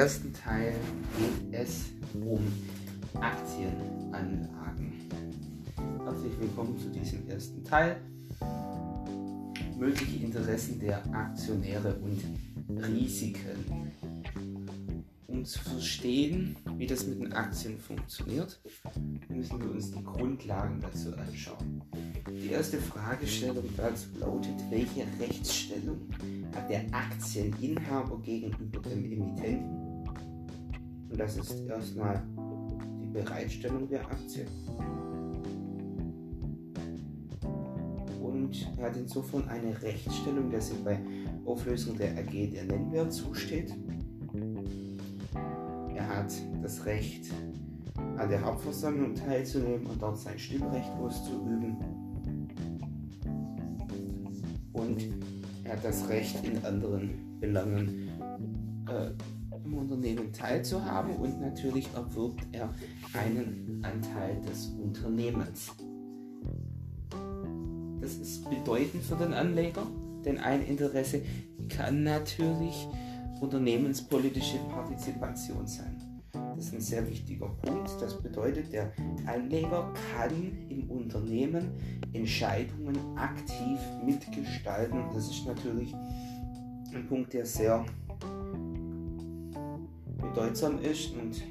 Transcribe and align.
ersten 0.00 0.32
Teil 0.32 0.74
geht 1.18 1.60
es 1.60 1.90
um 2.14 2.40
Aktienanlagen. 3.20 4.94
Herzlich 6.02 6.40
willkommen 6.40 6.78
zu 6.78 6.88
diesem 6.88 7.28
ersten 7.28 7.62
Teil. 7.64 8.00
Mögliche 9.78 10.24
Interessen 10.24 10.80
der 10.80 11.04
Aktionäre 11.14 11.96
und 11.96 12.18
Risiken. 12.82 13.92
Um 15.26 15.44
zu 15.44 15.58
verstehen, 15.58 16.56
wie 16.78 16.86
das 16.86 17.06
mit 17.06 17.20
den 17.20 17.34
Aktien 17.34 17.78
funktioniert, 17.78 18.58
müssen 19.28 19.60
wir 19.60 19.70
uns 19.70 19.90
die 19.90 20.02
Grundlagen 20.02 20.80
dazu 20.80 21.14
anschauen. 21.14 21.82
Die 22.26 22.52
erste 22.52 22.78
Fragestellung 22.78 23.68
dazu 23.76 24.06
lautet, 24.18 24.54
welche 24.70 25.04
Rechtsstellung 25.20 26.08
hat 26.54 26.70
der 26.70 26.86
Aktieninhaber 26.90 28.18
gegenüber 28.22 28.80
dem 28.80 29.04
Emittenten? 29.04 29.79
Und 31.10 31.18
das 31.18 31.36
ist 31.36 31.66
erstmal 31.66 32.22
die 33.02 33.08
Bereitstellung 33.08 33.88
der 33.88 34.04
Aktie. 34.06 34.46
Und 38.22 38.68
er 38.78 38.86
hat 38.86 38.96
insofern 38.96 39.48
eine 39.48 39.80
Rechtsstellung, 39.82 40.50
dass 40.50 40.70
ihm 40.70 40.84
bei 40.84 40.98
Auflösung 41.44 41.96
der 41.96 42.12
AG 42.12 42.50
der 42.52 42.64
Nennwert 42.64 43.12
zusteht. 43.12 43.74
Er 45.94 46.16
hat 46.16 46.32
das 46.62 46.84
Recht, 46.86 47.26
an 48.16 48.28
der 48.28 48.42
Hauptversammlung 48.42 49.14
teilzunehmen 49.14 49.86
und 49.86 50.00
dort 50.00 50.18
sein 50.18 50.38
Stimmrecht 50.38 50.90
auszuüben. 51.00 51.76
Und 54.72 55.08
er 55.64 55.72
hat 55.72 55.84
das 55.84 56.08
Recht, 56.08 56.44
in 56.44 56.64
anderen 56.64 57.38
Belangen 57.40 58.08
äh, 58.88 59.10
im 59.70 59.78
Unternehmen 59.78 60.32
teilzuhaben 60.32 61.16
und 61.16 61.40
natürlich 61.40 61.88
erwirbt 61.94 62.46
er 62.52 62.72
einen 63.14 63.82
Anteil 63.84 64.40
des 64.42 64.72
Unternehmens. 64.82 65.72
Das 68.00 68.14
ist 68.14 68.48
bedeutend 68.48 69.02
für 69.02 69.16
den 69.16 69.34
Anleger, 69.34 69.86
denn 70.24 70.38
ein 70.38 70.64
Interesse 70.66 71.22
kann 71.68 72.02
natürlich 72.02 72.88
unternehmenspolitische 73.40 74.58
Partizipation 74.70 75.66
sein. 75.66 75.96
Das 76.32 76.66
ist 76.66 76.74
ein 76.74 76.80
sehr 76.80 77.08
wichtiger 77.08 77.48
Punkt. 77.62 77.90
Das 78.00 78.20
bedeutet, 78.22 78.72
der 78.72 78.92
Anleger 79.26 79.92
kann 80.14 80.52
im 80.68 80.90
Unternehmen 80.90 81.70
Entscheidungen 82.12 82.96
aktiv 83.16 83.78
mitgestalten. 84.04 85.00
Das 85.14 85.28
ist 85.28 85.46
natürlich 85.46 85.94
ein 86.94 87.06
Punkt, 87.08 87.32
der 87.32 87.46
sehr 87.46 87.84
bedeutsam 90.20 90.80
ist 90.80 91.12
und 91.14 91.42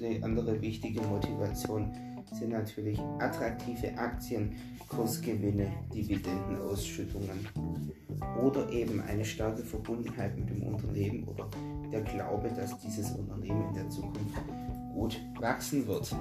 die 0.00 0.22
andere 0.22 0.60
wichtige 0.60 1.00
Motivation 1.02 1.92
sind 2.32 2.50
natürlich 2.50 2.98
attraktive 3.18 3.96
Aktien, 3.96 4.54
Kursgewinne, 4.88 5.72
Dividendenausschüttungen 5.92 7.46
oder 8.42 8.70
eben 8.70 9.00
eine 9.00 9.24
starke 9.24 9.62
Verbundenheit 9.62 10.36
mit 10.36 10.50
dem 10.50 10.62
Unternehmen 10.62 11.24
oder 11.24 11.48
der 11.90 12.02
Glaube, 12.02 12.50
dass 12.54 12.78
dieses 12.78 13.10
Unternehmen 13.12 13.68
in 13.68 13.74
der 13.74 13.88
Zukunft 13.88 14.36
gut 14.94 15.20
wachsen 15.40 15.86
wird. 15.86 16.14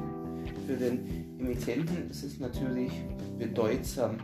Für 0.66 0.76
den 0.76 1.39
Emittenten 1.39 2.09
ist 2.09 2.23
es 2.23 2.39
natürlich 2.39 2.92
bedeutsam, 3.38 4.17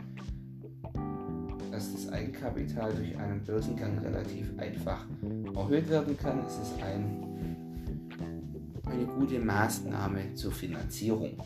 dass 1.74 1.92
das 1.92 2.08
Eigenkapital 2.12 2.94
durch 2.94 3.18
einen 3.18 3.42
Börsengang 3.44 3.98
relativ 3.98 4.56
einfach 4.58 5.04
erhöht 5.56 5.88
werden 5.88 6.16
kann. 6.16 6.38
Es 6.46 6.54
ist 6.54 6.80
ein, 6.80 8.06
eine 8.86 9.04
gute 9.06 9.40
Maßnahme 9.40 10.34
zur 10.34 10.52
Finanzierung. 10.52 11.36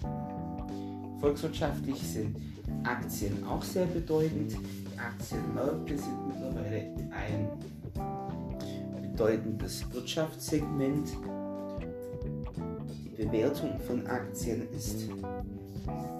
Volkswirtschaftlich 1.19 1.97
sind 2.03 2.37
Aktien 2.85 3.43
auch 3.47 3.63
sehr 3.63 3.87
bedeutend. 3.87 4.53
Die 4.53 4.99
Aktienmärkte 4.99 5.97
sind 5.97 6.29
mittlerweile 6.29 6.93
ein 7.11 7.49
bedeutendes 9.01 9.91
Wirtschaftssegment. 9.91 11.09
Die 13.17 13.25
Bewertung 13.25 13.81
von 13.81 14.07
Aktien 14.07 14.69
ist 14.77 15.09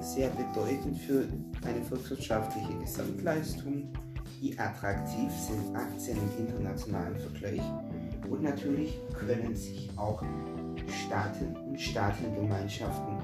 sehr 0.01 0.31
bedeutend 0.31 0.97
für 0.99 1.29
eine 1.67 1.83
volkswirtschaftliche 1.85 2.75
Gesamtleistung. 2.79 3.93
Wie 4.41 4.57
attraktiv 4.57 5.33
sind 5.33 5.75
Aktien 5.75 6.17
im 6.17 6.47
internationalen 6.47 7.17
Vergleich? 7.17 7.63
Und 8.31 8.43
natürlich 8.43 9.01
können 9.13 9.55
sich 9.57 9.91
auch 9.97 10.23
Staaten 10.87 11.57
und 11.57 11.81
Staatengemeinschaften 11.81 13.19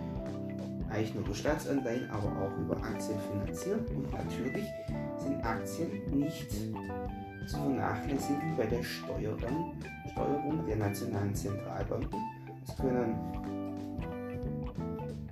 Eichen- 0.91 1.23
oder 1.23 1.35
Staatsanleihen, 1.35 2.11
aber 2.11 2.31
auch 2.41 2.59
über 2.59 2.77
Aktien 2.83 3.19
finanzieren. 3.31 3.87
Und 3.95 4.13
natürlich 4.13 4.67
sind 5.19 5.45
Aktien 5.45 5.89
nicht 6.11 6.51
zu 6.51 7.57
vernachlässigen 7.59 8.57
bei 8.57 8.67
der 8.67 8.83
Steuerung, 8.83 9.73
Steuerung 10.11 10.67
der 10.67 10.77
nationalen 10.77 11.35
Zentralbanken. 11.35 12.21
Es 12.67 12.77
können 12.77 13.15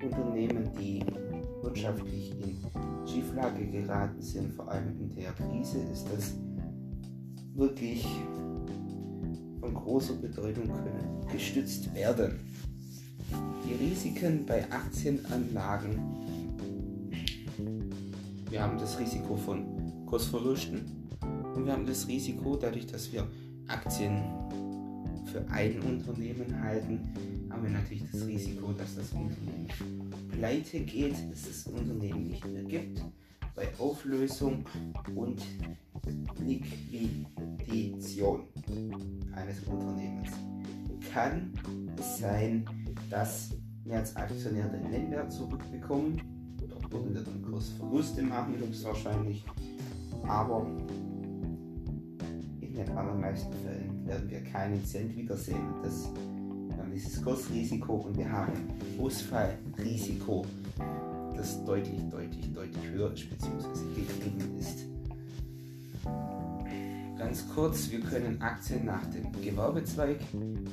Unternehmen, 0.00 0.70
die 0.78 1.04
wirtschaftlich 1.62 2.32
in 2.40 2.58
Schieflage 3.06 3.66
geraten 3.66 4.20
sind, 4.20 4.52
vor 4.54 4.70
allem 4.70 4.98
in 4.98 5.14
der 5.14 5.32
Krise, 5.32 5.78
ist 5.92 6.06
das 6.14 6.34
wirklich 7.54 8.06
von 9.60 9.74
großer 9.74 10.14
Bedeutung 10.14 10.64
können 10.64 11.26
gestützt 11.30 11.94
werden. 11.94 12.40
Die 13.64 13.74
Risiken 13.74 14.44
bei 14.44 14.64
Aktienanlagen. 14.70 16.00
Wir 18.50 18.62
haben 18.62 18.78
das 18.78 18.98
Risiko 18.98 19.36
von 19.36 20.04
Kursverlusten 20.06 21.08
und 21.54 21.64
wir 21.64 21.72
haben 21.72 21.86
das 21.86 22.08
Risiko, 22.08 22.56
dadurch, 22.56 22.86
dass 22.86 23.12
wir 23.12 23.26
Aktien 23.68 24.22
für 25.26 25.46
ein 25.50 25.80
Unternehmen 25.80 26.62
halten, 26.62 27.41
haben 27.52 27.64
wir 27.64 27.70
natürlich 27.70 28.04
das 28.10 28.26
Risiko, 28.26 28.72
dass 28.72 28.96
das 28.96 29.12
Unternehmen 29.12 29.68
pleite 30.30 30.80
geht, 30.80 31.14
dass 31.30 31.46
das 31.46 31.66
Unternehmen 31.66 32.28
nicht 32.28 32.46
mehr 32.46 32.64
gibt, 32.64 33.02
bei 33.54 33.68
Auflösung 33.78 34.64
und 35.14 35.42
Liquidation 36.40 38.40
eines 39.34 39.60
Unternehmens. 39.66 40.30
Kann 41.12 41.52
es 41.98 42.18
sein, 42.18 42.64
dass 43.10 43.50
wir 43.84 43.98
als 43.98 44.16
Aktionär 44.16 44.68
den 44.68 44.90
Nennwert 44.90 45.30
zurückbekommen. 45.30 46.22
Dort 46.68 46.90
würden 46.90 47.14
wir 47.14 47.22
dann 47.22 47.42
Kursverluste 47.42 48.22
machen, 48.22 48.56
höchstwahrscheinlich. 48.58 49.44
Aber 50.26 50.66
in 52.60 52.74
den 52.74 52.88
allermeisten 52.96 53.52
Fällen 53.64 54.06
werden 54.06 54.30
wir 54.30 54.42
keinen 54.44 54.82
Cent 54.84 55.16
wiedersehen. 55.16 55.74
Das, 55.82 56.08
dieses 56.92 57.22
Kursrisiko 57.22 57.94
und 57.94 58.16
wir 58.16 58.30
haben 58.30 58.52
Ausfallrisiko, 59.00 60.44
das 61.36 61.64
deutlich, 61.64 62.00
deutlich, 62.10 62.52
deutlich 62.52 62.90
höher 62.90 63.12
ist 63.12 63.30
bzw. 63.30 63.68
gegeben 63.94 64.58
ist. 64.58 64.86
Ganz 67.18 67.48
kurz, 67.54 67.90
wir 67.90 68.00
können 68.00 68.42
Aktien 68.42 68.84
nach 68.84 69.04
dem 69.06 69.30
Gewerbezweig, 69.40 70.18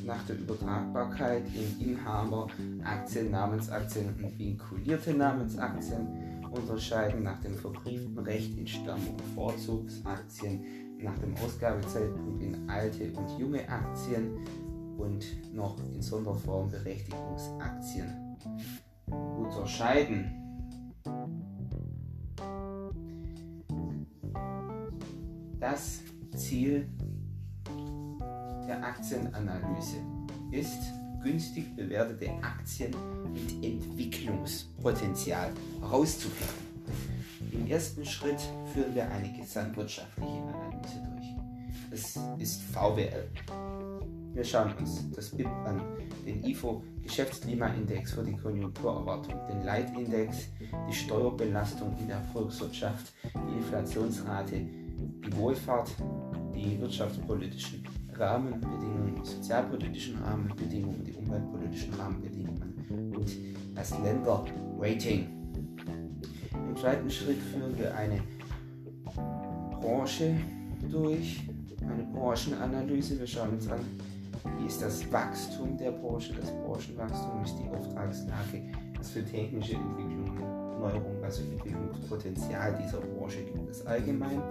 nach 0.06 0.24
der 0.26 0.40
Übertragbarkeit 0.40 1.44
in 1.54 1.92
Inhaber, 1.92 2.48
Aktien, 2.84 3.32
Namensaktien 3.32 4.08
und 4.08 4.40
vinkulierte 4.40 5.14
Namensaktien 5.14 6.08
unterscheiden 6.52 7.24
nach 7.24 7.40
dem 7.42 7.54
verbrieften 7.54 8.18
Recht 8.18 8.58
in 8.58 8.66
Stamm- 8.66 9.08
und 9.08 9.22
Vorzugsaktien, 9.36 10.64
nach 11.02 11.18
dem 11.20 11.36
Ausgabezeitpunkt 11.36 12.42
in 12.42 12.68
alte 12.68 13.12
und 13.12 13.40
junge 13.40 13.70
Aktien 13.70 14.40
und 15.00 15.54
noch 15.54 15.78
in 15.94 16.02
Sonderform 16.02 16.70
Berechtigungsaktien 16.70 18.38
unterscheiden. 19.08 20.36
Das 25.60 26.00
Ziel 26.36 26.88
der 28.68 28.84
Aktienanalyse 28.84 29.98
ist, 30.52 30.80
günstig 31.22 31.76
bewertete 31.76 32.32
Aktien 32.42 32.94
mit 33.34 33.64
Entwicklungspotenzial 33.64 35.52
herauszufinden. 35.82 36.70
Im 37.52 37.68
ersten 37.68 38.06
Schritt 38.06 38.40
führen 38.74 38.94
wir 38.96 39.10
eine 39.10 39.32
gesamtwirtschaftliche 39.34 40.42
Analyse 40.44 41.02
durch. 41.10 41.36
Das 41.90 42.20
ist 42.40 42.62
VWL. 42.62 43.28
Wir 44.34 44.44
schauen 44.44 44.74
uns 44.78 45.10
das 45.12 45.30
BIP 45.30 45.48
an, 45.66 45.82
den 46.26 46.44
IFO 46.44 46.84
Geschäftsklimaindex 47.04 48.14
für 48.14 48.24
die 48.24 48.36
Konjunkturerwartung, 48.36 49.34
den 49.50 49.64
Leitindex, 49.64 50.50
die 50.88 50.94
Steuerbelastung 50.94 51.98
in 51.98 52.08
der 52.08 52.22
Volkswirtschaft, 52.32 53.14
die 53.34 53.58
Inflationsrate, 53.58 54.60
die 54.60 55.36
Wohlfahrt, 55.36 55.90
die 56.54 56.80
wirtschaftspolitischen 56.80 57.84
Rahmenbedingungen, 58.14 59.16
die 59.16 59.28
sozialpolitischen 59.28 60.22
Rahmenbedingungen, 60.22 61.04
die 61.04 61.14
umweltpolitischen 61.14 61.94
Rahmenbedingungen 61.96 63.14
und 63.16 63.32
das 63.76 63.92
Länder-Rating. 64.00 65.28
Im 66.54 66.78
zweiten 66.78 67.10
Schritt 67.10 67.42
führen 67.42 67.78
wir 67.78 67.96
eine 67.96 68.22
Branche 69.82 70.36
durch, 70.92 71.42
eine 71.82 72.04
Branchenanalyse. 72.14 73.20
Wir 73.20 73.28
schauen 73.28 73.52
uns 73.52 73.68
an, 73.68 73.80
ist 74.66 74.82
das 74.82 75.12
Wachstum 75.12 75.78
der 75.78 75.92
Branche, 75.92 76.34
das 76.34 76.52
Branchenwachstum, 76.52 77.44
ist 77.44 77.56
die 77.58 77.70
Auftragslage, 77.70 78.64
was 78.98 79.10
für 79.10 79.24
technische 79.26 79.76
Entwicklungen, 79.76 80.80
Neuerungen, 80.80 81.20
für 81.30 81.44
Entwicklungspotenzial 81.44 82.76
dieser 82.82 83.00
Branche 83.00 83.44
gibt 83.44 83.70
es 83.70 83.86
allgemein. 83.86 84.42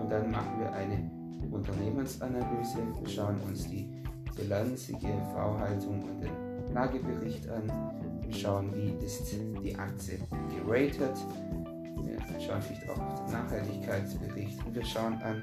Und 0.00 0.10
dann 0.10 0.30
machen 0.30 0.60
wir 0.60 0.72
eine 0.72 1.10
Unternehmensanalyse. 1.50 2.78
Wir 3.00 3.08
schauen 3.08 3.36
uns 3.48 3.68
die 3.68 3.88
Bilanz, 4.36 4.86
die 4.86 4.94
GV-Haltung 4.94 6.02
und 6.02 6.22
den 6.22 6.74
Lagebericht 6.74 7.48
an. 7.48 7.70
Wir 8.22 8.34
schauen, 8.34 8.74
wie 8.74 9.04
ist 9.04 9.22
die 9.32 9.76
Aktie 9.76 10.18
geratet. 10.54 11.16
Wir 12.04 12.40
schauen 12.40 12.60
vielleicht 12.60 12.88
auch 12.90 12.98
auf 12.98 13.24
den 13.24 13.32
Nachhaltigkeitsbericht 13.32 14.66
und 14.66 14.74
wir 14.74 14.84
schauen 14.84 15.14
an 15.22 15.42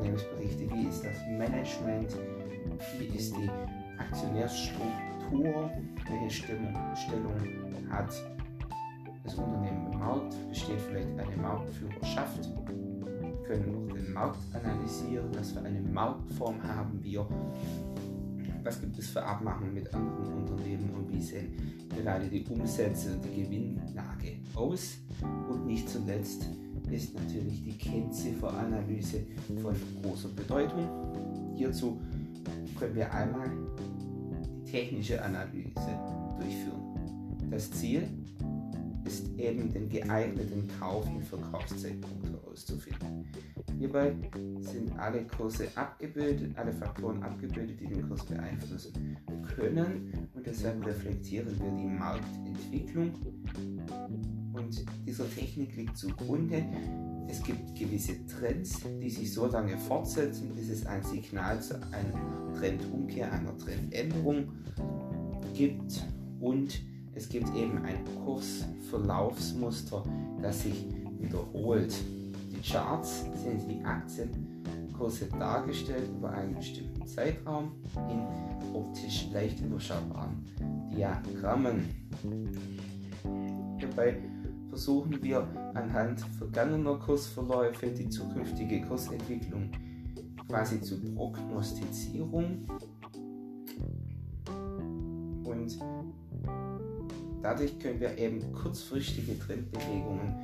Unternehmensberichte, 0.00 0.70
wie 0.70 0.88
ist 0.88 1.04
das 1.04 1.18
Management, 1.28 2.16
wie 2.98 3.16
ist 3.18 3.36
die 3.36 3.50
Aktionärsstruktur, 3.98 5.70
welche 6.08 6.30
Stellung, 6.30 6.74
hat 7.90 8.10
das 9.24 9.34
Unternehmen 9.34 9.92
im 9.92 9.98
Markt, 9.98 10.34
besteht 10.48 10.80
vielleicht 10.80 11.08
eine 11.18 11.36
Marktführerschaft? 11.36 12.48
Können 13.46 13.74
auch 13.74 13.94
den 13.94 14.12
Markt 14.12 14.38
analysieren, 14.54 15.28
was 15.34 15.52
für 15.52 15.60
eine 15.60 15.80
Marktform 15.80 16.62
haben 16.62 16.98
wir, 17.02 17.26
was 18.62 18.80
gibt 18.80 18.98
es 18.98 19.10
für 19.10 19.22
Abmachungen 19.22 19.74
mit 19.74 19.92
anderen 19.92 20.32
Unternehmen 20.32 20.94
und 20.94 21.12
wie 21.12 21.20
sehen 21.20 21.52
gerade 21.94 22.26
die 22.26 22.44
Umsätze, 22.46 23.18
die 23.18 23.42
Gewinnlage 23.42 24.38
aus. 24.54 24.98
Und 25.50 25.66
nicht 25.66 25.88
zuletzt 25.88 26.48
ist 26.92 27.14
natürlich 27.14 27.62
die 27.62 27.76
Kennzifferanalyse 27.76 29.24
von 29.62 29.74
großer 30.02 30.28
Bedeutung. 30.28 30.88
Hierzu 31.56 32.00
können 32.78 32.94
wir 32.94 33.12
einmal 33.12 33.50
die 34.64 34.70
technische 34.70 35.22
Analyse 35.22 35.70
durchführen. 36.38 36.80
Das 37.50 37.70
Ziel 37.70 38.08
ist 39.04 39.28
eben 39.38 39.72
den 39.72 39.88
geeigneten 39.88 40.68
Kauf- 40.78 41.08
und 41.08 41.24
Verkaufszeitpunkt 41.24 42.28
herauszufinden. 42.28 43.26
Hierbei 43.78 44.14
sind 44.60 44.96
alle 44.98 45.24
Kurse 45.24 45.68
abgebildet, 45.74 46.56
alle 46.56 46.72
Faktoren 46.72 47.22
abgebildet, 47.22 47.80
die 47.80 47.86
den 47.86 48.06
Kurs 48.06 48.24
beeinflussen 48.26 49.16
können 49.56 50.28
und 50.34 50.46
deshalb 50.46 50.84
reflektieren 50.86 51.58
wir 51.58 51.70
die 51.72 51.88
Marktentwicklung 51.88 53.12
und 54.52 54.84
dieser 55.06 55.28
Technik 55.30 55.76
liegt 55.76 55.96
zugrunde. 55.96 56.64
Es 57.28 57.42
gibt 57.42 57.74
gewisse 57.76 58.26
Trends, 58.26 58.80
die 59.00 59.10
sich 59.10 59.32
so 59.32 59.46
lange 59.46 59.76
fortsetzen, 59.76 60.54
bis 60.54 60.68
es 60.68 60.86
ein 60.86 61.02
Signal 61.02 61.62
zu 61.62 61.74
einer 61.92 62.54
Trendumkehr, 62.58 63.32
einer 63.32 63.56
Trendänderung 63.56 64.48
gibt 65.54 66.04
und 66.40 66.80
es 67.14 67.28
gibt 67.28 67.54
eben 67.54 67.84
ein 67.84 68.04
Kursverlaufsmuster, 68.24 70.02
das 70.40 70.62
sich 70.62 70.86
wiederholt. 71.18 71.94
Die 72.50 72.60
Charts 72.68 73.24
sind 73.42 73.68
die 73.68 73.84
Aktienkurse 73.84 75.26
dargestellt 75.38 76.08
über 76.16 76.30
einen 76.30 76.54
bestimmten 76.54 77.06
Zeitraum 77.06 77.72
in 78.08 78.74
optisch 78.74 79.28
leicht 79.32 79.60
überschaubaren 79.60 80.44
Diagrammen. 80.94 81.88
Hierbei 83.78 84.18
versuchen 84.70 85.22
wir 85.22 85.46
anhand 85.74 86.20
vergangener 86.38 86.96
Kursverläufe 86.96 87.88
die 87.88 88.08
zukünftige 88.08 88.80
Kursentwicklung 88.82 89.70
quasi 90.48 90.80
zu 90.80 90.98
prognostizieren 91.14 92.66
und 95.44 95.78
Dadurch 97.42 97.78
können 97.78 98.00
wir 98.00 98.16
eben 98.18 98.52
kurzfristige 98.52 99.38
Trendbewegungen 99.38 100.34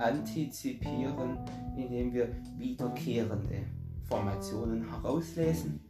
antizipieren, 0.00 1.38
indem 1.76 2.12
wir 2.12 2.28
wiederkehrende 2.58 3.66
Formationen 4.08 4.88
herauslesen. 4.88 5.80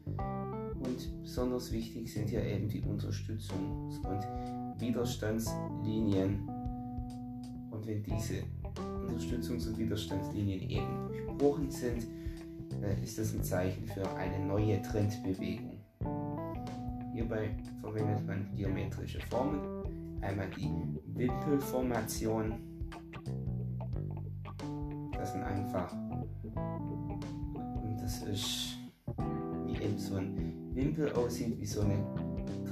Und 0.79 1.23
besonders 1.23 1.73
wichtig 1.73 2.13
sind 2.13 2.29
hier 2.29 2.45
eben 2.45 2.69
die 2.69 2.83
Unterstützungs- 2.83 3.99
und 4.07 4.81
Widerstandslinien. 4.81 6.60
Wenn 7.91 8.05
diese 8.05 8.45
Unterstützungs- 9.09 9.67
und 9.67 9.77
Widerstandslinien 9.77 10.71
eben 10.71 11.09
durchbrochen 11.09 11.69
sind, 11.73 12.07
äh, 12.81 13.03
ist 13.03 13.19
das 13.19 13.35
ein 13.35 13.43
Zeichen 13.43 13.85
für 13.85 14.09
eine 14.17 14.39
neue 14.47 14.81
Trendbewegung. 14.81 15.81
Hierbei 17.13 17.51
verwendet 17.81 18.25
man 18.29 18.49
geometrische 18.55 19.19
Formen 19.29 19.59
Einmal 20.21 20.49
die 20.51 20.71
Wimpelformation. 21.15 22.55
Das 25.13 25.33
sind 25.33 25.43
einfach. 25.43 25.93
Und 26.55 27.99
das 28.01 28.23
ist 28.23 28.77
wie 29.67 29.83
eben 29.83 29.99
so 29.99 30.15
ein 30.15 30.55
Wimpel 30.75 31.13
aussieht, 31.15 31.59
wie 31.59 31.67
so 31.67 31.81
eine 31.81 31.99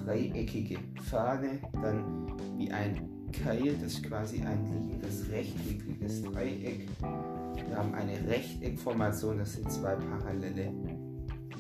dreieckige 0.05 0.79
Fahne, 1.03 1.59
dann 1.83 2.37
wie 2.57 2.71
ein 2.71 3.08
Keil, 3.33 3.77
das 3.83 3.95
ist 3.95 4.03
quasi 4.05 4.43
ein 4.43 4.65
liegendes 4.65 5.31
rechteckiges 5.31 6.23
Dreieck. 6.23 6.89
Wir 7.01 7.77
haben 7.77 7.95
eine 7.95 8.15
Rechteckformation, 8.29 9.39
das 9.39 9.55
sind 9.55 9.71
zwei 9.71 9.95
parallele 9.95 10.73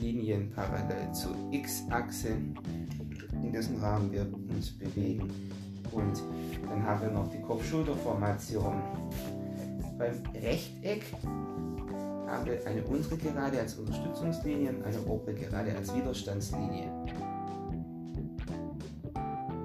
Linien 0.00 0.50
parallel 0.50 1.12
zur 1.12 1.34
X-Achse, 1.50 2.36
in 3.42 3.52
dessen 3.52 3.76
Rahmen 3.78 4.12
wir 4.12 4.26
uns 4.50 4.70
bewegen. 4.70 5.30
Und 5.92 6.22
dann 6.68 6.82
haben 6.82 7.02
wir 7.02 7.10
noch 7.10 7.30
die 7.30 7.40
Kopf-Schulter-Formation. 7.40 8.82
Beim 9.98 10.22
Rechteck 10.34 11.04
haben 11.24 12.46
wir 12.46 12.66
eine 12.66 12.84
untere 12.84 13.16
Gerade 13.16 13.60
als 13.60 13.74
Unterstützungslinie 13.76 14.70
und 14.70 14.84
eine 14.84 15.00
obere 15.06 15.34
Gerade 15.34 15.74
als 15.74 15.94
Widerstandslinie. 15.94 16.92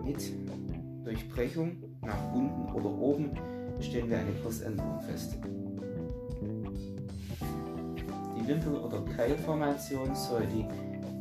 Mit 0.03 0.21
Durchbrechung 1.03 1.92
nach 2.05 2.33
unten 2.33 2.71
oder 2.73 2.89
oben 2.89 3.31
stellen 3.79 4.09
wir 4.09 4.19
eine 4.19 4.31
Kursänderung 4.43 4.99
fest. 5.01 5.37
Die 8.37 8.47
Wimpel- 8.47 8.77
oder 8.77 9.01
Keilformation 9.15 10.13
soll 10.15 10.45
die 10.47 10.65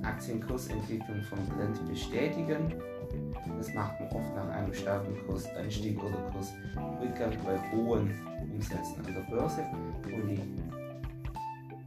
Aktienkursentwicklung 0.04 1.22
vom 1.22 1.38
Trend 1.48 1.88
bestätigen 1.88 2.72
das 3.58 3.74
macht 3.74 4.00
man 4.00 4.08
oft 4.10 4.34
nach 4.34 4.48
einem 4.48 4.74
starken 4.74 5.14
Kursanstieg 5.26 5.96
oder 6.02 6.16
Kursrückgang 6.32 7.32
bei 7.44 7.58
hohen 7.70 8.12
Umsätzen 8.52 8.96
an 9.06 9.14
der 9.14 9.34
Börse. 9.34 9.64
Und 10.04 10.28
die 10.28 10.40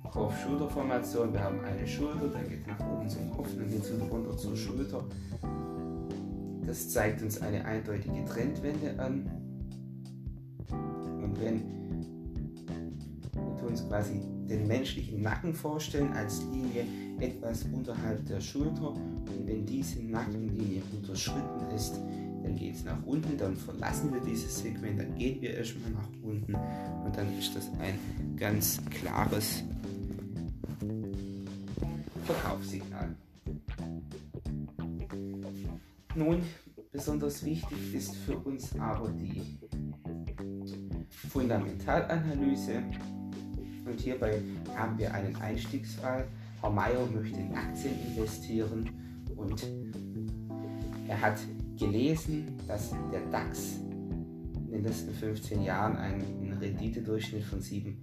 Kopf-Schulter-Formation, 0.09 1.33
wir 1.33 1.43
haben 1.43 1.59
eine 1.65 1.85
Schulter, 1.85 2.27
dann 2.29 2.47
geht 2.47 2.65
nach 2.67 2.79
oben 2.79 3.09
zum 3.09 3.29
Kopf, 3.35 3.49
dann 3.57 3.69
geht 3.69 3.83
es 3.83 3.93
wieder 3.93 4.05
runter 4.05 4.37
zur 4.37 4.55
Schulter. 4.55 5.03
Das 6.75 6.89
zeigt 6.89 7.21
uns 7.21 7.41
eine 7.41 7.63
eindeutige 7.63 8.25
Trendwende 8.25 8.99
an. 8.99 9.31
Und 10.69 11.39
wenn 11.39 11.63
wir 13.33 13.65
uns 13.65 13.87
quasi 13.87 14.19
den 14.49 14.67
menschlichen 14.67 15.21
Nacken 15.21 15.53
vorstellen 15.53 16.11
als 16.11 16.43
Linie 16.51 16.85
etwas 17.21 17.63
unterhalb 17.71 18.25
der 18.25 18.41
Schulter 18.41 18.89
und 18.89 19.47
wenn 19.47 19.65
diese 19.65 20.03
Nackenlinie 20.03 20.81
unterschritten 20.91 21.73
ist, 21.73 21.93
dann 22.43 22.57
geht 22.57 22.75
es 22.75 22.83
nach 22.83 23.01
unten, 23.05 23.37
dann 23.37 23.55
verlassen 23.55 24.13
wir 24.13 24.19
dieses 24.19 24.59
Segment, 24.59 24.99
dann 24.99 25.15
gehen 25.15 25.41
wir 25.41 25.53
erstmal 25.53 25.91
nach 25.91 26.09
unten 26.23 26.55
und 26.55 27.15
dann 27.15 27.39
ist 27.39 27.55
das 27.55 27.69
ein 27.79 27.97
ganz 28.35 28.81
klares 28.89 29.63
Verkaufssignal. 32.25 33.15
Nun, 36.15 36.43
besonders 36.95 37.43
wichtig 37.43 37.93
ist 37.93 38.15
für 38.15 38.37
uns 38.37 38.69
aber 38.79 39.09
die 39.09 39.41
Fundamentalanalyse 41.29 42.83
und 43.85 43.99
hierbei 43.99 44.41
haben 44.75 44.97
wir 44.97 45.13
einen 45.13 45.35
Einstiegsfall. 45.35 46.25
Herr 46.61 46.69
Mayer 46.69 47.05
möchte 47.13 47.39
in 47.39 47.53
Aktien 47.53 47.95
investieren 48.07 48.89
und 49.35 49.67
er 51.07 51.21
hat 51.21 51.37
gelesen, 51.77 52.57
dass 52.67 52.91
der 53.11 53.21
DAX 53.29 53.81
den 54.71 54.83
letzten 54.83 55.13
15 55.13 55.63
Jahren 55.63 55.97
einen 55.97 56.57
Renditedurchschnitt 56.59 57.43
von 57.43 57.59
7% 57.59 57.93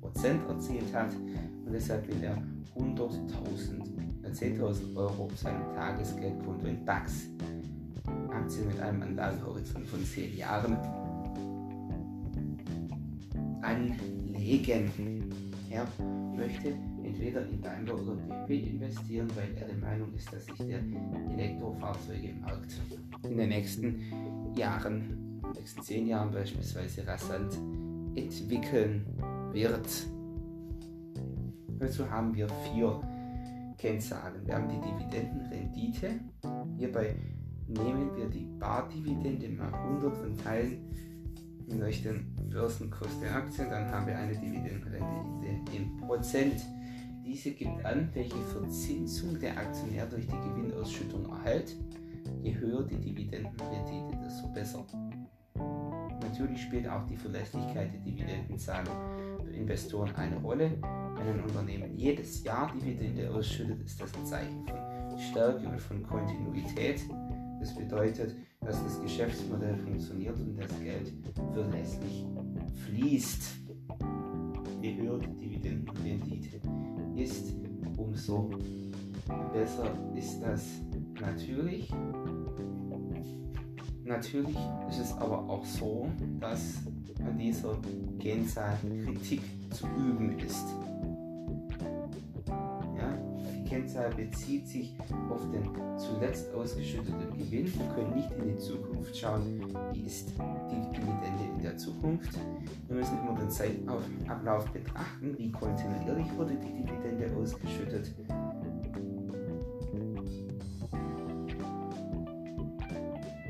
erzielt 0.49 0.95
hat 0.95 1.15
und 1.15 1.73
deshalb 1.73 2.07
will 2.09 2.23
er 2.23 2.37
100.000, 2.77 3.11
10.000 4.33 4.97
Euro 4.97 5.25
auf 5.25 5.39
seinem 5.39 5.75
Tagesgeldkonto 5.75 6.67
in 6.67 6.85
DAX 6.85 7.29
Aktien 8.43 8.67
mit 8.67 8.81
einem 8.81 9.03
Anlagehorizont 9.03 9.87
von 9.87 10.05
10 10.05 10.37
Jahren 10.37 10.77
anlegen. 13.63 14.91
Er 15.71 15.87
möchte 16.37 16.75
entweder 17.05 17.47
in 17.47 17.63
Daimler 17.63 17.95
oder 17.95 18.17
BMW 18.17 18.59
investieren, 18.71 19.29
weil 19.37 19.55
er 19.61 19.69
der 19.69 19.77
Meinung 19.77 20.13
ist, 20.15 20.33
dass 20.33 20.45
sich 20.45 20.57
der 20.57 20.81
Elektrofahrzeugemarkt 21.39 22.81
in 23.23 23.37
den 23.37 23.49
nächsten 23.49 24.01
Jahren, 24.57 24.97
in 24.97 25.43
den 25.43 25.53
nächsten 25.53 25.83
10 25.83 26.07
Jahren 26.09 26.33
beispielsweise 26.33 27.07
rasant 27.07 27.57
entwickeln 28.17 29.07
wird. 29.53 30.09
Dazu 31.79 32.11
haben 32.11 32.35
wir 32.35 32.49
vier 32.49 33.01
Kennzahlen. 33.79 34.45
Wir 34.45 34.55
haben 34.57 34.69
die 34.69 34.81
Dividendenrendite. 34.81 36.11
Hierbei 36.77 37.15
nehmen 37.69 38.16
wir 38.16 38.28
die 38.28 38.47
Bardividende 38.59 39.49
mal 39.50 39.73
100 39.73 40.25
und 40.25 40.40
teilen 40.42 40.92
durch 41.78 42.02
den 42.02 42.35
Börsenkurs 42.50 43.21
der 43.21 43.35
Aktien, 43.35 43.71
dann 43.71 43.90
haben 43.90 44.07
wir 44.07 44.16
eine 44.16 44.35
Dividendenrendite 44.35 45.76
in 45.76 45.97
Prozent. 45.99 46.61
Diese 47.25 47.52
gibt 47.52 47.85
an, 47.85 48.11
welche 48.14 48.37
Verzinsung 48.37 49.38
der 49.38 49.57
Aktionär 49.57 50.07
durch 50.07 50.26
die 50.26 50.33
Gewinnausschüttung 50.33 51.31
erhält. 51.31 51.76
Je 52.42 52.54
höher 52.57 52.83
die 52.83 52.99
Dividendenrendite, 52.99 54.19
desto 54.25 54.49
besser. 54.52 54.85
Natürlich 56.21 56.62
spielt 56.62 56.88
auch 56.88 57.07
die 57.07 57.16
Verlässlichkeit 57.16 57.92
der 57.92 58.00
Dividendenzahlung 58.00 58.95
für 59.45 59.52
Investoren 59.52 60.14
eine 60.16 60.37
Rolle. 60.38 60.73
Wenn 61.16 61.35
ein 61.35 61.45
Unternehmen 61.45 61.97
jedes 61.97 62.42
Jahr 62.42 62.73
Dividende 62.73 63.31
ausschüttet, 63.31 63.83
ist 63.85 64.00
das 64.00 64.14
ein 64.14 64.26
Zeichen 64.26 64.66
von 64.66 65.19
Stärke 65.31 65.69
und 65.69 65.81
von 65.81 66.02
Kontinuität. 66.02 67.02
Das 67.62 67.76
bedeutet, 67.76 68.35
dass 68.61 68.83
das 68.83 69.00
Geschäftsmodell 69.00 69.76
funktioniert 69.76 70.37
und 70.40 70.59
das 70.61 70.81
Geld 70.81 71.12
verlässlich 71.52 72.26
fließt. 72.85 73.42
Je 74.81 74.97
höher 74.97 75.21
die 75.21 75.38
Dividendenrendite 75.38 76.61
ist, 77.14 77.54
umso 77.97 78.50
besser 79.52 79.95
ist 80.16 80.40
das 80.40 80.64
natürlich. 81.21 81.88
Natürlich 84.02 84.57
ist 84.88 84.99
es 84.99 85.12
aber 85.19 85.49
auch 85.49 85.64
so, 85.64 86.11
dass 86.40 86.78
an 87.25 87.38
dieser 87.38 87.78
Kennzahl 88.19 88.76
Kritik 89.04 89.42
zu 89.71 89.87
üben 89.87 90.37
ist. 90.40 90.66
Kennzahl 93.73 94.11
bezieht 94.14 94.69
sich 94.69 94.95
auf 95.31 95.41
den 95.50 95.67
zuletzt 95.97 96.52
ausgeschütteten 96.52 97.38
Gewinn. 97.38 97.73
Wir 97.73 97.87
können 97.95 98.14
nicht 98.14 98.31
in 98.33 98.49
die 98.49 98.59
Zukunft 98.59 99.17
schauen, 99.17 99.64
wie 99.95 100.02
ist 100.02 100.29
die 100.29 100.91
Dividende 100.93 101.45
in 101.57 101.62
der 101.62 101.79
Zukunft. 101.79 102.38
Wir 102.88 102.97
müssen 102.97 103.19
immer 103.21 103.35
den 103.38 103.49
Zeitablauf 103.49 104.71
betrachten, 104.73 105.38
wie 105.38 105.50
kontinuierlich 105.50 106.26
wurde 106.37 106.55
die 106.55 106.83
Dividende 106.83 107.35
ausgeschüttet. 107.35 108.14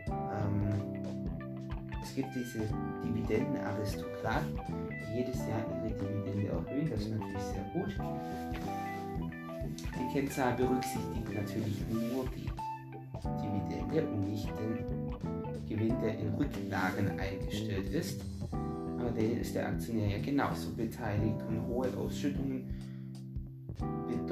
Ähm, 0.09 0.73
es 2.01 2.15
gibt 2.15 2.29
diese 2.33 2.61
Dividendenaristokraten, 3.05 4.57
die 4.89 5.17
jedes 5.19 5.39
Jahr 5.49 5.67
ihre 5.85 5.93
Dividende 5.97 6.47
erhöhen. 6.47 6.91
Das 6.91 7.01
ist 7.01 7.11
natürlich 7.11 7.43
sehr 7.43 7.65
gut. 7.73 7.99
Die 9.95 10.13
Kennzahl 10.13 10.55
berücksichtigt 10.55 11.35
natürlich 11.35 11.83
nur 11.91 12.27
die 12.37 12.51
Dividende 13.41 14.07
und 14.09 14.31
nicht 14.31 14.49
den 14.59 14.75
Gewinn, 15.69 16.01
der 16.01 16.19
in 16.19 16.35
Rücklagen 16.35 17.19
eingestellt 17.19 17.89
ist. 17.91 18.21
Aber 18.99 19.11
denen 19.11 19.41
ist 19.41 19.55
der 19.55 19.69
Aktionär 19.69 20.17
ja 20.17 20.23
genauso 20.23 20.71
beteiligt 20.71 21.43
und 21.49 21.67
hohe 21.67 21.89
Ausschüttungen 21.97 22.73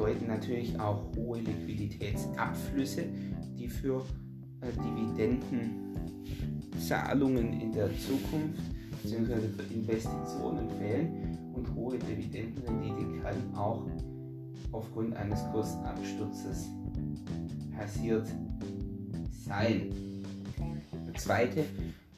bedeuten 0.00 0.28
natürlich 0.28 0.78
auch 0.78 1.02
hohe 1.16 1.40
Liquiditätsabflüsse, 1.40 3.06
die 3.58 3.66
für 3.68 4.04
äh, 4.60 4.68
Dividendenzahlungen 4.72 7.60
in 7.60 7.72
der 7.72 7.90
Zukunft 7.98 8.62
bzw. 9.02 9.48
für 9.56 9.64
Investitionen 9.74 10.70
fehlen 10.78 11.36
und 11.54 11.74
hohe 11.74 11.98
Dividendenrendite 11.98 13.20
kann 13.22 13.54
auch 13.54 13.86
aufgrund 14.72 15.14
eines 15.16 15.40
Kursabsturzes 15.50 16.68
passiert 17.76 18.26
sein. 19.46 19.92
Der 21.06 21.14
zweite 21.14 21.64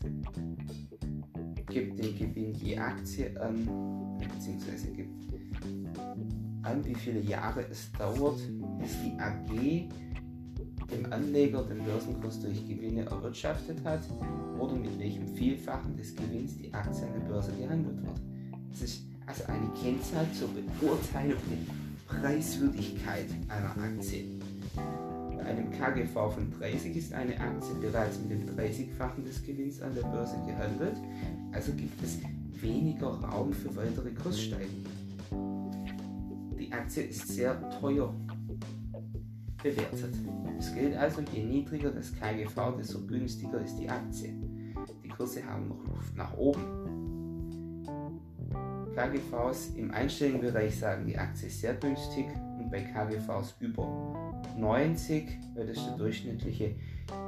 gibt 1.67 1.99
den 1.99 2.19
Gewinn 2.19 2.55
je 2.55 2.79
Aktie 2.79 3.39
an, 3.41 4.19
beziehungsweise 4.19 4.93
gibt 4.93 5.13
an, 6.63 6.85
wie 6.85 6.95
viele 6.95 7.21
Jahre 7.21 7.67
es 7.71 7.91
dauert, 7.93 8.41
bis 8.79 8.91
die 9.03 9.19
AG 9.19 9.89
dem 10.91 11.13
Anleger 11.13 11.63
den 11.65 11.85
Börsenkurs 11.85 12.41
durch 12.41 12.67
Gewinne 12.67 13.05
erwirtschaftet 13.05 13.83
hat 13.85 14.01
oder 14.59 14.75
mit 14.75 14.99
welchem 14.99 15.27
Vielfachen 15.29 15.97
des 15.97 16.15
Gewinns 16.15 16.57
die 16.57 16.73
Aktie 16.73 17.03
an 17.07 17.13
der 17.15 17.29
Börse 17.29 17.53
gehandelt 17.53 18.03
wird. 18.03 18.21
Das 18.71 18.83
ist 18.83 19.03
also 19.27 19.45
eine 19.47 19.71
Kennzahl 19.81 20.27
zur 20.33 20.49
Beurteilung 20.81 21.39
der 21.51 22.21
Preiswürdigkeit 22.21 23.27
einer 23.49 23.83
Aktie. 23.83 24.25
Bei 25.37 25.45
einem 25.45 25.71
KGV 25.71 26.13
von 26.13 26.53
30 26.59 26.97
ist 26.97 27.13
eine 27.13 27.39
Aktie 27.41 27.75
bereits 27.81 28.19
mit 28.21 28.31
dem 28.31 28.57
30-fachen 28.57 29.25
des 29.25 29.45
Gewinns 29.45 29.81
an 29.83 29.95
der 29.95 30.03
Börse 30.03 30.37
gehandelt, 30.47 30.97
also 31.53 31.73
gibt 31.73 32.03
es 32.03 32.19
weniger 32.61 33.09
Raum 33.09 33.53
für 33.53 33.75
weitere 33.75 34.11
Kurssteigerungen. 34.11 34.87
Die 36.59 36.73
Aktie 36.73 37.03
ist 37.05 37.29
sehr 37.29 37.59
teuer 37.81 38.15
bewertet. 39.63 40.15
Es 40.59 40.75
gilt 40.75 40.97
also, 40.97 41.23
je 41.33 41.45
niedriger 41.45 41.91
das 41.91 42.13
KGV, 42.15 42.77
desto 42.79 43.07
günstiger 43.07 43.61
ist 43.61 43.77
die 43.77 43.89
Aktie. 43.89 44.35
Die 45.05 45.09
Kurse 45.09 45.45
haben 45.45 45.69
noch 45.69 45.85
Luft 45.87 46.17
nach 46.17 46.37
oben. 46.37 46.93
KGVs 48.95 49.75
im 49.77 49.91
einstelligen 49.91 50.41
Bereich 50.41 50.79
sagen, 50.79 51.07
die 51.07 51.17
Aktie 51.17 51.49
ist 51.49 51.61
sehr 51.61 51.75
günstig 51.75 52.27
und 52.59 52.71
bei 52.71 52.83
KGVs 52.83 53.57
über 53.61 54.43
90, 54.59 55.39
weil 55.55 55.67
das 55.67 55.79
ist 55.79 55.87
der 55.87 55.97
durchschnittliche 55.97 56.75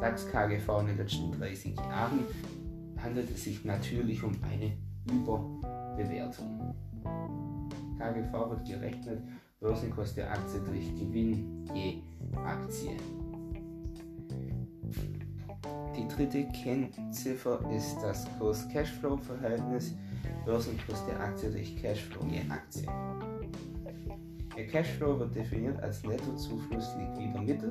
DAX-KGV 0.01 0.81
in 0.81 0.87
den 0.89 0.97
letzten 0.99 1.33
30 1.33 1.77
Jahren, 1.77 2.21
handelt 3.03 3.31
es 3.31 3.45
sich 3.45 3.65
natürlich 3.65 4.23
um 4.23 4.33
eine 4.43 4.77
Überbewertung. 5.11 6.75
KGV 7.99 8.33
wird 8.51 8.67
gerechnet 8.67 9.23
Börsenkurs 9.65 10.15
der 10.15 10.31
Aktie 10.31 10.61
durch 10.61 10.95
Gewinn 10.95 11.67
je 11.73 12.03
Aktie. 12.45 12.99
Die 15.97 16.07
dritte 16.07 16.47
Kennziffer 16.49 17.59
ist 17.75 17.97
das 18.03 18.27
Kurs-Cashflow-Verhältnis, 18.39 19.95
Börsenkurs 20.45 21.07
der 21.07 21.19
Aktie 21.19 21.51
durch 21.51 21.81
Cashflow 21.81 22.27
je 22.27 22.43
Aktie. 22.51 22.87
Der 24.65 24.83
Cashflow 24.83 25.19
wird 25.19 25.35
definiert 25.35 25.79
als 25.83 26.03
Nettozufluss 26.05 26.97
liquider 26.97 27.43
Mittel, 27.43 27.71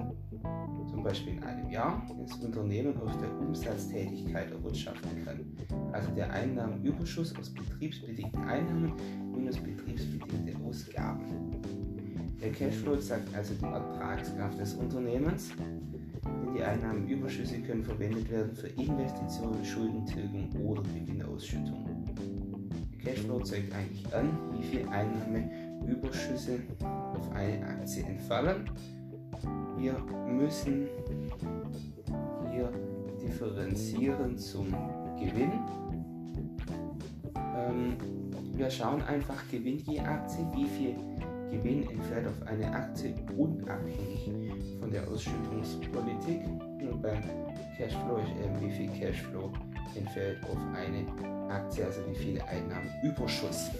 zum 0.88 1.01
Beispiel 1.01 1.33
in 1.33 1.43
einem 1.43 1.67
Jahr, 1.71 2.05
das 2.23 2.38
Unternehmen 2.38 2.95
aus 3.01 3.17
der 3.17 3.35
Umsatztätigkeit 3.39 4.51
erwirtschaften 4.51 5.25
kann. 5.25 5.39
Also 5.91 6.12
der 6.12 6.31
Einnahmenüberschuss 6.31 7.35
aus 7.35 7.50
betriebsbedingten 7.50 8.43
Einnahmen 8.43 8.93
minus 9.35 9.57
betriebsbedingte 9.57 10.55
Ausgaben. 10.63 11.23
Der 12.39 12.51
Cashflow 12.51 12.97
zeigt 12.97 13.33
also 13.35 13.55
die 13.55 13.65
Ertragskraft 13.65 14.59
des 14.59 14.75
Unternehmens, 14.75 15.50
denn 15.57 16.53
die 16.53 16.62
Einnahmenüberschüsse 16.62 17.59
können 17.62 17.83
verwendet 17.83 18.29
werden 18.29 18.53
für 18.53 18.67
Investitionen, 18.67 19.65
Schuldentilgung 19.65 20.47
oder 20.63 20.83
Gewinnausschüttung. 20.83 22.05
Der 22.93 23.15
Cashflow 23.15 23.39
zeigt 23.39 23.73
eigentlich 23.73 24.13
an, 24.13 24.29
wie 24.51 24.63
viel 24.63 24.88
Einnahmeüberschüsse 25.83 26.59
auf 26.81 27.31
eine 27.33 27.65
Aktie 27.65 28.03
entfallen. 28.03 28.69
Wir 29.77 29.93
müssen 30.27 30.87
hier 32.51 32.71
differenzieren 33.21 34.37
zum 34.37 34.67
Gewinn. 35.19 35.51
Ähm, 37.35 37.97
wir 38.55 38.69
schauen 38.69 39.01
einfach 39.03 39.47
Gewinn 39.49 39.79
je 39.79 39.99
Aktie, 39.99 40.45
wie 40.53 40.65
viel 40.65 40.95
Gewinn 41.51 41.89
entfällt 41.89 42.27
auf 42.27 42.47
eine 42.47 42.71
Aktie 42.71 43.13
unabhängig 43.37 44.31
von 44.79 44.91
der 44.91 45.07
Ausschüttungspolitik. 45.07 46.41
Und 46.79 47.01
beim 47.01 47.21
Cashflow 47.77 48.17
ist 48.17 48.31
eben 48.43 48.61
wie 48.61 48.71
viel 48.71 48.89
Cashflow 48.99 49.51
entfällt 49.95 50.43
auf 50.43 50.57
eine 50.75 51.51
Aktie, 51.51 51.85
also 51.85 52.01
wie 52.09 52.15
viele 52.15 52.47
Einnahmen 52.47 52.89
Überschuss. 53.03 53.71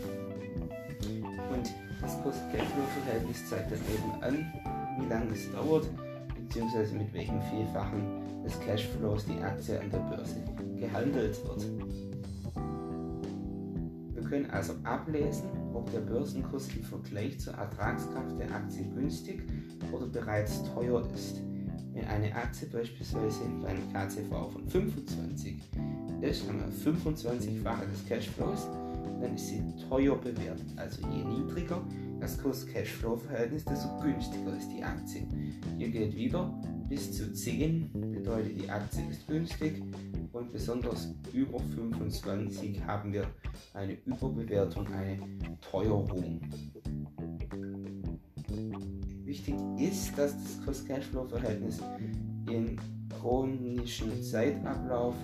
Und 1.52 1.74
das 2.04 2.22
Kosten-Cashflow-Verhältnis 2.22 3.50
zeigt 3.50 3.72
dann 3.72 3.80
eben 3.80 4.24
an, 4.24 4.54
wie 5.00 5.10
lange 5.10 5.32
es 5.32 5.52
dauert, 5.52 5.90
beziehungsweise 6.36 6.96
mit 6.96 7.14
welchem 7.14 7.42
Vielfachen 7.44 8.44
des 8.44 8.60
Cashflows 8.60 9.26
die 9.26 9.42
Aktie 9.42 9.80
an 9.80 9.90
der 9.90 10.00
Börse 10.00 10.36
gehandelt 10.78 11.40
wird. 11.46 11.66
Wir 14.14 14.24
können 14.24 14.50
also 14.52 14.74
ablesen, 14.84 15.50
ob 15.74 15.90
der 15.92 16.02
Börsenkurs 16.02 16.68
im 16.76 16.84
Vergleich 16.84 17.40
zur 17.40 17.54
Ertragskraft 17.54 18.38
der 18.38 18.54
Aktie 18.54 18.84
günstig 18.94 19.44
oder 19.92 20.08
bereits 20.08 20.62
teuer 20.74 21.08
ist. 21.14 21.42
Wenn 21.94 22.06
eine 22.08 22.36
Aktie 22.36 22.68
beispielsweise 22.68 23.42
bei 23.62 23.70
einem 23.70 23.94
KCV 23.94 24.52
von 24.52 24.68
25 24.68 25.62
ist, 26.22 26.48
haben 26.48 26.60
wir 26.60 26.94
25-fache 26.94 27.86
des 27.86 28.06
Cashflows, 28.08 28.68
dann 29.22 29.36
ist 29.36 29.48
sie 29.48 29.62
teuer 29.90 30.16
bewertet. 30.16 30.68
Also 30.76 31.08
je 31.08 31.24
niedriger 31.24 31.82
das 32.20 32.38
Kurs-Cashflow-Verhältnis, 32.38 33.66
desto 33.66 34.00
günstiger 34.00 34.56
ist 34.58 34.70
die 34.70 34.84
Aktie. 34.84 35.28
Hier 35.78 35.90
gilt 35.90 36.16
wieder, 36.16 36.54
bis 36.88 37.12
zu 37.12 37.34
10 37.34 37.92
bedeutet 38.14 38.62
die 38.62 38.70
Aktie 38.70 39.04
ist 39.10 39.28
günstig 39.28 39.82
und 40.32 40.52
besonders 40.52 41.14
über 41.34 41.60
25 41.60 42.84
haben 42.86 43.12
wir 43.12 43.28
eine 43.74 43.98
Überbewertung, 44.06 44.88
eine 44.88 45.20
Teuerung. 45.60 46.40
Wichtig 49.26 49.56
ist, 49.80 50.18
dass 50.18 50.34
das 50.34 50.66
Cost-Cashflow-Verhältnis 50.66 51.80
im 52.50 52.78
chronischen 53.20 54.22
Zeitablauf, 54.22 55.16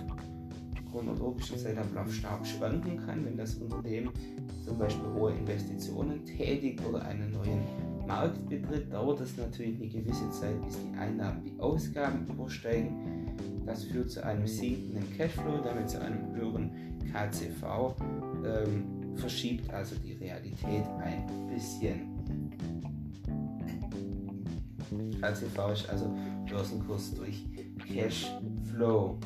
chronologischen 0.90 1.58
Zeitablauf 1.58 2.12
stark 2.12 2.46
schwanken 2.46 2.98
kann, 3.04 3.24
wenn 3.24 3.36
das 3.36 3.54
Unternehmen 3.54 4.10
zum 4.64 4.78
Beispiel 4.78 5.08
hohe 5.14 5.32
Investitionen 5.32 6.24
tätigt 6.24 6.84
oder 6.86 7.02
einen 7.04 7.32
neuen 7.32 7.60
Markt 8.06 8.48
betritt, 8.48 8.92
dauert 8.92 9.20
es 9.20 9.36
natürlich 9.36 9.76
eine 9.76 9.88
gewisse 9.88 10.30
Zeit, 10.30 10.60
bis 10.64 10.76
die 10.78 10.98
Einnahmen 10.98 11.44
die 11.44 11.58
Ausgaben 11.60 12.26
übersteigen. 12.28 13.30
Das 13.64 13.84
führt 13.84 14.10
zu 14.10 14.24
einem 14.24 14.46
sinkenden 14.46 15.16
Cashflow, 15.16 15.60
damit 15.62 15.90
zu 15.90 16.00
einem 16.00 16.34
höheren 16.34 16.70
KCV, 17.12 17.94
ähm, 18.44 19.16
verschiebt 19.16 19.72
also 19.72 19.94
die 19.96 20.14
Realität 20.14 20.84
ein 21.02 21.26
bisschen. 21.52 22.10
KCV 25.20 25.72
ist 25.72 25.88
also 25.88 26.12
Börsenkurs 26.48 27.14
durch 27.14 27.44
Cashflow. 27.86 29.18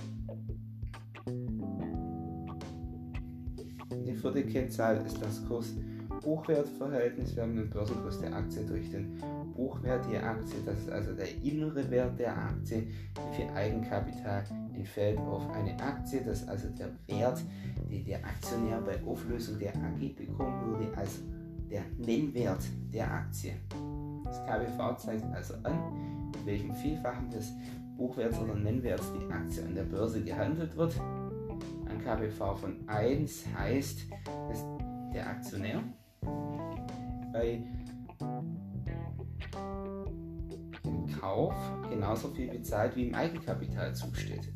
Vierte 4.24 4.44
Kennzahl 4.44 5.04
ist 5.04 5.20
das 5.20 5.46
Kurs 5.46 5.74
Buchwertverhältnis. 6.22 7.36
Wir 7.36 7.42
haben 7.42 7.56
den 7.56 7.68
Börsenkurs 7.68 8.20
der 8.20 8.34
Aktie 8.34 8.62
durch 8.62 8.90
den 8.90 9.20
Buchwert 9.54 10.10
der 10.10 10.24
Aktie. 10.24 10.60
Das 10.64 10.78
ist 10.78 10.90
also 10.90 11.12
der 11.12 11.30
innere 11.42 11.90
Wert 11.90 12.18
der 12.18 12.34
Aktie. 12.34 12.86
Wie 12.86 13.36
viel 13.36 13.50
Eigenkapital 13.54 14.44
entfällt 14.74 15.18
auf 15.18 15.46
eine 15.50 15.78
Aktie. 15.78 16.22
Das 16.24 16.40
ist 16.40 16.48
also 16.48 16.68
der 16.70 16.88
Wert, 17.06 17.38
den 17.90 18.06
der 18.06 18.24
Aktionär 18.24 18.80
bei 18.80 18.98
Auflösung 19.06 19.58
der 19.58 19.74
AG 19.74 20.16
bekommen 20.16 20.70
würde, 20.70 20.96
als 20.96 21.20
der 21.70 21.82
Nennwert 21.98 22.62
der 22.94 23.12
Aktie. 23.12 23.52
Das 24.24 24.42
KBV 24.46 24.96
zeigt 24.96 25.24
also 25.34 25.52
an, 25.64 26.30
mit 26.32 26.46
welchem 26.46 26.74
Vielfachen 26.74 27.28
des 27.28 27.52
Buchwerts 27.98 28.38
oder 28.38 28.54
Nennwerts 28.54 29.12
die 29.12 29.30
Aktie 29.30 29.62
an 29.62 29.74
der 29.74 29.84
Börse 29.84 30.22
gehandelt 30.22 30.74
wird. 30.78 30.94
KBV 32.04 32.54
von 32.60 32.86
1 32.86 33.46
heißt, 33.56 34.06
dass 34.48 34.64
der 35.14 35.26
Aktionär 35.26 35.82
bei 37.32 37.62
dem 40.84 41.06
Kauf 41.18 41.54
genauso 41.88 42.28
viel 42.28 42.48
bezahlt 42.48 42.94
wie 42.96 43.08
im 43.08 43.14
Eigenkapital 43.14 43.94
zusteht. 43.94 44.52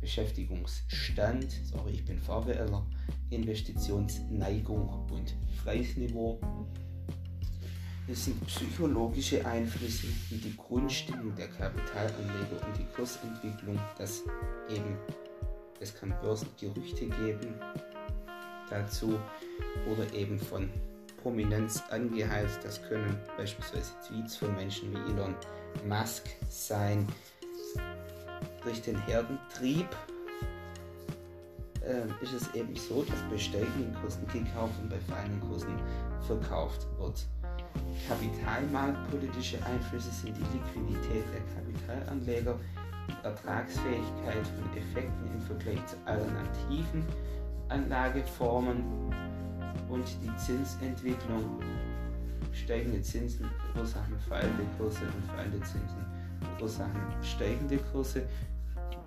Beschäftigungsstand, 0.00 1.50
sorry, 1.64 1.92
ich 1.92 2.04
bin 2.04 2.18
VWLer, 2.18 2.84
Investitionsneigung 3.30 4.88
und 5.10 5.34
Preisniveau. 5.62 6.38
Es 8.06 8.26
sind 8.26 8.46
psychologische 8.46 9.46
Einflüsse 9.46 10.08
wie 10.28 10.36
die 10.36 10.54
Grundstimmung 10.56 11.34
der 11.34 11.48
Kapitalanleger 11.48 12.66
und 12.66 12.78
die 12.78 12.84
Kursentwicklung, 12.94 13.78
dass 13.96 14.22
eben 14.68 14.98
es 15.80 15.94
kann 15.94 16.14
Börsengerüchte 16.20 17.06
geben 17.06 17.54
dazu 18.68 19.18
oder 19.90 20.12
eben 20.12 20.38
von 20.38 20.68
Prominenz 21.24 21.82
angeheizt. 21.90 22.60
Das 22.62 22.80
können 22.82 23.18
beispielsweise 23.38 23.92
Tweets 24.06 24.36
von 24.36 24.54
Menschen 24.54 24.92
wie 24.92 25.12
Elon 25.12 25.34
Musk 25.88 26.28
sein. 26.48 27.08
Durch 28.62 28.82
den 28.82 28.98
Herdentrieb 29.06 29.88
äh, 31.80 32.22
ist 32.22 32.34
es 32.34 32.54
eben 32.54 32.76
so, 32.76 33.02
dass 33.02 33.20
bei 33.30 33.38
steigenden 33.38 33.94
Kursen 34.00 34.26
gekauft 34.26 34.74
und 34.82 34.90
bei 34.90 34.98
fallenden 35.08 35.40
Kursen 35.48 35.74
verkauft 36.26 36.86
wird. 36.98 37.26
Kapitalmarktpolitische 38.06 39.56
Einflüsse 39.64 40.10
sind 40.10 40.36
die 40.36 40.42
Liquidität 40.56 41.24
der 41.32 41.40
Kapitalanleger, 41.54 42.58
die 43.08 43.24
Ertragsfähigkeit 43.24 44.46
von 44.46 44.76
Effekten 44.76 45.30
im 45.32 45.40
Vergleich 45.40 45.84
zu 45.86 45.96
alternativen 46.04 47.04
Anlageformen 47.68 49.10
und 49.94 50.04
die 50.22 50.36
Zinsentwicklung 50.36 51.60
Steigende 52.52 53.02
Zinsen 53.02 53.50
verursachen 53.72 54.16
fallende 54.28 54.64
Kurse 54.78 55.00
und 55.00 55.24
fallende 55.26 55.60
Zinsen 55.60 56.04
verursachen 56.56 57.00
steigende 57.22 57.78
Kurse, 57.92 58.22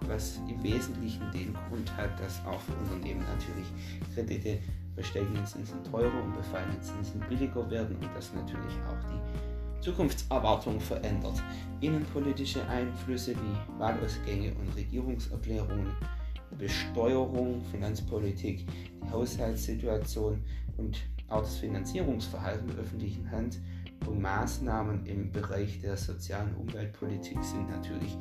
was 0.01 0.39
im 0.49 0.61
Wesentlichen 0.63 1.31
den 1.31 1.53
Grund 1.53 1.95
hat, 1.95 2.19
dass 2.19 2.43
auch 2.45 2.59
für 2.59 2.73
Unternehmen 2.73 3.21
natürlich 3.21 3.67
Kredite 4.13 4.59
bei 4.95 5.03
steigenden 5.03 5.45
Zinsen 5.45 5.83
teurer 5.83 6.23
und 6.23 6.35
bei 6.35 6.43
fallenden 6.43 6.81
Zinsen 6.81 7.21
billiger 7.29 7.69
werden 7.69 7.95
und 7.95 8.09
das 8.15 8.33
natürlich 8.33 8.75
auch 8.87 9.09
die 9.09 9.81
Zukunftserwartung 9.81 10.79
verändert. 10.79 11.41
Innenpolitische 11.79 12.67
Einflüsse 12.67 13.33
wie 13.35 13.79
Wahlausgänge 13.79 14.53
und 14.55 14.75
Regierungserklärungen, 14.75 15.91
Besteuerung, 16.57 17.63
Finanzpolitik, 17.71 18.65
die 18.67 19.11
Haushaltssituation 19.11 20.43
und 20.77 20.97
auch 21.27 21.41
das 21.41 21.57
Finanzierungsverhalten 21.57 22.67
der 22.67 22.77
öffentlichen 22.77 23.29
Hand 23.29 23.59
und 24.05 24.21
Maßnahmen 24.21 25.05
im 25.05 25.31
Bereich 25.31 25.81
der 25.81 25.97
sozialen 25.97 26.55
Umweltpolitik 26.55 27.43
sind 27.43 27.69
natürlich 27.69 28.17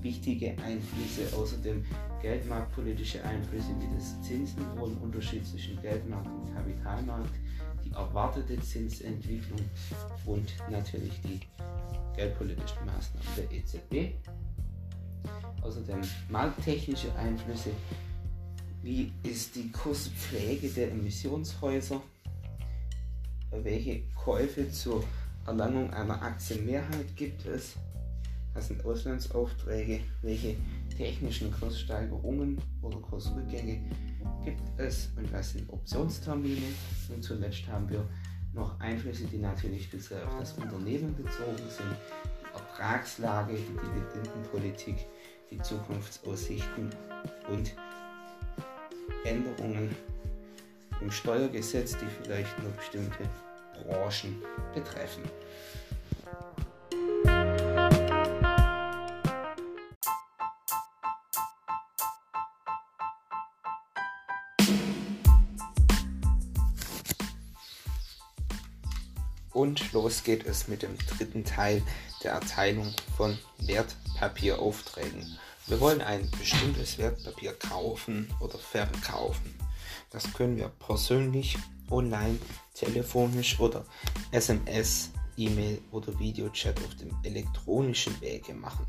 wichtige 0.00 0.50
Einflüsse. 0.62 1.36
Außerdem 1.36 1.84
geldmarktpolitische 2.22 3.22
Einflüsse 3.24 3.68
wie 3.78 3.94
das 3.94 4.20
Zinsniveau 4.22 4.86
im 4.86 4.98
Unterschied 4.98 5.46
zwischen 5.46 5.80
Geldmarkt 5.80 6.26
und 6.26 6.54
Kapitalmarkt, 6.54 7.34
die 7.84 7.92
erwartete 7.92 8.58
Zinsentwicklung 8.60 9.60
und 10.26 10.52
natürlich 10.70 11.20
die 11.22 11.40
geldpolitischen 12.16 12.84
Maßnahmen 12.86 13.28
der 13.36 13.52
EZB. 13.52 14.14
Außerdem 15.62 16.00
markttechnische 16.30 17.14
Einflüsse, 17.16 17.70
wie 18.82 19.12
ist 19.22 19.54
die 19.56 19.70
Kurspflege 19.70 20.68
der 20.68 20.92
Emissionshäuser, 20.92 22.02
welche 23.50 24.02
Käufe 24.14 24.70
zur 24.70 25.04
Erlangung 25.46 25.92
einer 25.92 26.22
Aktienmehrheit 26.22 27.16
gibt 27.16 27.44
es, 27.46 27.74
das 28.54 28.68
sind 28.68 28.84
Auslandsaufträge, 28.84 30.00
welche 30.22 30.56
technischen 30.96 31.52
Kurssteigerungen 31.52 32.58
oder 32.82 32.98
Kursrückgänge 32.98 33.80
gibt 34.44 34.62
es? 34.76 35.10
Und 35.16 35.32
was 35.32 35.52
sind 35.52 35.70
Optionstermine. 35.70 36.66
Und 37.14 37.22
zuletzt 37.22 37.66
haben 37.68 37.88
wir 37.88 38.06
noch 38.52 38.78
Einflüsse, 38.80 39.24
die 39.24 39.38
natürlich 39.38 39.84
speziell 39.84 40.24
auf 40.24 40.38
das 40.38 40.52
Unternehmen 40.54 41.14
bezogen 41.14 41.56
sind, 41.56 41.96
die 42.40 42.52
Ertragslage, 42.52 43.54
die 43.54 43.62
Dividendenpolitik, 43.62 45.06
die 45.50 45.62
Zukunftsaussichten 45.62 46.90
und 47.48 47.74
Änderungen 49.24 49.94
im 51.00 51.10
Steuergesetz, 51.10 51.92
die 51.92 52.06
vielleicht 52.22 52.58
nur 52.62 52.70
bestimmte 52.72 53.28
Branchen 53.86 54.42
betreffen. 54.74 55.22
Und 69.52 69.92
los 69.92 70.22
geht 70.24 70.46
es 70.46 70.68
mit 70.68 70.82
dem 70.82 70.96
dritten 70.96 71.44
Teil 71.44 71.82
der 72.22 72.32
Erteilung 72.32 72.94
von 73.16 73.38
Wertpapieraufträgen. 73.58 75.38
Wir 75.70 75.80
wollen 75.80 76.00
ein 76.00 76.28
bestimmtes 76.36 76.98
Wertpapier 76.98 77.52
kaufen 77.52 78.26
oder 78.40 78.58
verkaufen. 78.58 79.54
Das 80.10 80.32
können 80.32 80.56
wir 80.56 80.66
persönlich, 80.66 81.56
online, 81.88 82.40
telefonisch 82.74 83.60
oder 83.60 83.84
SMS, 84.32 85.12
E-Mail 85.36 85.80
oder 85.92 86.18
Videochat 86.18 86.76
auf 86.84 86.96
dem 86.96 87.16
elektronischen 87.22 88.20
Wege 88.20 88.52
machen. 88.52 88.84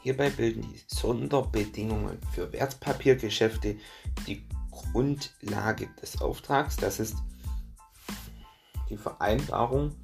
Hierbei 0.00 0.30
bilden 0.30 0.62
die 0.62 0.80
Sonderbedingungen 0.86 2.18
für 2.32 2.50
Wertpapiergeschäfte 2.50 3.76
die 4.26 4.48
Grundlage 4.70 5.90
des 6.00 6.22
Auftrags. 6.22 6.76
Das 6.76 7.00
ist 7.00 7.16
die 8.88 8.96
Vereinbarung 8.96 9.94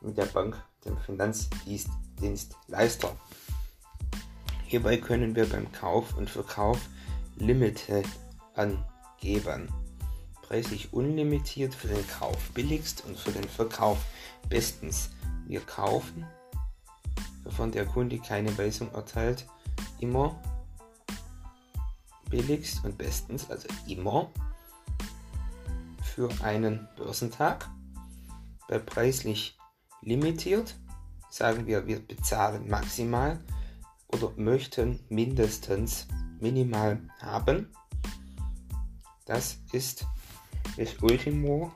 mit 0.00 0.16
der 0.16 0.24
Bank, 0.24 0.56
dem 0.86 0.96
Finanzdienstleister. 0.96 3.14
Hierbei 4.70 4.98
können 4.98 5.34
wir 5.34 5.48
beim 5.48 5.72
Kauf 5.72 6.16
und 6.16 6.30
Verkauf 6.30 6.78
Limite 7.34 8.04
angeben. 8.54 9.68
Preislich 10.42 10.92
unlimitiert 10.92 11.74
für 11.74 11.88
den 11.88 12.06
Kauf 12.06 12.38
billigst 12.54 13.04
und 13.04 13.18
für 13.18 13.32
den 13.32 13.48
Verkauf 13.48 13.98
bestens. 14.48 15.10
Wir 15.48 15.60
kaufen, 15.62 16.24
wovon 17.42 17.72
der 17.72 17.84
Kunde 17.84 18.20
keine 18.20 18.56
Weisung 18.56 18.94
erteilt, 18.94 19.44
immer 19.98 20.40
billigst 22.28 22.84
und 22.84 22.96
bestens, 22.96 23.50
also 23.50 23.66
immer 23.88 24.30
für 26.14 26.28
einen 26.44 26.86
Börsentag 26.96 27.68
bei 28.68 28.78
preislich 28.78 29.58
limitiert 30.00 30.76
sagen 31.28 31.66
wir, 31.66 31.88
wir 31.88 31.98
bezahlen 31.98 32.68
maximal 32.68 33.40
oder 34.12 34.32
möchten 34.36 35.00
mindestens 35.08 36.06
minimal 36.40 37.00
haben. 37.20 37.70
Das 39.26 39.58
ist 39.72 40.06
bis 40.76 40.96
Ultimo, 41.00 41.72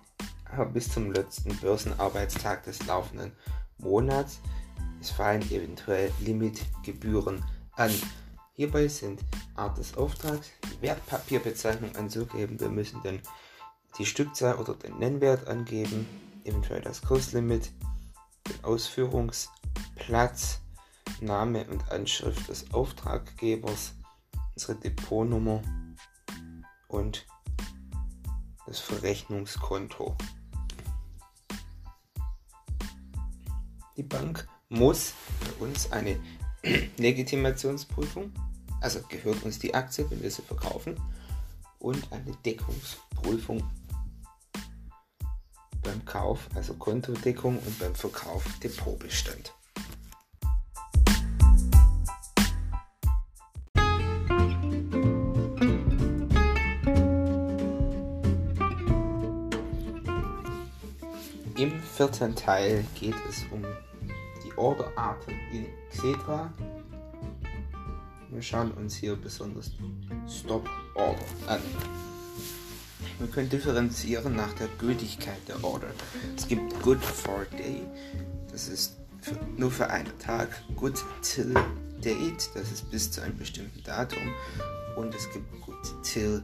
bis 0.72 0.90
zum 0.90 1.12
letzten 1.12 1.56
Börsenarbeitstag 1.56 2.64
des 2.64 2.84
laufenden 2.86 3.32
Monats. 3.78 4.40
Es 5.00 5.10
fallen 5.10 5.42
eventuell 5.50 6.10
Limitgebühren 6.20 7.44
an. 7.72 7.90
Hierbei 8.54 8.88
sind 8.88 9.20
Art 9.54 9.78
des 9.78 9.96
Auftrags, 9.96 10.50
Wertpapierbezeichnung 10.80 11.94
anzugeben. 11.96 12.58
Wir 12.60 12.68
müssen 12.68 13.00
dann 13.02 13.20
die 13.98 14.06
Stückzahl 14.06 14.56
oder 14.56 14.74
den 14.74 14.98
Nennwert 14.98 15.46
angeben 15.48 16.06
eventuell 16.44 16.80
das 16.80 17.02
Kurslimit, 17.02 17.70
den 18.48 18.64
Ausführungsplatz, 18.64 20.60
Name 21.20 21.64
und 21.66 21.90
Anschrift 21.90 22.48
des 22.48 22.72
Auftraggebers, 22.72 23.94
unsere 24.54 24.76
Depotnummer 24.76 25.62
und 26.88 27.26
das 28.66 28.80
Verrechnungskonto. 28.80 30.16
Die 33.96 34.02
Bank 34.02 34.48
muss 34.68 35.14
bei 35.40 35.64
uns 35.64 35.92
eine 35.92 36.18
Legitimationsprüfung, 36.96 38.32
also 38.80 39.00
gehört 39.08 39.42
uns 39.44 39.58
die 39.58 39.74
Aktie, 39.74 40.10
wenn 40.10 40.22
wir 40.22 40.30
sie 40.30 40.42
verkaufen, 40.42 41.00
und 41.78 42.10
eine 42.10 42.32
Deckungsprüfung 42.44 43.62
beim 45.82 46.04
Kauf, 46.06 46.48
also 46.54 46.74
Kontodeckung 46.74 47.58
und 47.58 47.78
beim 47.78 47.94
Verkauf 47.94 48.44
Depotbestand. 48.60 49.52
Vierten 62.04 62.34
Teil 62.34 62.84
geht 63.00 63.14
es 63.30 63.46
um 63.50 63.64
die 64.44 64.52
Orderarten 64.58 65.32
in 65.50 65.66
Xetra. 65.90 66.52
Wir 68.30 68.42
schauen 68.42 68.72
uns 68.72 68.96
hier 68.96 69.16
besonders 69.16 69.70
Stop 70.28 70.68
Order 70.96 71.24
an. 71.46 71.60
Wir 73.18 73.28
können 73.28 73.48
differenzieren 73.48 74.36
nach 74.36 74.52
der 74.52 74.68
Gültigkeit 74.78 75.38
der 75.48 75.64
Order. 75.64 75.86
Es 76.36 76.46
gibt 76.46 76.78
Good 76.82 77.02
for 77.02 77.46
Day, 77.56 77.86
das 78.52 78.68
ist 78.68 78.96
für, 79.22 79.38
nur 79.56 79.70
für 79.70 79.88
einen 79.88 80.18
Tag. 80.18 80.50
Good 80.76 81.02
Till 81.22 81.54
Date, 82.02 82.50
das 82.54 82.70
ist 82.70 82.90
bis 82.90 83.10
zu 83.12 83.22
einem 83.22 83.38
bestimmten 83.38 83.82
Datum. 83.82 84.34
Und 84.96 85.14
es 85.14 85.30
gibt 85.30 85.46
Till 86.02 86.42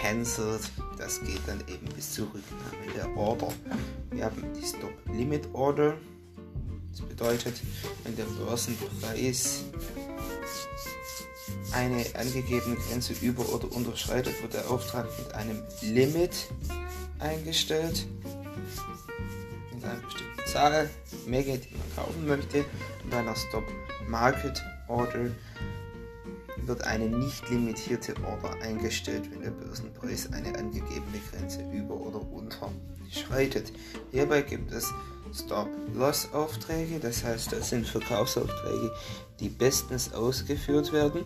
Cancelled, 0.00 0.60
das 0.98 1.20
geht 1.20 1.40
dann 1.46 1.60
eben 1.68 1.86
bis 1.94 2.14
zur 2.14 2.26
Rücknahme 2.26 2.92
der 2.94 3.16
Order. 3.16 3.52
Wir 4.10 4.24
haben 4.24 4.42
die 4.54 4.66
Stop 4.66 4.92
Limit 5.12 5.48
Order. 5.52 5.96
Das 6.90 7.00
bedeutet, 7.02 7.60
wenn 8.04 8.16
der 8.16 8.24
Börsenpreis 8.24 9.64
eine 11.72 12.04
angegebene 12.14 12.76
Grenze 12.76 13.12
über- 13.20 13.48
oder 13.52 13.70
unterschreitet, 13.72 14.40
wird 14.42 14.54
der 14.54 14.70
Auftrag 14.70 15.06
mit 15.18 15.34
einem 15.34 15.62
Limit 15.82 16.48
eingestellt. 17.18 18.06
Mit 19.74 19.84
einer 19.84 20.00
bestimmten 20.00 20.46
Zahl, 20.46 20.90
Menge, 21.26 21.58
die 21.58 21.74
man 21.74 21.96
kaufen 21.96 22.26
möchte. 22.26 22.64
Und 23.04 23.14
einer 23.14 23.36
Stop 23.36 23.64
Market 24.08 24.62
Order 24.88 25.30
wird 26.64 26.84
eine 26.84 27.08
nicht 27.08 27.48
limitierte 27.50 28.14
Order 28.24 28.54
eingestellt, 28.62 29.30
wenn 29.30 29.42
der 29.42 29.50
Börsenpreis 29.50 30.32
eine 30.32 30.56
angegebene 30.58 31.20
Grenze 31.30 31.60
über 31.72 31.94
oder 31.94 32.20
unterschreitet. 32.32 33.72
Hierbei 34.12 34.42
gibt 34.42 34.72
es 34.72 34.92
Stop-Loss-Aufträge, 35.34 36.98
das 36.98 37.24
heißt, 37.24 37.52
das 37.52 37.70
sind 37.70 37.86
Verkaufsaufträge, 37.86 38.92
die 39.40 39.48
bestens 39.48 40.12
ausgeführt 40.12 40.92
werden, 40.92 41.24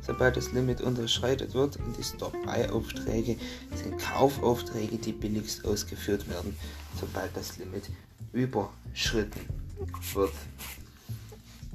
sobald 0.00 0.36
das 0.36 0.52
Limit 0.52 0.80
unterschreitet 0.80 1.54
wird. 1.54 1.76
Und 1.76 1.96
die 1.96 2.04
Stop-Buy-Aufträge 2.04 3.36
sind 3.74 3.98
Kaufaufträge, 3.98 4.98
die 4.98 5.12
billigst 5.12 5.64
ausgeführt 5.64 6.28
werden, 6.28 6.56
sobald 7.00 7.36
das 7.36 7.58
Limit 7.58 7.84
überschritten 8.32 9.40
wird. 10.14 10.32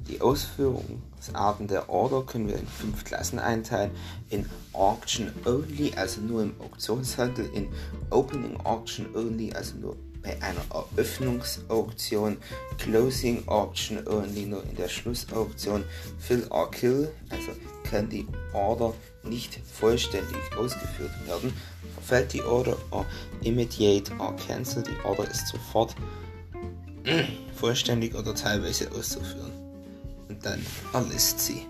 Die 0.08 0.20
Ausführungsarten 0.20 1.66
der 1.66 1.88
Order 1.88 2.22
können 2.22 2.48
wir 2.48 2.56
in 2.56 2.66
fünf 2.66 3.04
Klassen 3.04 3.38
einteilen. 3.38 3.90
In 4.28 4.48
Auction 4.74 5.32
Only, 5.46 5.92
also 5.96 6.20
nur 6.20 6.42
im 6.42 6.60
Auktionshandel, 6.60 7.48
in 7.54 7.68
Opening 8.10 8.56
Auction 8.64 9.06
Only, 9.14 9.52
also 9.54 9.76
nur 9.76 9.96
bei 10.22 10.40
einer 10.42 10.60
Eröffnungsauktion, 10.96 12.36
Closing 12.78 13.46
Auction 13.48 14.06
Only, 14.06 14.46
nur 14.46 14.62
in 14.64 14.76
der 14.76 14.88
Schlussauktion, 14.88 15.84
Fill 16.18 16.46
or 16.50 16.70
Kill, 16.70 17.10
also 17.30 17.52
kann 17.84 18.08
die 18.08 18.26
Order 18.52 18.92
nicht 19.22 19.58
vollständig 19.64 20.36
ausgeführt 20.58 21.12
werden, 21.26 21.52
verfällt 21.94 22.32
die 22.32 22.42
Order 22.42 22.76
or 22.90 23.06
Immediate 23.42 24.12
or 24.18 24.36
Cancel, 24.36 24.82
die 24.82 25.06
Order 25.06 25.30
ist 25.30 25.48
sofort 25.48 25.94
vollständig 27.54 28.14
oder 28.14 28.34
teilweise 28.34 28.90
auszuführen 28.92 29.53
dann 30.44 30.64
erlisst 30.92 31.40
sie. 31.40 31.66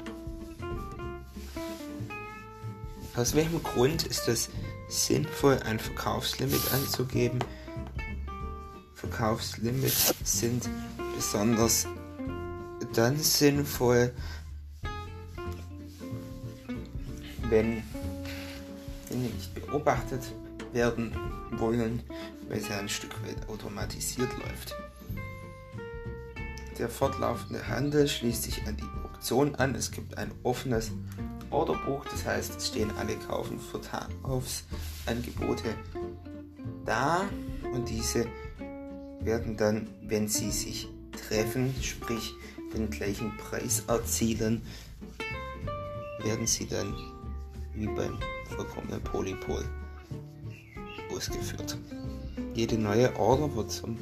Aus 3.16 3.34
welchem 3.34 3.62
Grund 3.62 4.06
ist 4.06 4.26
es 4.26 4.50
sinnvoll, 4.88 5.60
ein 5.64 5.78
Verkaufslimit 5.78 6.60
anzugeben? 6.72 7.38
Verkaufslimits 8.94 10.14
sind 10.24 10.68
besonders 11.14 11.86
dann 12.92 13.16
sinnvoll, 13.16 14.12
wenn 17.48 17.82
sie 19.08 19.16
nicht 19.16 19.54
beobachtet 19.54 20.22
werden 20.72 21.14
wollen, 21.52 22.02
weil 22.48 22.60
sie 22.60 22.72
ein 22.72 22.88
Stück 22.88 23.12
weit 23.24 23.48
automatisiert 23.48 24.32
läuft. 24.38 24.74
Der 26.78 26.88
fortlaufende 26.88 27.68
Handel 27.68 28.08
schließt 28.08 28.42
sich 28.42 28.66
an 28.66 28.76
die 28.76 29.04
Auktion 29.04 29.54
an. 29.54 29.74
Es 29.74 29.90
gibt 29.90 30.18
ein 30.18 30.32
offenes 30.42 30.90
Orderbuch, 31.50 32.04
das 32.06 32.26
heißt, 32.26 32.56
es 32.56 32.68
stehen 32.68 32.90
alle 32.98 33.14
Kaufen 33.16 33.60
Verkaufsangebote 33.60 35.74
da 36.84 37.24
und 37.72 37.88
diese 37.88 38.26
werden 39.20 39.56
dann, 39.56 39.88
wenn 40.02 40.28
sie 40.28 40.50
sich 40.50 40.88
treffen, 41.28 41.74
sprich 41.80 42.34
den 42.74 42.90
gleichen 42.90 43.36
Preis 43.36 43.84
erzielen, 43.86 44.62
werden 46.22 46.46
sie 46.46 46.66
dann 46.66 46.94
wie 47.74 47.86
beim 47.86 48.18
vollkommenen 48.48 49.02
Polypol 49.02 49.64
ausgeführt. 51.14 51.78
Jede 52.54 52.78
neue 52.78 53.14
Order 53.16 53.54
wird 53.54 53.70
zum 53.70 53.96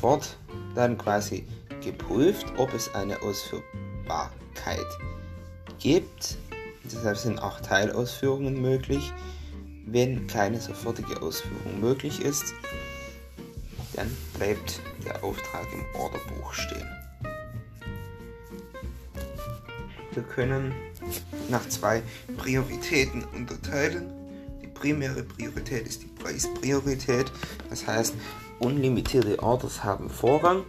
Fort 0.00 0.36
dann 0.74 0.98
quasi 0.98 1.46
geprüft, 1.82 2.46
ob 2.56 2.72
es 2.74 2.94
eine 2.94 3.20
Ausführbarkeit 3.22 4.86
gibt. 5.78 6.38
Deshalb 6.84 7.16
sind 7.16 7.38
auch 7.38 7.60
Teilausführungen 7.60 8.60
möglich. 8.60 9.12
Wenn 9.86 10.26
keine 10.26 10.60
sofortige 10.60 11.20
Ausführung 11.20 11.80
möglich 11.80 12.20
ist, 12.20 12.54
dann 13.94 14.10
bleibt 14.38 14.80
der 15.04 15.22
Auftrag 15.22 15.66
im 15.72 16.00
Orderbuch 16.00 16.52
stehen. 16.52 16.88
Wir 20.12 20.22
können 20.22 20.72
nach 21.48 21.68
zwei 21.68 22.02
Prioritäten 22.36 23.24
unterteilen. 23.24 24.12
Die 24.62 24.68
primäre 24.68 25.22
Priorität 25.22 25.86
ist 25.86 26.02
die 26.02 26.22
Preispriorität. 26.22 27.30
Das 27.68 27.86
heißt, 27.86 28.14
unlimitierte 28.60 29.42
Orders 29.42 29.84
haben 29.84 30.08
Vorrang. 30.08 30.64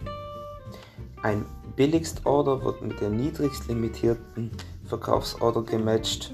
Ein 1.22 1.44
Billigst-Order 1.76 2.64
wird 2.64 2.82
mit 2.82 3.00
der 3.00 3.10
niedrigst 3.10 3.68
limitierten 3.68 4.50
Verkaufsorder 4.86 5.62
gematcht. 5.62 6.32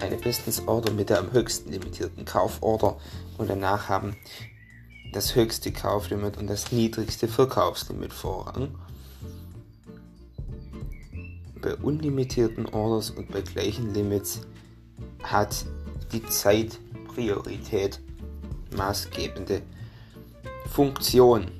Eine 0.00 0.16
Bestens-Order 0.16 0.92
mit 0.92 1.10
der 1.10 1.18
am 1.18 1.32
höchsten 1.32 1.70
limitierten 1.70 2.24
Kauforder. 2.24 2.96
Und 3.38 3.48
danach 3.48 3.88
haben 3.88 4.16
das 5.12 5.34
höchste 5.34 5.72
Kauflimit 5.72 6.36
und 6.36 6.46
das 6.46 6.72
niedrigste 6.72 7.28
Verkaufslimit 7.28 8.12
Vorrang. 8.12 8.74
Bei 11.60 11.74
unlimitierten 11.76 12.66
Orders 12.66 13.10
und 13.10 13.30
bei 13.30 13.42
gleichen 13.42 13.92
Limits 13.92 14.40
hat 15.22 15.66
die 16.12 16.24
Zeit 16.26 16.78
Priorität 17.14 18.00
maßgebende 18.76 19.62
Funktion. 20.70 21.50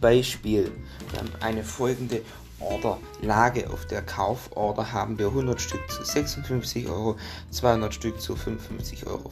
Beispiel, 0.00 0.70
wir 1.10 1.18
haben 1.18 1.32
eine 1.40 1.64
folgende 1.64 2.22
Orderlage. 2.60 3.68
Auf 3.68 3.86
der 3.86 4.02
Kauforder 4.02 4.92
haben 4.92 5.18
wir 5.18 5.26
100 5.26 5.60
Stück 5.60 5.90
zu 5.90 6.04
56 6.04 6.88
Euro, 6.88 7.16
200 7.50 7.92
Stück 7.92 8.20
zu 8.20 8.34
55,50 8.34 9.06
Euro, 9.08 9.30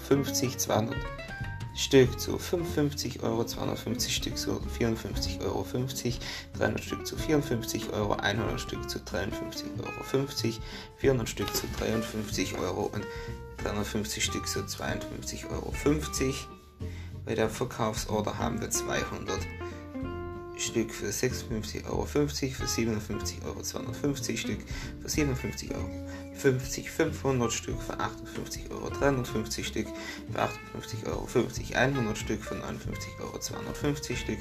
200 0.57 0.97
Stück 1.75 2.19
zu 2.19 2.39
55 2.39 3.23
Euro, 3.23 3.45
250 3.45 4.15
Stück 4.17 4.37
zu 4.37 4.51
54,50 4.51 5.41
Euro, 5.43 5.65
300 6.59 6.83
Stück 6.83 7.07
zu 7.07 7.17
54 7.17 7.93
Euro, 7.93 8.15
100 8.15 8.61
Stück 8.61 8.91
zu 8.91 8.99
53,50 8.99 9.79
Euro, 9.79 9.93
400 10.97 11.29
Stück 11.29 11.55
zu 11.55 11.67
53 11.79 12.59
Euro 12.59 12.91
und 12.93 13.07
350 13.63 14.25
Stück 14.25 14.49
zu 14.49 14.59
52,50 14.59 15.51
Euro. 15.51 15.73
Bei 17.25 17.37
der 17.37 17.49
Verkaufsorder 17.49 18.37
haben 18.39 18.61
wir 18.61 18.71
200 18.71 19.39
Stück 20.57 20.93
für 20.93 21.07
56,50 21.07 21.87
Euro, 21.89 22.05
für 22.07 22.29
57 22.29 23.45
Euro 23.45 23.63
250 23.63 24.41
Stück, 24.41 24.59
für 25.01 25.09
57 25.09 25.73
Euro 25.73 25.89
50, 26.35 26.91
500 26.91 27.53
Stück 27.53 27.81
für 27.81 27.99
58 27.99 28.71
Euro, 28.73 28.91
350 28.91 29.67
Stück 29.67 29.87
für 30.33 30.43
58 30.43 31.07
Euro 31.07 31.27
50, 31.27 31.77
100 31.77 32.19
Stück 32.19 32.43
für 32.43 32.57
59 32.57 33.13
Euro, 33.21 33.39
250 33.39 34.19
Stück 34.19 34.39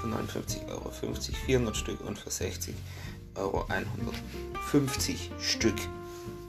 für 0.00 0.06
59 0.08 0.68
Euro 0.68 0.90
50, 0.90 1.36
400 1.36 1.76
Stück 1.76 2.00
und 2.02 2.18
für 2.18 2.30
60 2.30 2.74
Euro 3.36 3.64
150 3.68 5.30
Stück. 5.40 5.76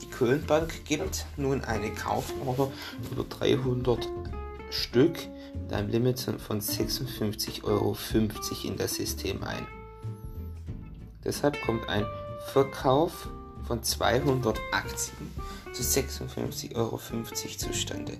Die 0.02 0.10
Kölnbank 0.10 0.84
gibt 0.84 1.24
nun 1.38 1.64
eine 1.64 1.90
Kauforder 1.92 2.70
für 3.14 3.24
300 3.24 4.08
Stück 4.70 5.18
mit 5.70 5.88
Limit 5.88 6.18
von 6.18 6.60
56,50 6.60 7.64
Euro 7.64 7.96
in 8.64 8.76
das 8.76 8.94
System 8.94 9.42
ein. 9.44 9.66
Deshalb 11.24 11.60
kommt 11.62 11.88
ein 11.88 12.04
Verkauf 12.52 13.28
von 13.66 13.82
200 13.82 14.58
Aktien 14.72 15.30
zu 15.72 15.82
56,50 15.82 16.74
Euro 16.74 16.98
zustande. 17.56 18.18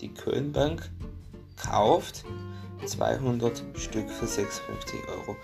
Die 0.00 0.14
Kölnbank 0.14 0.90
kauft 1.56 2.24
200 2.84 3.62
Stück 3.74 4.08
für 4.10 4.26
56,50 4.26 5.08
Euro. 5.08 5.36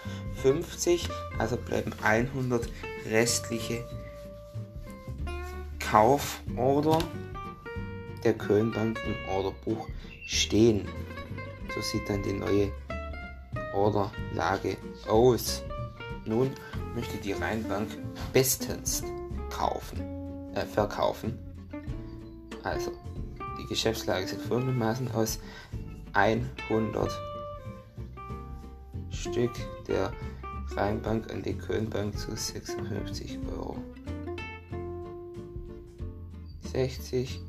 Also 1.38 1.57
bleiben 1.57 1.92
100 2.02 2.68
restliche 3.11 3.85
Kauforder 5.78 6.98
der 8.24 8.35
Kölnbank 8.35 9.00
im 9.07 9.35
Orderbuch 9.35 9.88
stehen. 10.26 10.87
So 11.74 11.81
sieht 11.81 12.09
dann 12.09 12.22
die 12.22 12.33
neue 12.33 12.72
Orderlage 13.74 14.76
aus. 15.09 15.62
Nun 16.24 16.50
möchte 16.94 17.16
die 17.18 17.33
Rheinbank 17.33 17.88
bestens 18.33 19.02
kaufen, 19.50 20.00
äh, 20.54 20.66
verkaufen. 20.66 21.38
Also, 22.62 22.92
die 23.61 23.66
Geschäftslage 23.66 24.26
sieht 24.26 24.40
folgendermaßen 24.40 25.11
aus. 25.12 25.38
100 26.12 27.11
Stück 29.11 29.52
der 29.87 30.12
Rheinbank 30.76 31.33
an 31.33 31.42
die 31.42 31.54
Kölnbank 31.57 32.18
zu 32.18 32.35
56 32.35 33.38
Euro. 33.57 33.76
60 36.72 37.40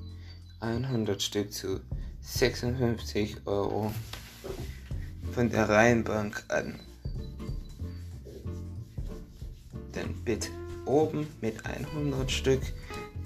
100 0.62 1.22
Stück 1.22 1.54
zu 1.54 1.80
56 2.22 3.38
Euro 3.45 3.91
von 5.34 5.50
der 5.50 5.69
Rheinbank 5.69 6.43
an. 6.50 6.80
Den 9.95 10.13
Bit 10.26 10.52
oben 10.86 11.28
mit 11.41 11.65
100 11.65 12.30
Stück 12.30 12.62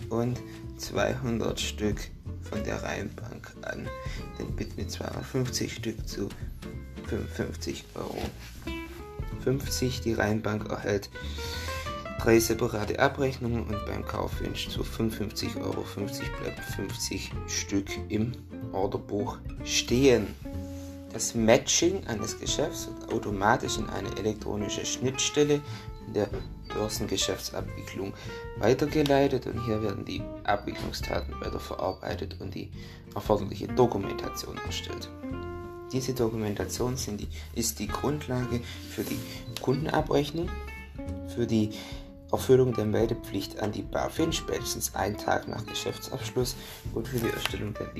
und 0.09 0.39
200 0.77 1.59
Stück 1.59 1.97
von 2.41 2.63
der 2.63 2.83
Reihenbank 2.83 3.51
an 3.63 3.87
den 4.37 4.55
Bit 4.55 4.77
mit 4.77 4.91
250 4.91 5.73
Stück 5.73 6.07
zu 6.07 6.29
55 7.07 7.85
Euro. 7.95 8.21
50 9.43 10.01
die 10.01 10.13
Reihenbank 10.13 10.69
erhält 10.69 11.09
drei 12.23 12.39
separate 12.39 12.97
Abrechnungen 12.99 13.63
und 13.63 13.85
beim 13.85 14.05
Kaufwunsch 14.05 14.69
zu 14.69 14.81
55,50 14.81 15.61
Euro 15.61 15.81
bleiben 15.81 16.61
50 16.75 17.31
Stück 17.47 17.87
im 18.07 18.31
Orderbuch 18.71 19.39
stehen. 19.65 20.27
Das 21.11 21.35
Matching 21.35 22.07
eines 22.07 22.39
Geschäfts 22.39 22.87
wird 22.87 23.11
automatisch 23.11 23.77
in 23.77 23.89
eine 23.89 24.09
elektronische 24.17 24.85
Schnittstelle 24.85 25.59
in 26.07 26.13
der 26.13 26.29
Börsengeschäftsabwicklung 26.73 28.13
weitergeleitet 28.57 29.45
und 29.45 29.63
hier 29.65 29.83
werden 29.83 30.05
die 30.05 30.21
Abwicklungsdaten 30.45 31.35
weiter 31.41 31.59
verarbeitet 31.59 32.37
und 32.39 32.55
die 32.55 32.71
erforderliche 33.13 33.67
Dokumentation 33.67 34.57
erstellt. 34.65 35.09
Diese 35.91 36.13
Dokumentation 36.13 36.95
die, 36.95 37.27
ist 37.53 37.79
die 37.79 37.87
Grundlage 37.87 38.61
für 38.89 39.03
die 39.03 39.19
Kundenabrechnung, 39.61 40.49
für 41.35 41.45
die 41.45 41.71
Erfüllung 42.33 42.73
der 42.73 42.85
Meldepflicht 42.85 43.59
an 43.59 43.71
die 43.71 43.83
BaFin 43.83 44.33
spätestens 44.33 44.95
einen 44.95 45.17
Tag 45.17 45.47
nach 45.47 45.63
Geschäftsabschluss 45.67 46.55
und 46.95 47.07
für 47.07 47.19
die 47.19 47.29
Erstellung 47.29 47.75
der 47.75 47.93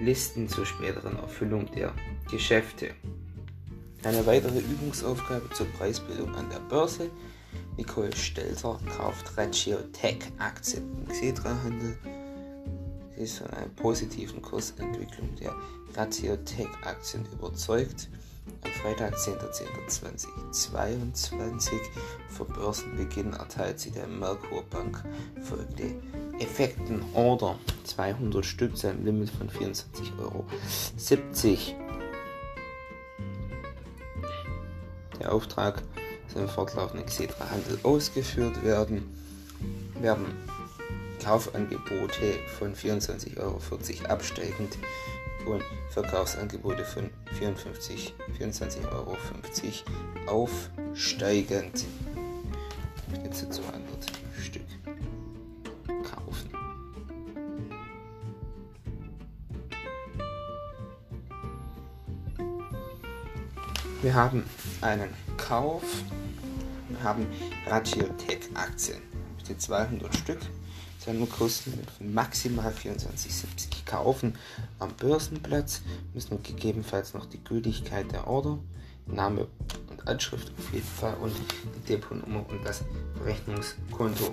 Lieferlisten 0.00 0.48
zur 0.48 0.66
späteren 0.66 1.16
Erfüllung 1.16 1.70
der 1.70 1.94
Geschäfte. 2.28 2.90
Eine 4.02 4.26
weitere 4.26 4.58
Übungsaufgabe 4.58 5.48
zur 5.50 5.66
Preisbildung 5.78 6.34
an 6.34 6.50
der 6.50 6.58
Börse. 6.58 7.10
Nicole 7.76 8.14
Stelter 8.16 8.80
kauft 8.96 9.38
Ratio 9.38 9.78
Tech 9.92 10.18
Aktien 10.38 10.82
im 10.98 11.06
Xetra-Handel. 11.06 11.96
Sie 13.14 13.22
ist 13.22 13.38
von 13.38 13.50
einer 13.50 13.68
positiven 13.68 14.42
Kursentwicklung 14.42 15.32
der 15.36 15.54
Ratio 15.94 16.34
Tech 16.38 16.66
Aktien 16.82 17.24
überzeugt. 17.32 18.08
Am 18.46 18.70
Freitag, 18.70 19.16
10.10.2022 19.16 21.72
vor 22.28 22.46
Börsenbeginn 22.46 23.32
erteilt 23.32 23.80
sie 23.80 23.90
der 23.90 24.06
Merkur 24.06 24.62
Bank 24.64 25.02
folgende 25.42 25.94
Effekten 26.38 27.02
Order 27.14 27.58
200 27.84 28.44
Stück 28.44 28.76
zu 28.76 28.88
einem 28.88 29.04
Limit 29.04 29.30
von 29.30 29.48
24,70 29.48 30.18
Euro. 30.18 30.44
Der 35.20 35.32
Auftrag 35.32 35.82
soll 36.32 36.42
im 36.42 36.48
fortlaufenden 36.48 37.06
Xetra-Handel 37.06 37.78
ausgeführt 37.82 38.62
werden. 38.62 39.16
Werden 40.00 40.26
Kaufangebote 41.22 42.34
von 42.58 42.74
24,40 42.74 43.38
Euro 43.38 43.60
absteigend 44.08 44.76
und 45.46 45.62
Verkaufsangebote 45.90 46.84
von 46.84 47.10
54, 47.38 48.14
24,50 48.38 48.92
Euro 48.92 49.16
aufsteigend. 50.26 51.84
Jetzt 53.24 53.52
200 53.52 53.82
Stück 54.40 54.62
kaufen. 55.86 56.50
Wir 64.02 64.14
haben 64.14 64.44
einen 64.80 65.10
Kauf, 65.36 65.82
wir 66.88 67.02
haben 67.02 67.26
Ragiotech 67.66 68.50
Aktien, 68.54 69.00
bitte 69.38 69.56
200 69.56 70.14
Stück 70.14 70.40
zu 70.98 71.10
einem 71.10 71.28
Kurslimit 71.28 71.90
von 71.90 72.12
maximal 72.12 72.72
24,70 72.72 73.73
kaufen. 73.94 74.34
Am 74.78 74.92
Börsenplatz 74.94 75.80
müssen 76.12 76.42
gegebenenfalls 76.42 77.14
noch 77.14 77.24
die 77.26 77.42
Gültigkeit 77.42 78.12
der 78.12 78.26
Order, 78.26 78.58
Name 79.06 79.46
und 79.90 80.06
Anschrift 80.08 80.52
auf 80.58 80.72
jeden 80.72 80.86
Fall 80.86 81.14
und 81.20 81.32
die 81.76 81.80
Depotnummer 81.88 82.44
und 82.48 82.64
das 82.64 82.82
Rechnungskonto 83.24 84.32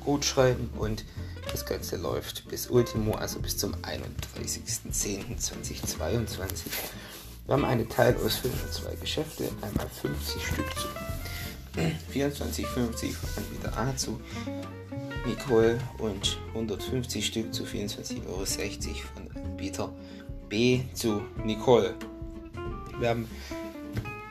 gut 0.00 0.24
schreiben 0.24 0.70
und 0.78 1.04
das 1.50 1.66
Ganze 1.66 1.96
läuft 1.96 2.48
bis 2.48 2.68
Ultimo, 2.68 3.14
also 3.14 3.40
bis 3.40 3.58
zum 3.58 3.74
31.10.2022. 3.74 6.68
Wir 7.46 7.52
haben 7.52 7.64
eine 7.64 7.88
Teilausfüllung 7.88 8.56
für 8.56 8.70
zwei 8.70 8.94
Geschäfte, 8.96 9.48
einmal 9.62 9.88
50 9.88 10.44
Stück 10.44 10.66
zu 10.74 10.88
24,50 12.12 13.12
von 13.12 13.30
Anbieter 13.36 13.76
A 13.76 13.96
zu 13.96 14.20
Nicole 15.26 15.78
und 15.98 16.38
150 16.54 17.26
Stück 17.26 17.52
zu 17.52 17.64
24,60 17.64 18.26
Euro 18.26 18.46
von 19.14 19.28
Anbieter 19.42 19.92
B 20.48 20.80
zu 20.94 21.20
Nicole. 21.44 21.94
Wir 22.98 23.10
haben 23.10 23.28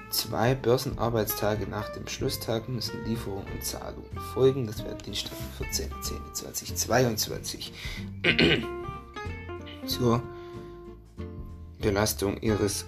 zwei 0.09 0.55
Börsenarbeitstage 0.55 1.67
nach 1.67 1.89
dem 1.89 2.07
Schlusstag 2.07 2.67
müssen 2.69 3.05
Lieferung 3.05 3.45
und 3.53 3.63
Zahlung 3.63 4.05
folgen. 4.33 4.65
Das 4.67 4.83
wäre 4.83 4.95
Dienstag, 4.95 5.33
14.10.2022. 5.59 7.71
Zur 9.87 10.23
Belastung 11.79 12.41
Ihres 12.41 12.85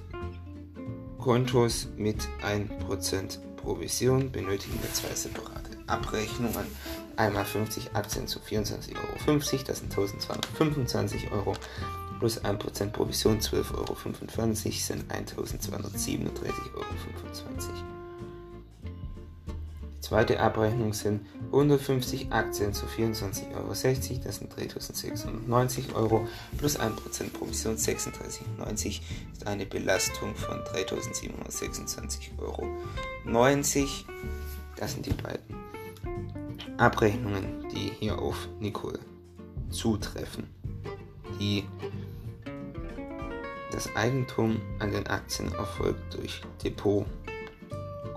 Kontos 1.19 1.89
mit 1.97 2.17
1% 2.41 3.39
Provision 3.57 4.31
benötigen 4.31 4.81
wir 4.81 4.91
zwei 4.93 5.13
separate 5.13 5.77
Abrechnungen 5.87 6.65
einmal 7.17 7.45
50 7.45 7.95
Aktien 7.95 8.27
zu 8.27 8.39
24,50 8.39 8.95
Euro, 8.95 9.39
das 9.67 9.79
sind 9.79 9.91
1225 9.91 11.31
Euro, 11.31 11.53
plus 12.19 12.43
1% 12.43 12.91
Provision 12.91 13.39
12,25 13.39 13.75
Euro 13.75 13.95
sind 14.75 15.11
1237,25 15.11 15.35
Euro. 16.75 16.85
Die 19.95 20.01
zweite 20.01 20.39
Abrechnung 20.39 20.93
sind 20.93 21.25
150 21.47 22.31
Aktien 22.31 22.73
zu 22.73 22.85
24,60 22.85 23.55
Euro, 23.55 23.67
das 23.69 23.81
sind 24.37 24.55
3690 24.55 25.95
Euro, 25.95 26.27
plus 26.57 26.79
1% 26.79 27.33
Provision 27.33 27.75
36,90 27.75 29.01
ist 29.33 29.45
eine 29.45 29.65
Belastung 29.65 30.33
von 30.35 30.59
3726,90 30.59 32.39
Euro. 32.39 32.69
Das 34.77 34.91
sind 34.93 35.05
die 35.07 35.13
beiden 35.13 35.56
Abrechnungen, 36.77 37.67
die 37.69 37.91
hier 37.99 38.19
auf 38.19 38.47
Nicole 38.59 38.99
zutreffen, 39.71 40.47
die 41.39 41.65
das 43.71 43.95
Eigentum 43.95 44.61
an 44.77 44.91
den 44.91 45.07
Aktien 45.07 45.51
erfolgt 45.53 46.13
durch 46.13 46.41
Depot 46.63 47.05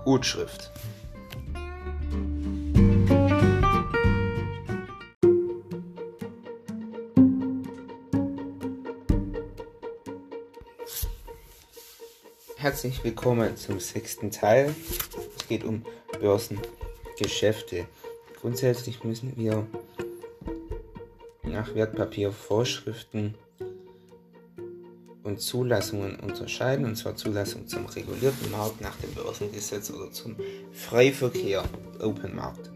Gutschrift. 0.05 0.71
Herzlich 12.57 13.03
willkommen 13.03 13.57
zum 13.57 13.79
sechsten 13.79 14.29
Teil. 14.29 14.75
Es 15.35 15.47
geht 15.47 15.63
um 15.63 15.83
Börsengeschäfte. 16.19 17.87
Grundsätzlich 18.41 19.03
müssen 19.03 19.37
wir 19.37 19.67
nach 21.43 21.75
Wertpapiervorschriften 21.75 23.35
und 25.21 25.39
Zulassungen 25.39 26.19
unterscheiden, 26.19 26.85
und 26.85 26.95
zwar 26.95 27.15
Zulassung 27.15 27.67
zum 27.67 27.85
regulierten 27.85 28.49
Markt 28.49 28.81
nach 28.81 28.95
dem 28.97 29.13
Börsengesetz 29.13 29.91
oder 29.91 30.11
zum 30.11 30.35
Freiverkehr 30.73 31.63
Open 31.99 32.35
Market. 32.35 32.71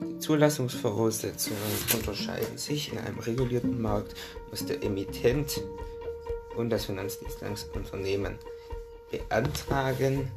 Die 0.00 0.18
Zulassungsvoraussetzungen 0.20 1.58
unterscheiden 1.92 2.56
sich. 2.56 2.90
In 2.90 2.98
einem 2.98 3.18
regulierten 3.18 3.82
Markt 3.82 4.14
muss 4.50 4.64
der 4.64 4.82
Emittent 4.82 5.60
und 6.56 6.70
das 6.70 6.86
Finanzdienstleistungsunternehmen 6.86 8.38
beantragen, 9.10 10.30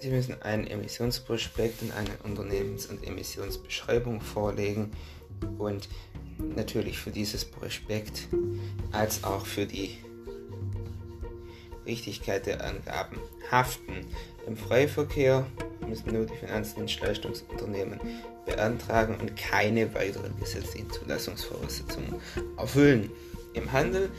Sie 0.00 0.08
müssen 0.08 0.40
einen 0.40 0.66
Emissionsprospekt 0.66 1.82
und 1.82 1.92
eine 1.92 2.16
Unternehmens- 2.24 2.86
und 2.86 3.06
Emissionsbeschreibung 3.06 4.22
vorlegen 4.22 4.92
und 5.58 5.90
natürlich 6.56 6.98
für 6.98 7.10
dieses 7.10 7.44
Prospekt 7.44 8.28
als 8.92 9.24
auch 9.24 9.44
für 9.44 9.66
die 9.66 9.98
Richtigkeit 11.84 12.46
der 12.46 12.64
Angaben 12.64 13.18
haften. 13.50 14.06
Im 14.46 14.56
Freiverkehr 14.56 15.46
müssen 15.86 16.14
nur 16.14 16.24
die 16.24 16.36
Finanzdienstleistungsunternehmen 16.36 18.00
beantragen 18.46 19.18
und 19.20 19.36
keine 19.36 19.92
weiteren 19.94 20.34
gesetzlichen 20.38 20.90
Zulassungsvoraussetzungen 20.90 22.14
erfüllen. 22.56 23.10
Im 23.52 23.70
Handel, 23.70 24.10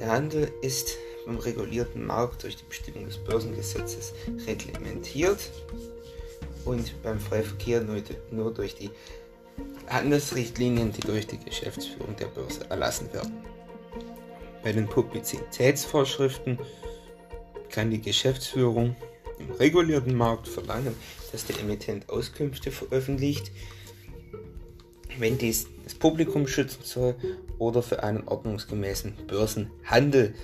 der 0.00 0.10
Handel 0.10 0.50
ist 0.62 0.96
im 1.26 1.38
regulierten 1.38 2.06
Markt 2.06 2.42
durch 2.42 2.56
die 2.56 2.64
Bestimmung 2.64 3.06
des 3.06 3.18
Börsengesetzes 3.18 4.12
reglementiert. 4.46 5.50
und 6.64 7.02
beim 7.02 7.18
Freiverkehr 7.18 7.80
nur, 7.80 8.00
nur 8.30 8.54
durch 8.54 8.76
die 8.76 8.90
Handelsrichtlinien, 9.88 10.92
die 10.92 11.00
durch 11.00 11.26
die 11.26 11.38
Geschäftsführung 11.38 12.14
der 12.16 12.26
Börse 12.26 12.70
erlassen 12.70 13.12
werden. 13.12 13.44
Bei 14.62 14.72
den 14.72 14.86
Publizitätsvorschriften 14.86 16.58
kann 17.68 17.90
die 17.90 18.00
Geschäftsführung 18.00 18.94
im 19.38 19.50
regulierten 19.52 20.14
Markt 20.14 20.46
verlangen, 20.46 20.94
dass 21.32 21.46
der 21.46 21.58
Emittent 21.58 22.08
Auskünfte 22.08 22.70
veröffentlicht, 22.70 23.50
wenn 25.18 25.36
dies 25.36 25.66
das 25.82 25.94
Publikum 25.94 26.46
schützen 26.46 26.82
soll 26.84 27.16
oder 27.58 27.82
für 27.82 28.02
einen 28.02 28.28
ordnungsgemäßen 28.28 29.26
Börsenhandel 29.26 30.34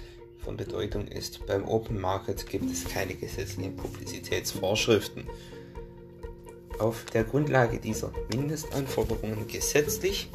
von 0.49 0.57
Bedeutung 0.57 1.07
ist. 1.09 1.45
Beim 1.45 1.69
Open 1.69 2.01
Market 2.01 2.47
gibt 2.47 2.71
es 2.71 2.85
keine 2.85 3.15
gesetzlichen 3.15 3.77
Publizitätsvorschriften. 3.77 5.29
Auf 6.79 7.05
der 7.05 7.25
Grundlage 7.25 7.79
dieser 7.79 8.15
Mindestanforderungen 8.33 9.47
gesetzlich 9.47 10.31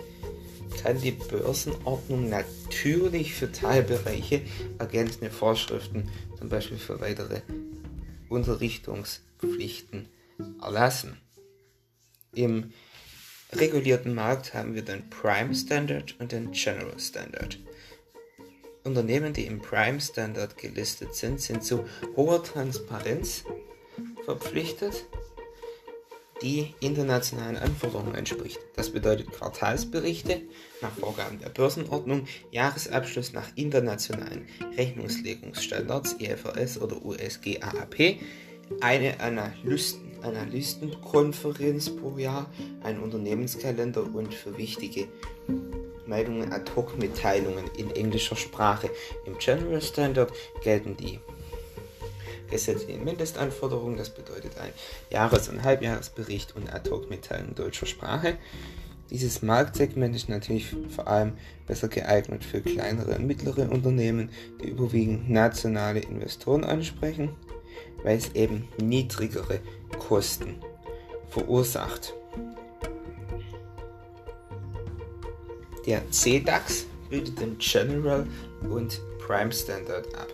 kann 0.83 1.01
die 1.01 1.13
Börsenordnung 1.13 2.29
natürlich 2.29 3.33
für 3.33 3.51
Teilbereiche 3.51 4.43
ergänzende 4.77 5.31
Vorschriften, 5.31 6.07
zum 6.37 6.47
Beispiel 6.47 6.77
für 6.77 7.01
weitere 7.01 7.41
Unterrichtungspflichten, 8.29 10.09
erlassen. 10.61 11.17
Im 12.35 12.71
regulierten 13.51 14.13
Markt 14.13 14.53
haben 14.53 14.75
wir 14.75 14.83
den 14.83 15.09
Prime 15.09 15.55
Standard 15.55 16.13
und 16.19 16.31
den 16.31 16.51
General 16.51 16.99
Standard. 16.99 17.57
Unternehmen, 18.83 19.33
die 19.33 19.45
im 19.45 19.61
Prime 19.61 20.01
Standard 20.01 20.57
gelistet 20.57 21.15
sind, 21.15 21.39
sind 21.41 21.63
zu 21.63 21.85
hoher 22.15 22.43
Transparenz 22.43 23.43
verpflichtet 24.25 25.05
die 26.43 26.73
internationalen 26.81 27.55
Anforderungen 27.55 28.15
entspricht. 28.15 28.59
Das 28.75 28.89
bedeutet 28.89 29.31
Quartalsberichte 29.31 30.41
nach 30.81 30.91
Vorgaben 30.91 31.39
der 31.39 31.49
Börsenordnung, 31.49 32.27
Jahresabschluss 32.51 33.31
nach 33.31 33.47
internationalen 33.55 34.47
Rechnungslegungsstandards 34.75 36.17
EFRS 36.19 36.79
oder 36.81 37.03
USG 37.03 37.59
eine 38.81 39.19
Analysten 39.21 40.13
Analystenkonferenz 40.23 41.89
pro 41.97 42.17
Jahr, 42.17 42.49
ein 42.81 42.99
Unternehmenskalender 42.99 44.03
und 44.13 44.33
für 44.33 44.57
wichtige 44.57 45.09
Meldungen 46.05 46.51
Ad-Hoc-Mitteilungen 46.51 47.65
in 47.77 47.91
englischer 47.91 48.35
Sprache. 48.35 48.89
Im 49.25 49.37
General 49.37 49.81
Standard 49.81 50.31
gelten 50.61 50.97
die 50.97 51.19
gesetzlichen 52.49 53.03
Mindestanforderungen. 53.03 53.97
Das 53.97 54.09
bedeutet 54.09 54.57
ein 54.57 54.71
Jahres- 55.09 55.49
und 55.49 55.63
Halbjahresbericht 55.63 56.55
und 56.55 56.73
Ad-Hoc-Mitteilung 56.73 57.49
in 57.49 57.55
deutscher 57.55 57.85
Sprache. 57.85 58.37
Dieses 59.09 59.41
Marktsegment 59.41 60.15
ist 60.15 60.29
natürlich 60.29 60.75
vor 60.95 61.07
allem 61.07 61.33
besser 61.67 61.87
geeignet 61.87 62.43
für 62.43 62.61
kleinere 62.61 63.15
und 63.15 63.27
mittlere 63.27 63.69
Unternehmen, 63.69 64.29
die 64.61 64.69
überwiegend 64.69 65.29
nationale 65.29 65.99
Investoren 65.99 66.63
ansprechen, 66.63 67.35
weil 68.03 68.17
es 68.17 68.33
eben 68.33 68.67
niedrigere 68.81 69.59
Kosten 69.99 70.55
verursacht. 71.29 72.15
Der 75.85 76.09
CDAX 76.11 76.85
bildet 77.09 77.39
den 77.39 77.57
General 77.57 78.25
und 78.69 79.01
Prime 79.19 79.51
Standard 79.51 80.13
ab. 80.15 80.27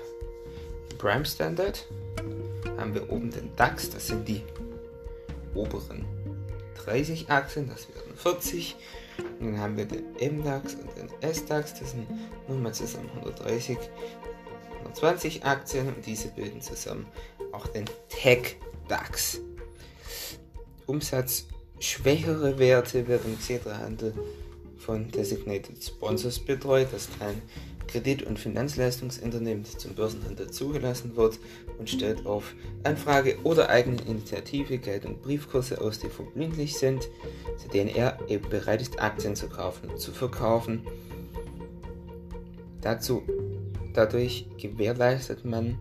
Prime 0.97 1.25
Standard 1.25 1.87
haben 2.77 2.93
wir 2.93 3.09
oben 3.11 3.31
den 3.31 3.55
DAX, 3.55 3.89
das 3.89 4.07
sind 4.07 4.27
die 4.27 4.43
oberen 5.55 6.05
30 6.83 7.29
Aktien, 7.29 7.69
das 7.69 7.87
wären 7.89 8.15
40. 8.15 8.75
Und 9.39 9.53
dann 9.53 9.59
haben 9.59 9.77
wir 9.77 9.85
den 9.85 10.39
MDAX 10.39 10.75
und 10.75 10.89
den 10.95 11.33
SDAX, 11.33 11.79
das 11.79 11.91
sind 11.91 12.07
nochmal 12.47 12.73
zusammen 12.73 13.09
130, 13.15 13.77
120 14.79 15.45
Aktien 15.45 15.87
und 15.87 16.05
diese 16.05 16.29
bilden 16.29 16.61
zusammen 16.61 17.05
auch 17.51 17.67
den 17.67 17.85
Tech 18.07 18.57
DAX. 18.87 19.39
Umsatzschwächere 20.85 22.57
Werte 22.59 23.07
werden 23.07 23.33
im 23.33 23.39
Xetra-Handel 23.39 24.13
von 24.89 25.11
Designated 25.11 25.83
Sponsors 25.83 26.39
betreut, 26.39 26.87
das 26.91 27.09
kein 27.19 27.43
Kredit- 27.85 28.23
und 28.23 28.39
Finanzleistungsunternehmen, 28.39 29.63
zum 29.63 29.93
Börsenhandel 29.93 30.49
zugelassen 30.49 31.15
wird 31.15 31.37
und 31.77 31.87
stellt 31.87 32.25
auf 32.25 32.55
Anfrage 32.83 33.37
oder 33.43 33.69
eigene 33.69 34.01
Initiative 34.01 34.79
Geld- 34.79 35.05
und 35.05 35.21
Briefkurse 35.21 35.79
aus, 35.79 35.99
die 35.99 36.09
verbindlich 36.09 36.75
sind, 36.75 37.07
zu 37.61 37.67
denen 37.71 37.91
er 37.91 38.17
eben 38.27 38.49
bereit 38.49 38.81
ist, 38.81 38.99
Aktien 38.99 39.35
zu 39.35 39.47
kaufen 39.47 39.91
und 39.91 39.99
zu 39.99 40.11
verkaufen. 40.11 40.81
Dazu, 42.81 43.21
dadurch 43.93 44.47
gewährleistet 44.57 45.45
man 45.45 45.77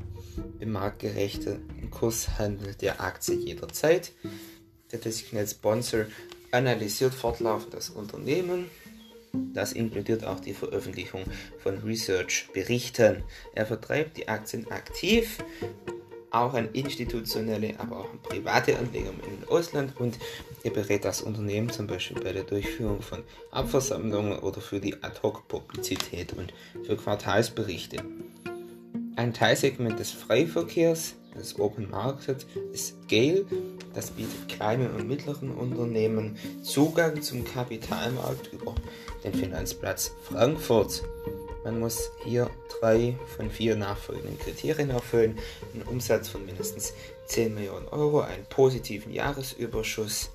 im 0.60 0.72
marktgerechten 0.72 1.90
Kurshandel 1.90 2.74
der 2.74 3.00
Aktie 3.00 3.36
jederzeit. 3.36 4.12
Der 4.92 4.98
Designated 4.98 5.48
Sponsor 5.48 6.04
analysiert 6.50 7.14
fortlaufend 7.14 7.72
das 7.72 7.88
Unternehmen 7.88 8.66
das 9.32 9.72
inkludiert 9.72 10.24
auch 10.24 10.40
die 10.40 10.54
Veröffentlichung 10.54 11.24
von 11.58 11.78
Research-Berichten. 11.78 13.22
Er 13.54 13.66
vertreibt 13.66 14.16
die 14.16 14.28
Aktien 14.28 14.70
aktiv, 14.70 15.38
auch 16.30 16.54
an 16.54 16.68
institutionelle, 16.72 17.78
aber 17.78 18.00
auch 18.00 18.10
an 18.10 18.22
private 18.22 18.78
Anleger 18.78 19.10
im 19.10 19.48
Ausland 19.48 19.98
und 19.98 20.18
er 20.62 20.70
berät 20.70 21.04
das 21.04 21.22
Unternehmen 21.22 21.70
zum 21.70 21.86
Beispiel 21.86 22.22
bei 22.22 22.32
der 22.32 22.44
Durchführung 22.44 23.00
von 23.00 23.22
Abversammlungen 23.50 24.38
oder 24.40 24.60
für 24.60 24.80
die 24.80 25.02
Ad-Hoc-Publizität 25.02 26.34
und 26.34 26.52
für 26.84 26.96
Quartalsberichte. 26.96 27.98
Ein 29.16 29.32
Teilsegment 29.32 29.98
des 29.98 30.12
Freiverkehrs 30.12 31.16
des 31.38 31.58
Open 31.58 31.88
Market 31.90 32.46
ist 32.72 32.94
Scale. 33.04 33.46
Das 33.94 34.10
bietet 34.10 34.48
kleinen 34.48 34.90
und 34.90 35.08
mittleren 35.08 35.50
Unternehmen 35.50 36.36
Zugang 36.62 37.22
zum 37.22 37.44
Kapitalmarkt 37.44 38.52
über 38.52 38.74
den 39.24 39.34
Finanzplatz 39.34 40.12
Frankfurt. 40.24 41.02
Man 41.64 41.80
muss 41.80 42.10
hier 42.24 42.50
drei 42.80 43.16
von 43.36 43.50
vier 43.50 43.76
nachfolgenden 43.76 44.38
Kriterien 44.38 44.90
erfüllen. 44.90 45.38
Einen 45.74 45.82
Umsatz 45.82 46.28
von 46.28 46.44
mindestens 46.46 46.92
10 47.26 47.54
Millionen 47.54 47.88
Euro, 47.88 48.20
einen 48.20 48.46
positiven 48.46 49.12
Jahresüberschuss, 49.12 50.30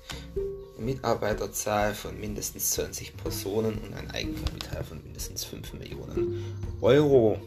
Mitarbeiterzahl 0.78 1.94
von 1.94 2.20
mindestens 2.20 2.70
20 2.72 3.16
Personen 3.16 3.78
und 3.78 3.94
ein 3.94 4.10
Eigenkapital 4.10 4.84
von 4.84 5.02
mindestens 5.02 5.44
5 5.44 5.72
Millionen 5.74 6.44
Euro. 6.80 7.40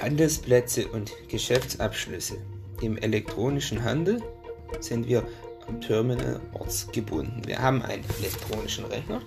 Handelsplätze 0.00 0.88
und 0.88 1.12
Geschäftsabschlüsse. 1.28 2.38
Im 2.80 2.96
elektronischen 2.98 3.82
Handel 3.82 4.22
sind 4.80 5.08
wir 5.08 5.22
am 5.66 5.80
Terminal 5.80 6.40
ortsgebunden. 6.52 7.46
Wir 7.46 7.58
haben 7.58 7.82
einen 7.82 8.04
elektronischen 8.18 8.84
Rechner. 8.86 9.20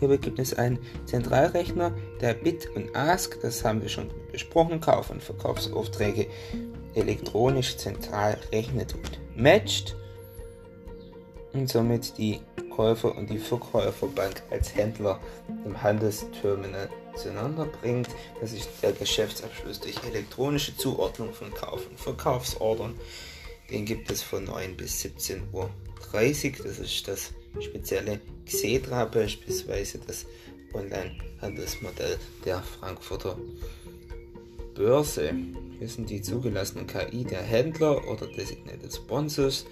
Hierbei 0.00 0.16
gibt 0.16 0.38
es 0.38 0.54
einen 0.54 0.78
Zentralrechner, 1.06 1.92
der 2.20 2.34
Bit 2.34 2.68
und 2.74 2.94
Ask, 2.94 3.40
das 3.42 3.64
haben 3.64 3.82
wir 3.82 3.88
schon 3.88 4.10
besprochen, 4.30 4.80
Kauf- 4.80 5.10
und 5.10 5.22
Verkaufsaufträge 5.22 6.28
elektronisch 6.94 7.76
zentral 7.76 8.38
rechnet 8.52 8.94
und 8.94 9.18
matcht 9.36 9.96
und 11.52 11.68
somit 11.68 12.16
die 12.18 12.40
Käufer 12.70 13.16
und 13.16 13.28
die 13.30 13.38
Verkäuferbank 13.38 14.42
als 14.50 14.74
Händler 14.74 15.18
im 15.64 15.82
Handelsterminal 15.82 16.88
zueinander 17.18 17.66
bringt. 17.66 18.08
Das 18.40 18.52
ist 18.52 18.68
der 18.82 18.92
Geschäftsabschluss 18.92 19.80
durch 19.80 20.02
elektronische 20.04 20.76
Zuordnung 20.76 21.32
von 21.34 21.52
Kauf- 21.52 21.88
und 21.88 21.98
Verkaufsordern. 21.98 22.94
Den 23.70 23.84
gibt 23.84 24.10
es 24.10 24.22
von 24.22 24.44
9 24.44 24.76
bis 24.76 25.02
17.30 25.02 25.42
Uhr. 25.52 25.70
Das 26.64 26.78
ist 26.78 27.06
das 27.08 27.32
spezielle 27.60 28.20
Xetra 28.46 29.04
beispielsweise, 29.04 29.98
das 30.06 30.24
Online-Handelsmodell 30.72 32.18
der 32.44 32.62
Frankfurter 32.62 33.36
Börse. 34.74 35.34
Hier 35.78 35.88
sind 35.88 36.08
die 36.08 36.22
zugelassenen 36.22 36.86
KI 36.86 37.24
der 37.24 37.42
Händler 37.42 38.06
oder 38.08 38.26
Designated 38.26 38.94
Sponsors 38.94 39.66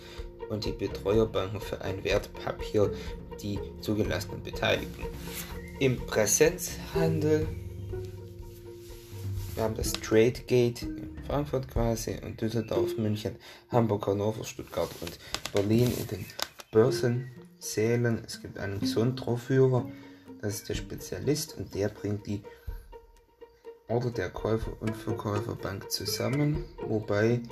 und 0.48 0.64
die 0.64 0.72
Betreuerbanken 0.72 1.60
für 1.60 1.80
ein 1.80 2.02
Wertpapier 2.04 2.92
die 3.42 3.58
zugelassenen 3.80 4.42
Beteiligten. 4.42 5.04
Im 5.78 5.98
Präsenzhandel, 6.06 7.46
wir 9.54 9.62
haben 9.62 9.74
das 9.74 9.92
Trade 9.92 10.40
Gate 10.46 10.82
in 10.82 11.18
Frankfurt 11.26 11.68
quasi 11.68 12.18
und 12.24 12.40
Düsseldorf, 12.40 12.96
München, 12.96 13.36
Hamburg, 13.70 14.06
Hannover, 14.06 14.42
Stuttgart 14.44 14.88
und 15.02 15.18
Berlin 15.52 15.92
in 15.98 16.06
den 16.06 16.24
Börsensälen. 16.72 18.24
Es 18.26 18.40
gibt 18.40 18.56
einen 18.56 18.80
Gesundrohrführer, 18.80 19.86
das 20.40 20.54
ist 20.54 20.68
der 20.70 20.76
Spezialist 20.76 21.58
und 21.58 21.74
der 21.74 21.90
bringt 21.90 22.26
die 22.26 22.42
Order 23.88 24.10
der 24.12 24.30
Käufer- 24.30 24.80
und 24.80 24.96
Verkäuferbank 24.96 25.90
zusammen, 25.90 26.64
wobei 26.88 27.42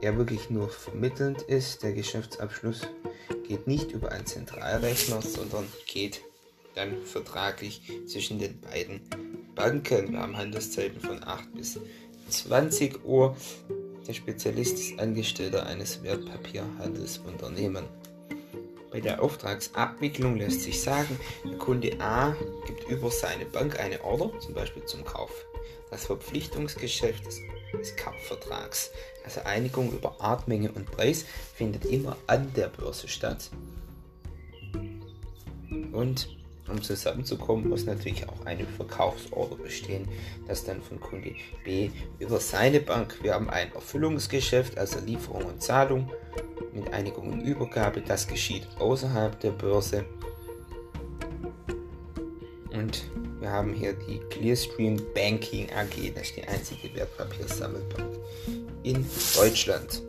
er 0.00 0.16
wirklich 0.16 0.48
nur 0.48 0.68
vermittelnd 0.68 1.42
ist. 1.42 1.82
Der 1.82 1.92
Geschäftsabschluss 1.92 2.82
geht 3.48 3.66
nicht 3.66 3.90
über 3.90 4.12
einen 4.12 4.26
Zentralrechner, 4.26 5.20
sondern 5.22 5.66
geht 5.86 6.22
dann 6.74 7.04
vertraglich 7.04 7.82
zwischen 8.06 8.38
den 8.38 8.60
beiden 8.60 9.00
Banken. 9.54 10.12
Wir 10.12 10.20
haben 10.20 10.36
Handelszeiten 10.36 11.00
von 11.00 11.22
8 11.22 11.54
bis 11.54 11.78
20 12.28 13.04
Uhr. 13.04 13.36
Der 14.06 14.14
Spezialist 14.14 14.78
ist 14.78 14.98
Angestellter 14.98 15.66
eines 15.66 16.02
Wertpapierhandelsunternehmens. 16.02 17.88
Bei 18.90 19.00
der 19.00 19.22
Auftragsabwicklung 19.22 20.36
lässt 20.36 20.62
sich 20.62 20.82
sagen, 20.82 21.18
der 21.44 21.56
Kunde 21.56 21.98
A 22.00 22.36
gibt 22.66 22.88
über 22.90 23.10
seine 23.10 23.46
Bank 23.46 23.80
eine 23.80 24.04
Order, 24.04 24.38
zum 24.40 24.52
Beispiel 24.52 24.84
zum 24.84 25.02
Kauf. 25.02 25.30
Das 25.90 26.04
Verpflichtungsgeschäft 26.04 27.24
des, 27.24 27.40
des 27.72 27.96
Kaufvertrags, 27.96 28.90
also 29.24 29.40
Einigung 29.42 29.92
über 29.92 30.20
Art, 30.20 30.46
Menge 30.46 30.70
und 30.72 30.90
Preis, 30.90 31.24
findet 31.54 31.86
immer 31.86 32.18
an 32.26 32.52
der 32.54 32.68
Börse 32.68 33.08
statt. 33.08 33.50
Und 35.92 36.28
um 36.68 36.82
zusammenzukommen, 36.82 37.68
muss 37.68 37.84
natürlich 37.84 38.28
auch 38.28 38.46
eine 38.46 38.64
Verkaufsorder 38.64 39.56
bestehen, 39.56 40.08
das 40.46 40.64
dann 40.64 40.82
von 40.82 41.00
Kunde 41.00 41.34
B 41.64 41.90
über 42.18 42.40
seine 42.40 42.80
Bank. 42.80 43.18
Wir 43.22 43.34
haben 43.34 43.50
ein 43.50 43.72
Erfüllungsgeschäft, 43.72 44.78
also 44.78 45.00
Lieferung 45.00 45.44
und 45.44 45.62
Zahlung 45.62 46.10
mit 46.72 46.92
Einigung 46.92 47.32
und 47.32 47.40
Übergabe. 47.42 48.00
Das 48.00 48.26
geschieht 48.26 48.66
außerhalb 48.78 49.38
der 49.40 49.50
Börse. 49.50 50.04
Und 52.72 53.04
wir 53.40 53.50
haben 53.50 53.74
hier 53.74 53.92
die 53.92 54.18
Clearstream 54.30 55.00
Banking 55.14 55.68
AG, 55.72 56.14
das 56.14 56.28
ist 56.28 56.36
die 56.36 56.44
einzige 56.44 56.94
Wertpapiersammelbank 56.94 58.16
in 58.82 59.04
Deutschland. 59.36 60.02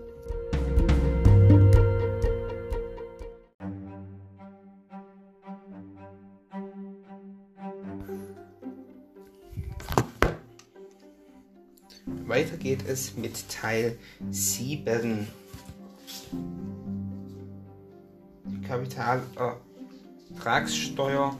Es 12.88 13.16
mit 13.16 13.48
Teil 13.50 14.00
7. 14.32 15.28
Kapitalertragssteuer. 18.68 21.38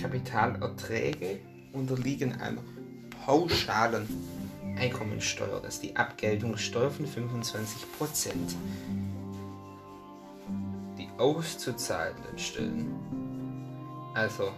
Kapitalerträge 0.00 1.40
unterliegen 1.72 2.32
einer 2.40 2.62
pauschalen 3.24 4.08
Einkommensteuer. 4.76 5.60
Das 5.60 5.74
ist 5.74 5.82
die 5.82 5.96
Abgeltungssteuer 5.96 6.90
von 6.90 7.06
25%. 7.06 8.32
Die 10.98 11.08
auszuzahlenden 11.18 12.38
Stellen, 12.38 12.94
also 14.14 14.52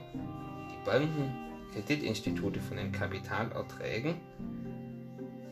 die 0.70 0.84
Banken, 0.84 1.47
Kreditinstitute 1.72 2.60
von 2.60 2.76
den 2.76 2.92
Kapitalerträgen 2.92 4.14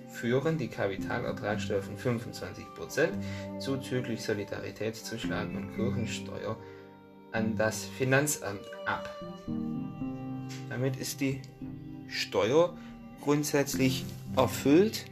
führen 0.09 0.57
die 0.57 0.69
Kapitalertragssteuer 0.69 1.83
von 1.83 1.97
25% 1.97 3.61
zuzüglich 3.61 4.23
Solidaritätszuschlag 4.23 5.49
und 5.49 5.75
Kirchensteuer 5.75 6.57
an 7.33 7.57
das 7.57 7.85
Finanzamt 7.85 8.63
ab. 8.87 9.15
Damit 10.71 10.97
ist 10.97 11.21
die 11.21 11.43
Steuer 12.09 12.77
grundsätzlich 13.21 14.05
erfüllt, 14.37 15.05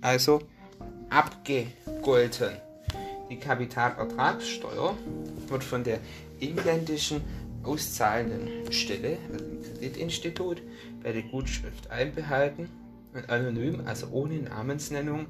also 0.00 0.40
abgegolten. 1.10 2.56
Die 3.30 3.36
Kapitalertragssteuer 3.36 4.96
wird 5.48 5.62
von 5.62 5.84
der 5.84 6.00
inländischen 6.40 7.20
auszahlenden 7.68 8.72
Stelle, 8.72 9.18
also 9.30 9.44
im 9.44 9.62
Kreditinstitut, 9.62 10.62
bei 11.02 11.12
der 11.12 11.22
Gutschrift 11.22 11.90
einbehalten 11.90 12.70
und 13.12 13.28
anonym, 13.28 13.82
also 13.86 14.08
ohne 14.10 14.38
Namensnennung, 14.38 15.26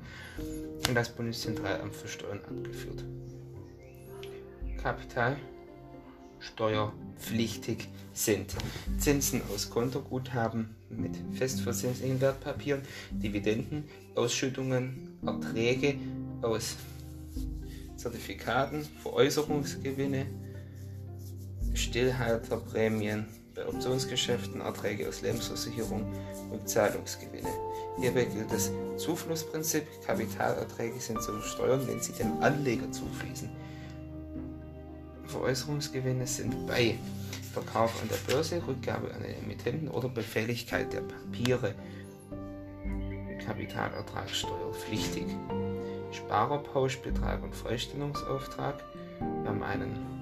und 0.88 0.94
das 0.94 1.08
Bundeszentralamt 1.10 1.94
für 1.94 2.08
Steuern 2.08 2.40
abgeführt. 2.44 3.04
Kapitalsteuerpflichtig 6.40 7.88
sind 8.12 8.54
Zinsen 8.98 9.42
aus 9.52 9.68
Kontoguthaben 9.68 10.76
mit 10.88 11.16
festverzinslichen 11.32 12.20
Wertpapieren, 12.20 12.82
Dividenden, 13.10 13.84
Ausschüttungen, 14.14 15.18
Erträge 15.26 15.96
aus 16.42 16.76
Zertifikaten, 17.96 18.86
Veräußerungsgewinne, 19.02 20.26
Stillhalterprämien 21.78 23.26
bei 23.54 23.66
Optionsgeschäften, 23.66 24.60
Erträge 24.60 25.08
aus 25.08 25.22
Lebensversicherung 25.22 26.12
und 26.50 26.68
Zahlungsgewinne. 26.68 27.48
Hierbei 28.00 28.24
gilt 28.24 28.52
das 28.52 28.70
Zuflussprinzip. 28.96 29.84
Kapitalerträge 30.04 31.00
sind 31.00 31.22
zu 31.22 31.32
versteuern, 31.32 31.86
wenn 31.86 32.00
sie 32.00 32.12
dem 32.12 32.40
Anleger 32.42 32.90
zufließen. 32.90 33.48
Veräußerungsgewinne 35.26 36.26
sind 36.26 36.66
bei 36.66 36.98
Verkauf 37.52 38.02
an 38.02 38.08
der 38.08 38.32
Börse, 38.32 38.62
Rückgabe 38.66 39.12
an 39.14 39.22
den 39.22 39.44
Emittenten 39.44 39.88
oder 39.88 40.08
Befälligkeit 40.08 40.92
der 40.92 41.00
Papiere 41.00 41.74
Kapitalertragssteuer 43.44 44.72
pflichtig. 44.74 45.26
Sparerpauschbetrag 46.12 47.42
und 47.42 47.54
Freistellungsauftrag. 47.54 48.82
Wir 49.20 49.48
haben 49.48 49.62
einen 49.62 50.17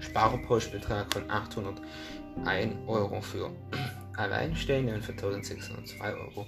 Sparpauschbetrag 0.00 1.12
von 1.12 1.30
801 1.30 2.74
Euro 2.86 3.20
für 3.20 3.50
Alleinstehende 4.16 4.94
und 4.94 5.02
für 5.02 5.12
1602 5.12 6.14
Euro 6.14 6.46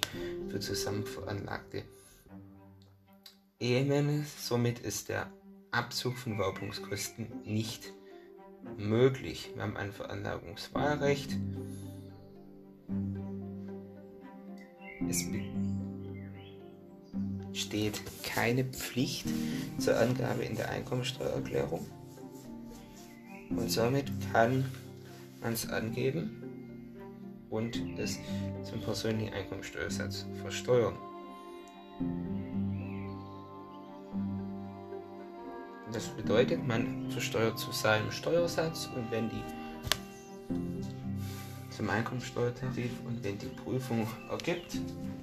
für 0.49 0.59
zusammenveranlagte 0.59 1.83
Ehemänner. 3.59 4.23
Somit 4.37 4.79
ist 4.79 5.09
der 5.09 5.31
Abzug 5.71 6.17
von 6.17 6.37
Werbungskosten 6.37 7.27
nicht 7.45 7.93
möglich. 8.77 9.51
Wir 9.55 9.63
haben 9.63 9.77
ein 9.77 9.91
Veranlagungswahlrecht. 9.93 11.31
Es 15.09 15.23
besteht 17.51 18.01
keine 18.23 18.65
Pflicht 18.65 19.27
zur 19.77 19.97
Angabe 19.97 20.43
in 20.43 20.55
der 20.55 20.69
Einkommensteuererklärung. 20.69 21.85
Und 23.55 23.69
somit 23.69 24.11
kann 24.31 24.65
man 25.41 25.53
es 25.53 25.69
angeben 25.69 26.41
und 27.49 27.75
es 27.97 28.17
zum 28.63 28.81
persönlichen 28.81 29.33
Einkommensteuersatz 29.33 30.25
versteuern. 30.41 30.95
Das 35.91 36.07
bedeutet, 36.07 36.65
man 36.65 37.11
versteuert 37.11 37.59
zu 37.59 37.71
seinem 37.71 38.11
Steuersatz 38.11 38.89
und 38.95 39.11
wenn 39.11 39.29
die 39.29 39.43
zum 41.75 41.89
Einkommensteuertarif 41.89 42.91
und 43.07 43.23
wenn 43.23 43.37
die 43.37 43.47
Prüfung 43.47 44.07
ergibt, 44.29 44.77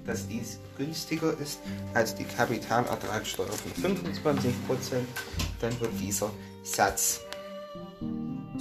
dass 0.05 0.27
dies 0.27 0.59
günstiger 0.77 1.37
ist 1.39 1.59
als 1.93 2.13
die 2.15 2.25
Kapitalertragssteuer 2.25 3.47
von 3.47 3.71
25%, 3.83 5.01
dann 5.61 5.79
wird 5.79 5.91
dieser 5.99 6.29
Satz 6.63 7.21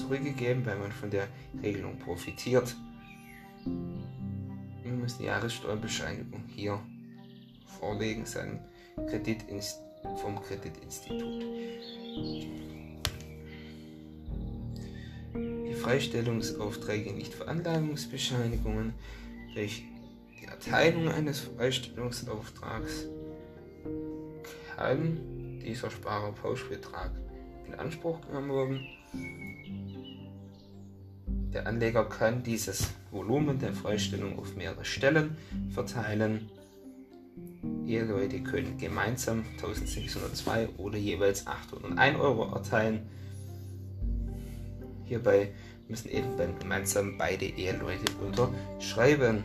zurückgegeben, 0.09 0.65
weil 0.65 0.79
man 0.79 0.91
von 0.91 1.11
der 1.11 1.29
Regelung 1.63 1.99
profitiert. 1.99 2.75
Man 3.65 5.01
muss 5.01 5.19
die 5.19 5.25
Jahressteuerbescheinigung 5.25 6.45
hier 6.49 6.81
vorlegen, 7.79 8.25
seinem 8.25 8.59
Kreditinst 9.09 9.79
vom 10.23 10.41
Kreditinstitut. 10.43 11.45
Die 15.35 15.75
Freistellungsaufträge, 15.75 17.13
nicht 17.13 17.35
Veranlagungsbescheinigungen, 17.35 18.95
durch 19.55 19.85
die 20.41 20.47
Erteilung 20.47 21.09
eines 21.09 21.41
Freistellungsauftrags 21.41 23.07
kann 24.75 25.61
dieser 25.61 25.91
Sparerpauschbetrag 25.91 27.11
in 27.67 27.75
Anspruch 27.75 28.21
genommen 28.23 28.51
werden 28.51 29.48
der 31.53 31.67
Anleger 31.67 32.05
kann 32.05 32.43
dieses 32.43 32.91
Volumen 33.11 33.59
der 33.59 33.73
Freistellung 33.73 34.39
auf 34.39 34.55
mehrere 34.55 34.85
Stellen 34.85 35.37
verteilen. 35.71 36.51
Eheleute 37.87 38.41
können 38.41 38.77
gemeinsam 38.79 39.45
1602 39.57 40.69
oder 40.77 40.99
jeweils 40.99 41.47
801 41.47 42.19
Euro 42.19 42.55
erteilen. 42.55 43.09
Hierbei 45.05 45.53
müssen 45.89 46.11
eben 46.11 46.37
dann 46.37 46.59
gemeinsam 46.59 47.17
beide 47.17 47.47
Eheleute 47.47 48.13
unterschreiben. 48.27 49.43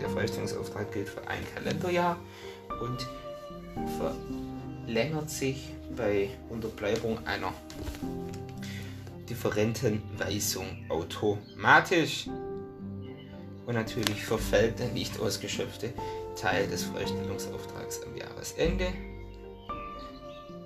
der 0.00 0.08
Freistellungsauftrag 0.08 0.92
gilt 0.92 1.08
für 1.08 1.26
ein 1.26 1.42
Kalenderjahr 1.54 2.16
und 2.80 3.06
verlängert 4.86 5.28
sich 5.28 5.74
bei 5.96 6.30
Unterbleibung 6.48 7.18
einer 7.26 7.52
Differentenweisung 9.32 10.84
automatisch. 10.90 12.26
Und 13.64 13.74
natürlich 13.74 14.22
verfällt 14.22 14.78
der 14.78 14.88
nicht 14.88 15.18
ausgeschöpfte 15.18 15.94
Teil 16.36 16.66
des 16.68 16.84
Freistellungsauftrags 16.84 18.02
am 18.02 18.14
Jahresende. 18.14 18.88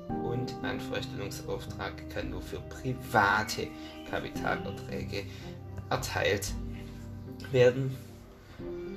Und 0.08 0.52
ein 0.62 0.80
Freistellungsauftrag 0.80 2.10
kann 2.10 2.30
nur 2.30 2.42
für 2.42 2.58
private 2.58 3.68
Kapitalerträge 4.10 5.22
erteilt 5.88 6.52
werden. 7.52 7.96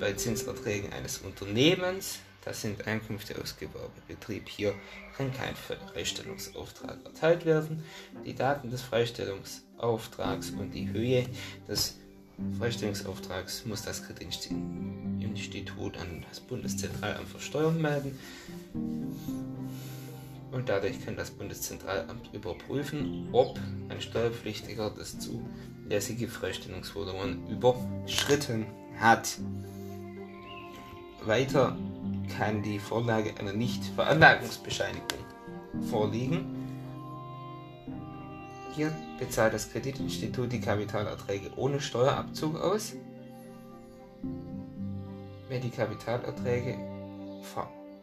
Bei 0.00 0.14
Zinserträgen 0.14 0.92
eines 0.92 1.18
Unternehmens 1.18 2.18
das 2.44 2.62
sind 2.62 2.86
Einkünfte 2.86 3.40
aus 3.40 3.56
Gewerbebetrieb. 3.58 4.48
Hier 4.48 4.74
kann 5.16 5.32
kein 5.32 5.54
Freistellungsauftrag 5.54 6.98
erteilt 7.04 7.44
werden. 7.44 7.84
Die 8.24 8.34
Daten 8.34 8.70
des 8.70 8.82
Freistellungsauftrags 8.82 10.50
und 10.50 10.72
die 10.72 10.88
Höhe 10.90 11.26
des 11.68 11.98
Freistellungsauftrags 12.58 13.66
muss 13.66 13.82
das 13.82 14.02
Kreditinstitut 14.06 15.98
an 15.98 16.24
das 16.28 16.40
Bundeszentralamt 16.40 17.28
für 17.28 17.40
Steuern 17.40 17.80
melden. 17.80 18.18
Und 20.50 20.68
dadurch 20.68 21.04
kann 21.04 21.16
das 21.16 21.30
Bundeszentralamt 21.30 22.30
überprüfen, 22.32 23.28
ob 23.32 23.58
ein 23.88 24.00
Steuerpflichtiger 24.00 24.90
das 24.90 25.16
zulässige 25.18 26.28
Freistellungsvolumen 26.28 27.46
überschritten 27.48 28.66
hat. 28.98 29.38
Weiter 31.24 31.76
kann 32.36 32.62
die 32.62 32.78
Vorlage 32.78 33.34
einer 33.38 33.52
Nichtveranlagungsbescheinigung 33.52 35.18
vorliegen. 35.90 36.44
Hier 38.74 38.92
bezahlt 39.18 39.54
das 39.54 39.70
Kreditinstitut 39.70 40.52
die 40.52 40.60
Kapitalerträge 40.60 41.50
ohne 41.56 41.80
Steuerabzug 41.80 42.56
aus. 42.60 42.94
Wenn 45.48 45.60
die 45.60 45.70
Kapitalerträge 45.70 46.78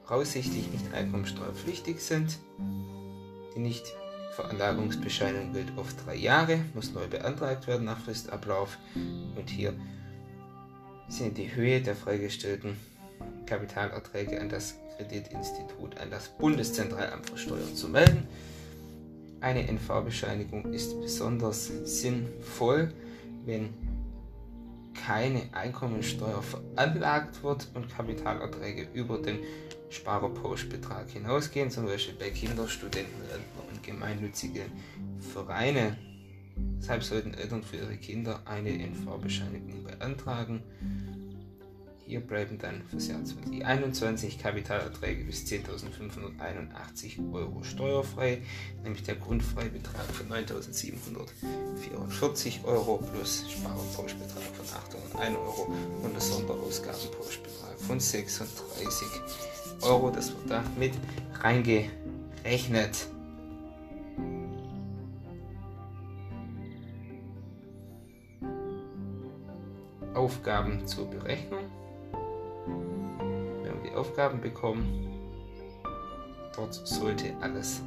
voraussichtlich 0.05 0.69
nicht 0.71 0.93
einkommensteuerpflichtig 0.93 2.01
sind, 2.01 2.38
die 3.55 3.59
Nichtveranlagungsbescheinigung 3.59 5.53
gilt 5.53 5.78
auf 5.78 5.93
drei 6.05 6.15
Jahre, 6.15 6.59
muss 6.73 6.93
neu 6.93 7.07
beantragt 7.07 7.67
werden 7.67 7.86
nach 7.86 7.99
Fristablauf 7.99 8.78
und 9.36 9.49
hier 9.49 9.73
sind 11.07 11.38
die 11.38 11.55
Höhe 11.55 11.82
der 11.82 11.95
freigestellten 11.95 12.78
Kapitalerträge 13.48 14.39
an 14.39 14.50
das 14.50 14.76
Kreditinstitut, 14.95 15.98
an 16.00 16.12
das 16.12 16.30
Bundeszentralamt 16.30 17.30
für 17.30 17.38
Steuern 17.38 17.74
zu 17.74 17.89
melden. 17.89 18.28
Eine 19.41 19.68
NV-Bescheinigung 19.68 20.74
ist 20.74 21.00
besonders 21.02 21.68
sinnvoll, 21.86 22.93
wenn 23.45 23.74
keine 25.06 25.43
Einkommensteuer 25.54 26.41
veranlagt 26.41 27.43
wird 27.43 27.68
und 27.74 27.89
Kapitalerträge 27.89 28.88
über 28.93 29.20
den 29.20 29.39
Sparerpauschbetrag 29.89 31.10
hinausgehen, 31.10 31.72
zum 31.72 31.86
Beispiel 31.86 32.16
bei 32.16 32.30
Kinder, 32.30 32.68
Studenten, 32.68 33.22
Rentner 33.22 33.64
und 33.72 33.84
gemeinnützigen 33.84 34.66
Vereine. 35.34 35.98
Deshalb 36.80 37.04
sollten 37.04 37.34
Eltern 37.34 37.64
für 37.64 37.78
ihre 37.78 37.98
Kinder 37.98 38.41
eine 38.45 38.72
NV-Bescheinigung 38.72 39.84
beantragen. 39.84 40.62
Hier 42.08 42.22
bleiben 42.22 42.58
dann 42.58 42.82
fürs 42.89 43.10
Jahr 43.10 43.22
2021 43.22 44.39
Kapitalerträge 44.39 45.26
bis 45.26 45.45
10.581 45.45 47.34
Euro 47.34 47.64
steuerfrei, 47.64 48.43
nämlich 48.82 49.03
der 49.03 49.16
Grundfreibetrag 49.16 50.05
von 50.05 50.30
9.744 50.30 52.64
Euro 52.64 53.03
plus 53.12 53.43
Sparpauschbetrag 53.51 54.41
von 54.55 54.66
801 55.12 55.38
Euro 55.38 55.74
und 56.01 56.14
der 56.14 56.22
Sonderausgabenpauschbetrag 56.22 57.78
von 57.78 57.99
36 57.99 59.05
Euro. 59.82 60.10
Das 60.10 60.30
wird 60.30 60.49
da 60.49 60.64
mit 60.80 60.93
reingerechnet. 61.41 63.08
Aufgaben 70.14 70.88
zur 70.88 71.10
Berechnung. 71.10 71.66
Aufgaben 73.97 74.39
bekommen. 74.39 75.09
Dort 76.55 76.74
sollte 76.74 77.36
alles 77.41 77.82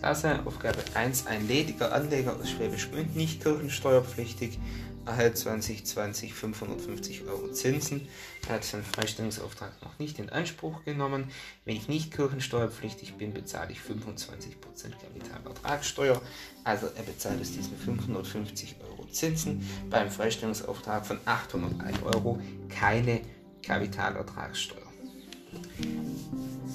da 0.00 0.14
sein. 0.14 0.46
Aufgabe 0.46 0.78
1. 0.94 1.26
Ein 1.26 1.48
lediger 1.48 1.92
Anleger 1.92 2.36
aus 2.36 2.50
Schwäbisch 2.50 2.90
Gmünd, 2.90 3.16
nicht 3.16 3.42
kirchensteuerpflichtig, 3.42 4.58
erhält 5.06 5.36
2020 5.38 6.34
550 6.34 7.26
Euro 7.26 7.50
Zinsen. 7.52 8.08
Er 8.46 8.56
hat 8.56 8.64
seinen 8.64 8.84
Freistellungsauftrag 8.84 9.72
noch 9.82 9.98
nicht 9.98 10.18
in 10.18 10.28
Anspruch 10.28 10.84
genommen. 10.84 11.30
Wenn 11.64 11.76
ich 11.76 11.88
nicht 11.88 12.12
kirchensteuerpflichtig 12.12 13.14
bin, 13.14 13.32
bezahle 13.32 13.72
ich 13.72 13.78
25% 13.78 14.56
Kapitalertragssteuer. 15.00 16.20
Also 16.64 16.86
er 16.94 17.02
bezahlt 17.02 17.40
aus 17.40 17.52
diesen 17.52 17.76
550 17.76 18.76
Euro 18.88 19.06
Zinsen 19.08 19.66
beim 19.88 20.10
Freistellungsauftrag 20.10 21.06
von 21.06 21.18
801 21.24 22.02
Euro 22.02 22.38
keine 22.68 23.20
Kapitalertragssteuer. 23.66 24.82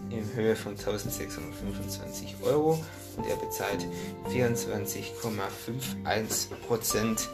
in 0.10 0.34
Höhe 0.34 0.56
von 0.56 0.72
1625 0.74 2.38
Euro 2.44 2.84
und 3.18 3.28
er 3.28 3.36
bezahlt 3.36 3.86
24,51 4.30 6.56
Prozent 6.68 7.30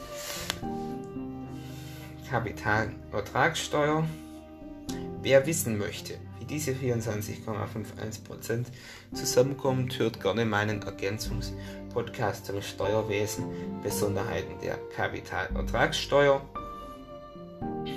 Kapitalertragssteuer. 2.30 4.06
Wer 5.22 5.46
wissen 5.46 5.78
möchte, 5.78 6.16
wie 6.40 6.46
diese 6.46 6.72
24,51% 6.72 8.66
zusammenkommen, 9.14 9.90
hört 9.98 10.22
gerne 10.22 10.46
meinen 10.46 10.82
Ergänzungspodcast 10.82 12.48
zum 12.48 12.62
Steuerwesen, 12.62 13.46
Besonderheiten 13.84 14.60
der 14.62 14.78
Kapitalertragssteuer. 14.96 16.42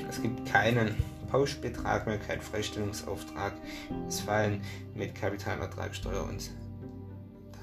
Es 0.08 0.22
gibt 0.22 0.50
keinen 0.50 0.96
Pauschbetrag 1.30 2.06
mehr, 2.06 2.18
keinen 2.18 2.42
Freistellungsauftrag. 2.42 3.52
Es 4.08 4.20
fallen 4.20 4.62
mit 4.94 5.14
Kapitalertragssteuer 5.14 6.24
und 6.24 6.50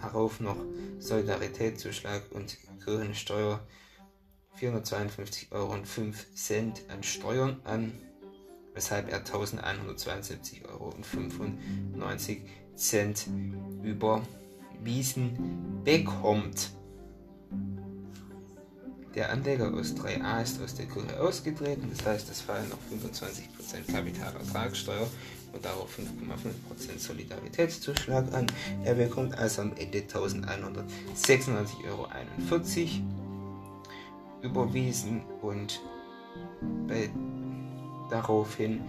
darauf 0.02 0.40
noch 0.40 0.58
Solidaritätszuschlag 1.00 2.24
und 2.32 2.58
Kirchensteuer 2.84 3.60
452,05 4.60 5.52
Euro 5.52 5.74
an 5.74 7.04
Steuern 7.04 7.60
an, 7.64 7.94
weshalb 8.74 9.12
er 9.12 9.24
1172,95 9.24 10.68
Euro 10.70 10.94
überwiesen 13.84 15.82
bekommt. 15.84 16.72
Der 19.18 19.32
Anleger 19.32 19.74
aus 19.74 19.96
3a 19.96 20.44
ist 20.44 20.62
aus 20.62 20.76
der 20.76 20.86
Kirche 20.86 21.20
ausgetreten, 21.20 21.92
das 21.96 22.06
heißt, 22.06 22.30
es 22.30 22.42
fallen 22.42 22.70
noch 22.70 22.78
25% 22.92 23.57
Kapitalertragssteuer 23.92 25.08
und 25.54 25.66
darauf 25.66 25.90
5,5% 25.98 27.00
Solidaritätszuschlag 27.00 28.34
an. 28.34 28.48
Er 28.84 28.96
bekommt 28.96 29.38
also 29.38 29.62
am 29.64 29.74
Ende 29.76 30.00
1196,41 30.00 31.86
Euro 31.88 32.08
überwiesen 34.42 35.22
und 35.42 35.82
bei, 36.88 37.10
daraufhin 38.10 38.82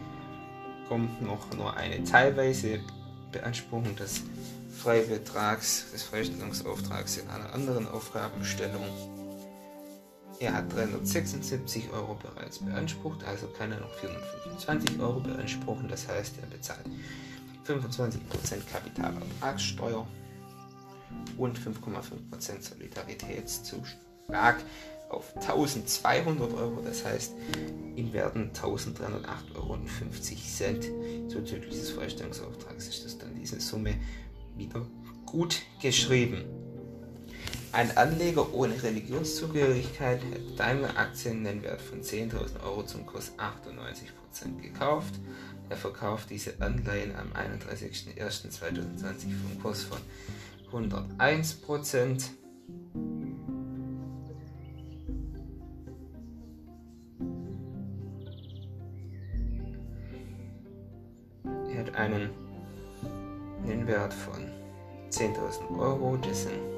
kommt 0.89 1.23
noch 1.23 1.51
nur 1.55 1.77
eine 1.77 2.03
teilweise 2.05 2.81
Beanspruchung 3.33 3.95
des 3.97 4.23
Freibetrags, 4.79 5.91
des 5.93 6.03
Freistellungsauftrags 6.05 7.19
in 7.19 7.29
einer 7.29 7.53
anderen 7.53 7.89
Aufgabenstellung 7.89 8.85
er 10.41 10.55
hat 10.55 10.73
376 10.73 11.93
Euro 11.93 12.15
bereits 12.15 12.59
beansprucht, 12.59 13.25
also 13.25 13.49
kann 13.49 13.73
er 13.73 13.81
noch 13.81 13.93
425 13.95 15.01
Euro 15.01 15.19
beanspruchen. 15.21 15.89
Das 15.89 16.07
heißt, 16.09 16.37
er 16.41 16.47
bezahlt 16.47 16.87
25% 17.67 18.19
Kapitalertragssteuer 18.71 20.07
und 21.37 21.59
5,5% 21.59 22.63
Solidaritätszuschlag 22.63 24.63
auf 25.09 25.35
1200 25.37 26.55
Euro. 26.55 26.83
Das 26.85 27.05
heißt, 27.05 27.35
ihm 27.97 28.13
werden 28.13 28.53
1308,50 28.53 29.57
Euro 29.57 29.77
zuzüglich 31.29 31.81
des 31.81 31.91
Freistellungsauftrags 31.91 32.87
ist 32.89 33.05
das 33.05 33.19
dann 33.19 33.35
diese 33.35 33.61
Summe 33.61 33.97
wieder 34.57 34.87
gut 35.27 35.63
geschrieben. 35.81 36.45
Ein 37.73 37.97
Anleger 37.97 38.55
ohne 38.55 38.83
Religionszugehörigkeit 38.83 40.21
hat 40.23 40.59
Daimler-Aktien 40.59 41.43
Nennwert 41.43 41.83
von 41.83 42.01
10.000 42.01 42.63
Euro 42.65 42.83
zum 42.83 43.05
Kurs 43.05 43.33
98% 43.39 44.63
gekauft. 44.63 45.15
Er 45.69 45.77
verkauft 45.77 46.31
diese 46.31 46.55
Anleihen 46.61 47.15
am 47.15 47.31
31.01.2020 47.33 49.03
vom 49.03 49.63
Kurs 49.63 49.85
von 49.85 49.99
101%. 50.73 52.31
Er 61.71 61.79
hat 61.79 61.95
einen 61.97 62.31
Nennwert 63.65 64.15
von 64.15 64.43
10.000 65.11 65.79
Euro, 65.79 66.17
dessen 66.17 66.78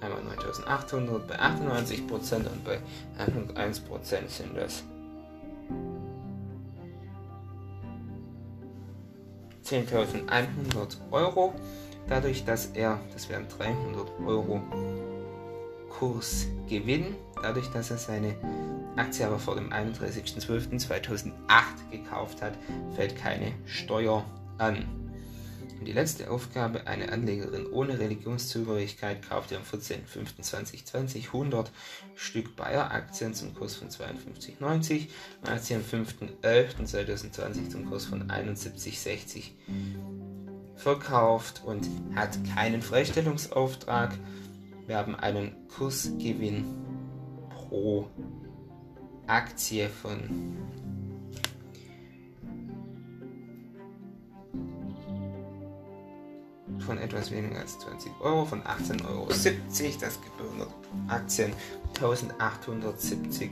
einmal 0.00 0.22
9800 0.22 1.26
bei 1.26 1.38
98% 1.38 2.34
und 2.36 2.64
bei 2.64 2.78
101% 3.18 4.28
sind 4.28 4.56
das 4.56 4.84
10.100 9.64 10.96
Euro. 11.10 11.54
Dadurch, 12.08 12.44
dass 12.44 12.66
er, 12.66 12.98
das 13.12 13.28
wären 13.28 13.46
300 13.48 14.08
Euro 14.26 14.62
Kursgewinn, 15.90 17.16
dadurch, 17.42 17.68
dass 17.68 17.90
er 17.90 17.98
seine 17.98 18.34
Aktie 18.96 19.26
aber 19.26 19.38
vor 19.38 19.56
dem 19.56 19.70
31.12.2008 19.70 21.32
gekauft 21.90 22.40
hat, 22.40 22.54
fällt 22.94 23.16
keine 23.16 23.52
Steuer 23.66 24.24
an. 24.56 25.07
Und 25.78 25.84
die 25.84 25.92
letzte 25.92 26.30
Aufgabe, 26.30 26.86
eine 26.86 27.12
Anlegerin 27.12 27.66
ohne 27.66 27.98
Religionszugehörigkeit 27.98 29.22
kaufte 29.28 29.56
am 29.56 29.62
14.05.2020 29.62 31.26
100 31.26 31.70
Stück 32.16 32.56
Bayer-Aktien 32.56 33.32
zum 33.34 33.54
Kurs 33.54 33.76
von 33.76 33.88
52,90 33.88 35.06
und 35.42 35.50
hat 35.50 35.64
sie 35.64 35.76
am 35.76 35.82
5.11.2020 35.82 37.68
zum 37.70 37.86
Kurs 37.86 38.06
von 38.06 38.28
71,60 38.28 39.52
verkauft 40.74 41.62
und 41.64 41.88
hat 42.14 42.38
keinen 42.54 42.82
Freistellungsauftrag. 42.82 44.16
Wir 44.86 44.96
haben 44.96 45.14
einen 45.14 45.68
Kursgewinn 45.68 46.64
pro 47.50 48.08
Aktie 49.26 49.88
von 49.88 50.56
von 56.88 56.96
etwas 56.96 57.30
weniger 57.30 57.60
als 57.60 57.78
20 57.80 58.10
Euro, 58.20 58.46
von 58.46 58.62
18,70 58.62 59.06
Euro. 59.06 59.26
Das 59.28 59.42
gibt 59.44 60.40
100 60.40 60.68
Aktien 61.08 61.52
1870. 62.00 63.50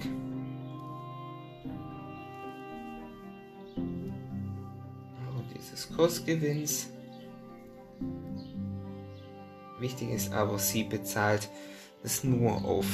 dieses 5.54 5.94
Kursgewinns. 5.94 6.88
Wichtig 9.80 10.10
ist 10.10 10.32
aber, 10.32 10.58
sie 10.58 10.84
bezahlt 10.84 11.50
es 12.02 12.24
nur 12.24 12.64
auf 12.64 12.86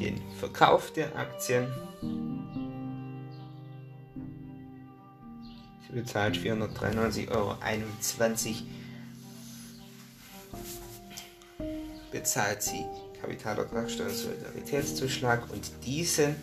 den 0.00 0.18
Verkauf 0.38 0.92
der 0.94 1.14
Aktien. 1.14 1.66
Sie 5.86 5.92
bezahlt 5.94 6.36
493,21 6.36 7.30
Euro 7.30 7.56
bezahlt 12.10 12.62
sie 12.62 12.84
Kapitalertragssteuer 13.20 14.06
und 14.06 14.14
Solidaritätszuschlag 14.14 15.50
und 15.52 15.70
diesen 15.84 16.36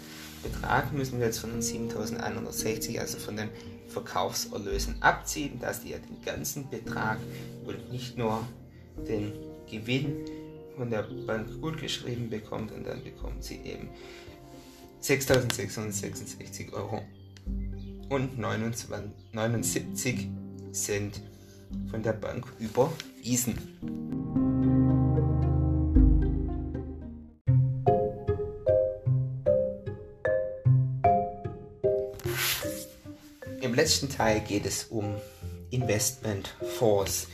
Betrag 0.43 0.93
müssen 0.93 1.20
wir 1.20 1.28
jetzt 1.28 1.39
von 1.39 1.51
den 1.51 1.61
7.160, 1.61 2.99
also 2.99 3.18
von 3.18 3.38
den 3.38 3.49
Verkaufserlösen 3.88 5.01
abziehen, 5.01 5.59
dass 5.59 5.82
die 5.82 5.89
ja 5.91 5.97
den 5.97 6.22
ganzen 6.24 6.70
Betrag 6.70 7.18
und 7.66 7.91
nicht 7.91 8.18
nur 8.18 8.45
den 9.07 9.34
Gewinn 9.70 10.26
von 10.78 10.89
der 10.89 11.03
Bank 11.03 11.61
gut 11.61 11.80
geschrieben 11.80 12.30
bekommt 12.30 12.72
und 12.72 12.86
dann 12.86 13.03
bekommt 13.03 13.43
sie 13.43 13.61
eben 13.63 13.89
6.666 15.01 16.74
Euro 16.74 17.01
und 18.09 18.38
79 18.38 20.28
Cent 20.72 21.22
von 21.89 22.03
der 22.03 22.13
Bank 22.13 22.45
überwiesen. 22.59 24.45
Letzten 33.86 34.09
Teil 34.09 34.39
geht 34.39 34.65
es 34.65 34.86
um 34.86 35.13
Investmentfonds. 35.69 37.27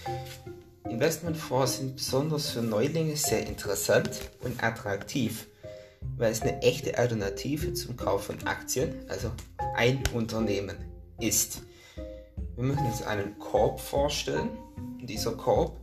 Investmentfonds 0.90 1.78
sind 1.78 1.96
besonders 1.96 2.50
für 2.50 2.62
Neulinge 2.62 3.16
sehr 3.16 3.48
interessant 3.48 4.20
und 4.42 4.62
attraktiv, 4.62 5.48
weil 6.18 6.34
es 6.34 6.42
eine 6.42 6.62
echte 6.62 6.98
Alternative 6.98 7.72
zum 7.72 7.96
Kauf 7.96 8.26
von 8.26 8.36
Aktien, 8.44 8.96
also 9.08 9.32
ein 9.78 10.04
Unternehmen, 10.14 10.76
ist. 11.22 11.62
Wir 12.58 12.66
müssen 12.66 12.86
uns 12.86 13.02
einen 13.02 13.40
Korb 13.40 13.80
vorstellen. 13.80 14.50
Dieser 15.04 15.32
Korb 15.32 15.80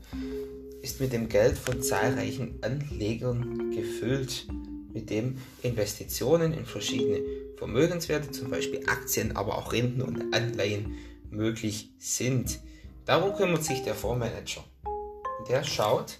ist 0.82 1.00
mit 1.00 1.14
dem 1.14 1.30
Geld 1.30 1.56
von 1.56 1.82
zahlreichen 1.82 2.58
Anlegern 2.60 3.70
gefüllt, 3.70 4.46
mit 4.92 5.08
dem 5.08 5.38
Investitionen 5.62 6.52
in 6.52 6.66
verschiedene 6.66 7.47
Vermögenswerte, 7.58 8.30
zum 8.30 8.50
Beispiel 8.50 8.84
Aktien, 8.88 9.36
aber 9.36 9.58
auch 9.58 9.72
Renten 9.72 10.00
und 10.00 10.32
Anleihen 10.32 10.94
möglich 11.30 11.90
sind. 11.98 12.60
Darum 13.04 13.34
kümmert 13.34 13.64
sich 13.64 13.82
der 13.82 13.94
Fondsmanager. 13.94 14.62
Der 15.48 15.64
schaut 15.64 16.18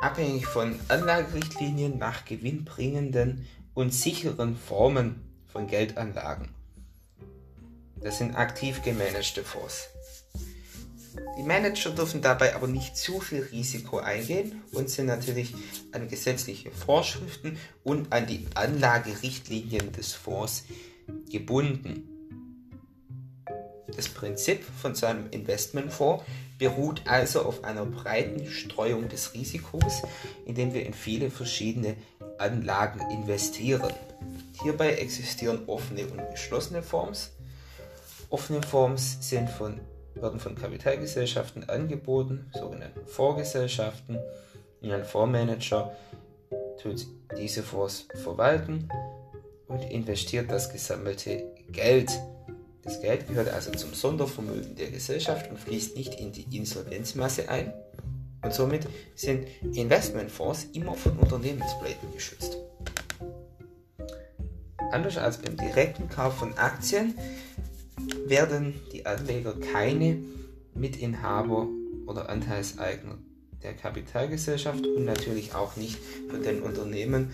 abhängig 0.00 0.46
von 0.46 0.74
Anlagerichtlinien 0.88 1.98
nach 1.98 2.24
gewinnbringenden 2.24 3.46
und 3.74 3.92
sicheren 3.92 4.56
Formen 4.56 5.20
von 5.46 5.66
Geldanlagen. 5.66 6.48
Das 8.00 8.16
sind 8.16 8.34
aktiv 8.34 8.82
gemanagte 8.82 9.44
Fonds. 9.44 9.90
Die 11.38 11.42
Manager 11.42 11.90
dürfen 11.90 12.20
dabei 12.22 12.54
aber 12.54 12.66
nicht 12.66 12.96
zu 12.96 13.20
viel 13.20 13.42
Risiko 13.42 13.98
eingehen 13.98 14.62
und 14.72 14.90
sind 14.90 15.06
natürlich 15.06 15.54
an 15.92 16.08
gesetzliche 16.08 16.70
Vorschriften 16.70 17.58
und 17.82 18.12
an 18.12 18.26
die 18.26 18.46
Anlagerichtlinien 18.54 19.92
des 19.92 20.12
Fonds 20.12 20.64
gebunden. 21.30 22.08
Das 23.96 24.08
Prinzip 24.08 24.62
von 24.80 24.94
seinem 24.94 25.30
Investmentfonds 25.30 26.24
beruht 26.58 27.02
also 27.06 27.42
auf 27.42 27.64
einer 27.64 27.86
breiten 27.86 28.46
Streuung 28.46 29.08
des 29.08 29.34
Risikos, 29.34 30.02
indem 30.46 30.74
wir 30.74 30.84
in 30.84 30.94
viele 30.94 31.30
verschiedene 31.30 31.96
Anlagen 32.38 33.00
investieren. 33.10 33.92
Hierbei 34.62 34.94
existieren 34.94 35.60
offene 35.66 36.06
und 36.06 36.20
geschlossene 36.30 36.82
Fonds. 36.82 37.30
Offene 38.28 38.62
Fonds 38.62 39.16
sind 39.20 39.48
von, 39.48 39.80
werden 40.14 40.40
von 40.40 40.54
Kapitalgesellschaften 40.54 41.68
angeboten, 41.68 42.50
sogenannte 42.52 43.04
Vorgesellschaften. 43.06 44.18
Und 44.80 44.90
ein 44.90 45.04
Fondsmanager 45.04 45.92
tut 46.82 47.06
diese 47.36 47.62
Fonds 47.62 48.06
verwalten 48.22 48.88
und 49.68 49.82
investiert 49.90 50.50
das 50.50 50.72
gesammelte 50.72 51.44
Geld. 51.70 52.10
Das 52.82 53.00
Geld 53.00 53.28
gehört 53.28 53.48
also 53.48 53.70
zum 53.72 53.92
Sondervermögen 53.92 54.74
der 54.74 54.90
Gesellschaft 54.90 55.50
und 55.50 55.58
fließt 55.58 55.96
nicht 55.96 56.18
in 56.18 56.32
die 56.32 56.56
Insolvenzmasse 56.56 57.48
ein. 57.48 57.72
Und 58.42 58.54
somit 58.54 58.86
sind 59.14 59.46
Investmentfonds 59.74 60.68
immer 60.72 60.94
von 60.94 61.18
Unternehmenspleiten 61.18 62.10
geschützt. 62.12 62.56
Anders 64.90 65.18
als 65.18 65.38
beim 65.38 65.56
direkten 65.56 66.08
Kauf 66.08 66.38
von 66.38 66.54
Aktien 66.54 67.14
werden 68.26 68.80
die 68.92 69.06
Anleger 69.06 69.54
keine 69.72 70.18
Mitinhaber 70.74 71.68
oder 72.06 72.28
Anteilseigner 72.28 73.18
der 73.62 73.74
Kapitalgesellschaft 73.74 74.86
und 74.86 75.04
natürlich 75.04 75.54
auch 75.54 75.76
nicht 75.76 75.98
von 76.30 76.42
den 76.42 76.62
Unternehmen, 76.62 77.32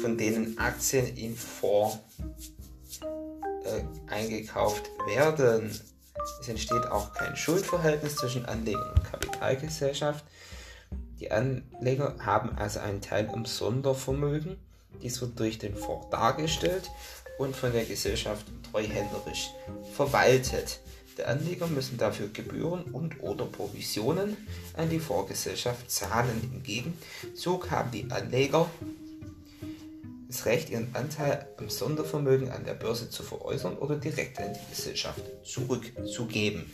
von 0.00 0.16
denen 0.16 0.58
Aktien 0.58 1.16
im 1.16 1.36
Fonds 1.36 1.98
äh, 3.64 3.82
eingekauft 4.12 4.90
werden. 5.06 5.70
Es 6.40 6.48
entsteht 6.48 6.86
auch 6.86 7.12
kein 7.14 7.36
Schuldverhältnis 7.36 8.16
zwischen 8.16 8.44
Anleger 8.46 8.94
und 8.94 9.04
Kapitalgesellschaft. 9.04 10.24
Die 11.18 11.30
Anleger 11.30 12.16
haben 12.20 12.56
also 12.56 12.80
einen 12.80 13.00
Teil 13.00 13.28
am 13.28 13.44
Sondervermögen. 13.44 14.56
Dies 15.02 15.20
wird 15.20 15.38
durch 15.38 15.58
den 15.58 15.74
Fonds 15.74 16.08
dargestellt 16.10 16.90
und 17.40 17.56
von 17.56 17.72
der 17.72 17.86
Gesellschaft 17.86 18.44
treuhänderisch 18.70 19.50
verwaltet. 19.94 20.80
Die 21.16 21.24
Anleger 21.24 21.66
müssen 21.66 21.96
dafür 21.96 22.28
Gebühren 22.28 22.82
und 22.82 23.22
oder 23.22 23.46
Provisionen 23.46 24.36
an 24.76 24.90
die 24.90 25.00
Vorgesellschaft 25.00 25.90
zahlen. 25.90 26.50
Im 26.52 26.62
Gegenzug 26.62 27.70
haben 27.70 27.90
die 27.92 28.10
Anleger 28.10 28.68
das 30.28 30.44
Recht, 30.44 30.68
ihren 30.68 30.94
Anteil 30.94 31.48
am 31.56 31.70
Sondervermögen 31.70 32.50
an 32.50 32.64
der 32.64 32.74
Börse 32.74 33.08
zu 33.08 33.22
veräußern 33.22 33.76
oder 33.78 33.96
direkt 33.96 34.38
an 34.38 34.52
die 34.52 34.76
Gesellschaft 34.76 35.22
zurückzugeben. 35.42 36.70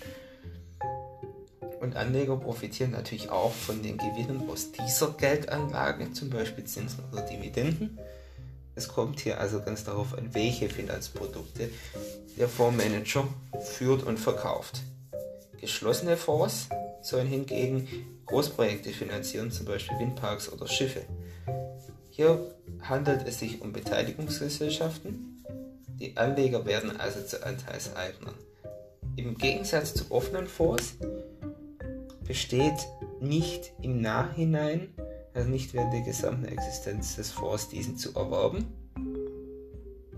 Und 1.80 1.94
Anleger 1.94 2.36
profitieren 2.36 2.90
natürlich 2.90 3.30
auch 3.30 3.52
von 3.52 3.82
den 3.82 3.98
Gewinnen 3.98 4.48
aus 4.50 4.72
dieser 4.72 5.12
Geldanlage, 5.12 6.12
zum 6.12 6.30
Beispiel 6.30 6.64
Zinsen 6.64 7.04
oder 7.12 7.22
Dividenden. 7.22 7.98
Es 8.76 8.88
kommt 8.88 9.20
hier 9.20 9.40
also 9.40 9.62
ganz 9.62 9.84
darauf 9.84 10.16
an, 10.16 10.34
welche 10.34 10.68
Finanzprodukte 10.68 11.70
der 12.36 12.48
Fondsmanager 12.48 13.26
führt 13.60 14.02
und 14.02 14.18
verkauft. 14.18 14.82
Geschlossene 15.60 16.18
Fonds 16.18 16.68
sollen 17.00 17.26
hingegen 17.26 17.88
Großprojekte 18.26 18.90
finanzieren, 18.90 19.50
zum 19.50 19.64
Beispiel 19.64 19.98
Windparks 19.98 20.52
oder 20.52 20.68
Schiffe. 20.68 21.02
Hier 22.10 22.54
handelt 22.82 23.26
es 23.26 23.38
sich 23.38 23.62
um 23.62 23.72
Beteiligungsgesellschaften. 23.72 25.44
Die 25.98 26.16
Anleger 26.16 26.66
werden 26.66 27.00
also 27.00 27.22
zu 27.22 27.44
Anteilseignern. 27.44 28.34
Im 29.16 29.38
Gegensatz 29.38 29.94
zu 29.94 30.10
offenen 30.10 30.46
Fonds 30.46 30.94
besteht 32.26 32.86
nicht 33.20 33.72
im 33.80 34.02
Nachhinein, 34.02 34.92
nicht 35.44 35.74
während 35.74 35.92
der 35.92 36.02
gesamten 36.02 36.46
Existenz 36.46 37.16
des 37.16 37.32
Fonds, 37.32 37.68
diesen 37.68 37.96
zu 37.96 38.14
erwerben. 38.14 38.66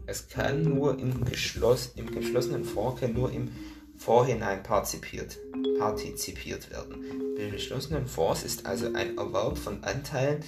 Es 0.07 0.29
kann 0.29 0.63
nur 0.63 0.99
im, 0.99 1.25
geschloss, 1.25 1.93
im 1.97 2.11
geschlossenen 2.11 2.65
Fonds 2.65 3.01
kann 3.01 3.13
nur 3.13 3.31
im 3.31 3.51
Vorhinein 3.97 4.63
partizipiert, 4.63 5.39
partizipiert 5.79 6.71
werden. 6.71 7.35
Bei 7.37 7.51
geschlossenen 7.51 8.07
Fonds 8.07 8.45
ist 8.45 8.65
also 8.65 8.87
ein 8.95 9.19
Erwerb 9.19 9.59
von 9.59 9.85
Anteilen 9.85 10.45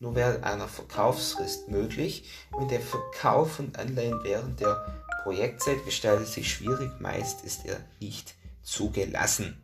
nur 0.00 0.14
während 0.14 0.44
einer 0.44 0.66
Verkaufsfrist 0.66 1.68
möglich 1.68 2.24
und 2.52 2.70
der 2.70 2.80
Verkauf 2.80 3.52
von 3.56 3.74
Anleihen 3.74 4.18
während 4.22 4.58
der 4.60 5.02
Projektzeit 5.22 5.84
gestaltet 5.84 6.26
sich 6.26 6.50
schwierig, 6.50 6.90
meist 7.00 7.44
ist 7.44 7.66
er 7.66 7.78
nicht 8.00 8.34
zugelassen. 8.62 9.62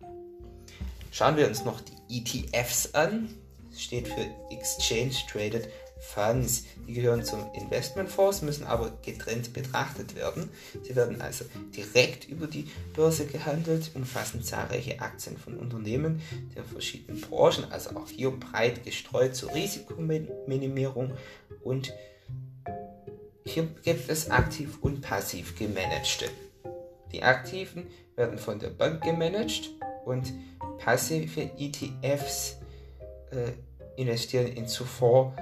Schauen 1.10 1.36
wir 1.36 1.48
uns 1.48 1.64
noch 1.64 1.80
die 1.80 2.18
ETFs 2.18 2.94
an. 2.94 3.30
Steht 3.76 4.08
für 4.08 4.26
Exchange 4.50 5.14
Traded 5.30 5.68
Funds. 5.98 6.64
Die 6.86 6.94
gehören 6.94 7.24
zum 7.24 7.50
Investmentfonds, 7.54 8.42
müssen 8.42 8.64
aber 8.64 8.92
getrennt 9.02 9.52
betrachtet 9.52 10.14
werden. 10.14 10.50
Sie 10.82 10.94
werden 10.94 11.20
also 11.20 11.44
direkt 11.74 12.28
über 12.28 12.46
die 12.46 12.68
Börse 12.94 13.26
gehandelt, 13.26 13.90
umfassen 13.94 14.42
zahlreiche 14.42 15.00
Aktien 15.00 15.36
von 15.36 15.56
Unternehmen 15.56 16.20
der 16.54 16.64
verschiedenen 16.64 17.20
Branchen, 17.20 17.64
also 17.70 17.90
auch 17.96 18.08
hier 18.08 18.30
breit 18.30 18.84
gestreut 18.84 19.34
zur 19.34 19.54
Risikominimierung 19.54 21.12
und 21.62 21.92
hier 23.44 23.68
gibt 23.84 24.10
es 24.10 24.30
aktiv 24.30 24.78
und 24.80 25.02
passiv 25.02 25.56
gemanagte. 25.56 26.26
Die 27.12 27.22
aktiven 27.22 27.86
werden 28.16 28.38
von 28.38 28.58
der 28.58 28.70
Bank 28.70 29.02
gemanagt 29.02 29.70
und 30.04 30.32
passive 30.78 31.50
ETFs 31.56 32.56
äh, 33.30 33.52
investieren 34.00 34.48
in 34.48 34.68
zuvor 34.68 35.34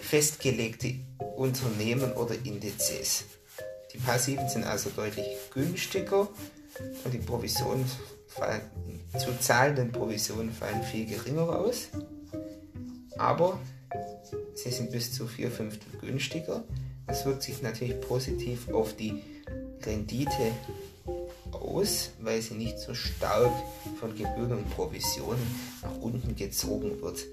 festgelegte 0.00 0.94
Unternehmen 1.36 2.12
oder 2.12 2.34
Indizes. 2.44 3.24
Die 3.92 3.98
passiven 3.98 4.48
sind 4.48 4.64
also 4.64 4.90
deutlich 4.90 5.26
günstiger 5.52 6.28
und 7.04 7.12
die 7.12 7.18
Provisionen 7.18 7.84
fallen, 8.28 8.62
zu 9.18 9.38
zahlenden 9.38 9.92
Provisionen 9.92 10.52
fallen 10.52 10.82
viel 10.82 11.06
geringer 11.06 11.48
aus. 11.48 11.88
Aber 13.18 13.58
sie 14.54 14.70
sind 14.70 14.90
bis 14.90 15.12
zu 15.12 15.26
vier 15.26 15.50
Fünftel 15.50 16.00
günstiger. 16.00 16.64
Das 17.06 17.26
wirkt 17.26 17.42
sich 17.42 17.60
natürlich 17.62 18.00
positiv 18.00 18.68
auf 18.72 18.94
die 18.94 19.22
Rendite 19.82 20.52
aus, 21.60 22.10
weil 22.20 22.40
sie 22.42 22.54
nicht 22.54 22.78
so 22.78 22.94
stark 22.94 23.52
von 23.98 24.14
Gebühren 24.16 24.52
und 24.52 24.70
Provisionen 24.70 25.40
nach 25.82 25.96
unten 26.00 26.34
gezogen 26.36 27.00
wird. 27.00 27.24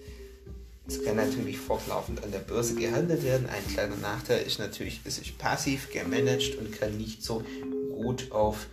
Es 0.88 1.04
kann 1.04 1.18
natürlich 1.18 1.58
fortlaufend 1.58 2.24
an 2.24 2.32
der 2.32 2.40
Börse 2.40 2.76
gehandelt 2.76 3.24
werden. 3.24 3.48
Ein 3.48 3.68
kleiner 3.74 3.98
Nachteil 3.98 4.46
ist 4.46 4.60
natürlich, 4.60 5.02
es 5.04 5.18
ist 5.18 5.38
passiv 5.38 5.92
gemanagt 5.92 6.56
und 6.58 6.72
kann 6.72 6.98
nicht 6.98 7.24
so 7.24 7.44
gut 7.92 8.32
auf 8.32 8.68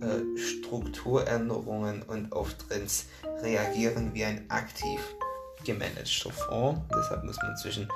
äh, 0.00 0.38
Strukturänderungen 0.38 2.02
und 2.02 2.32
auf 2.32 2.54
Trends 2.54 3.06
reagieren 3.42 4.14
wie 4.14 4.24
ein 4.24 4.48
aktiv 4.48 5.00
gemanagter 5.64 6.30
Fonds. 6.30 6.82
Deshalb 6.94 7.24
muss 7.24 7.36
man 7.38 7.56
zwischen 7.56 7.88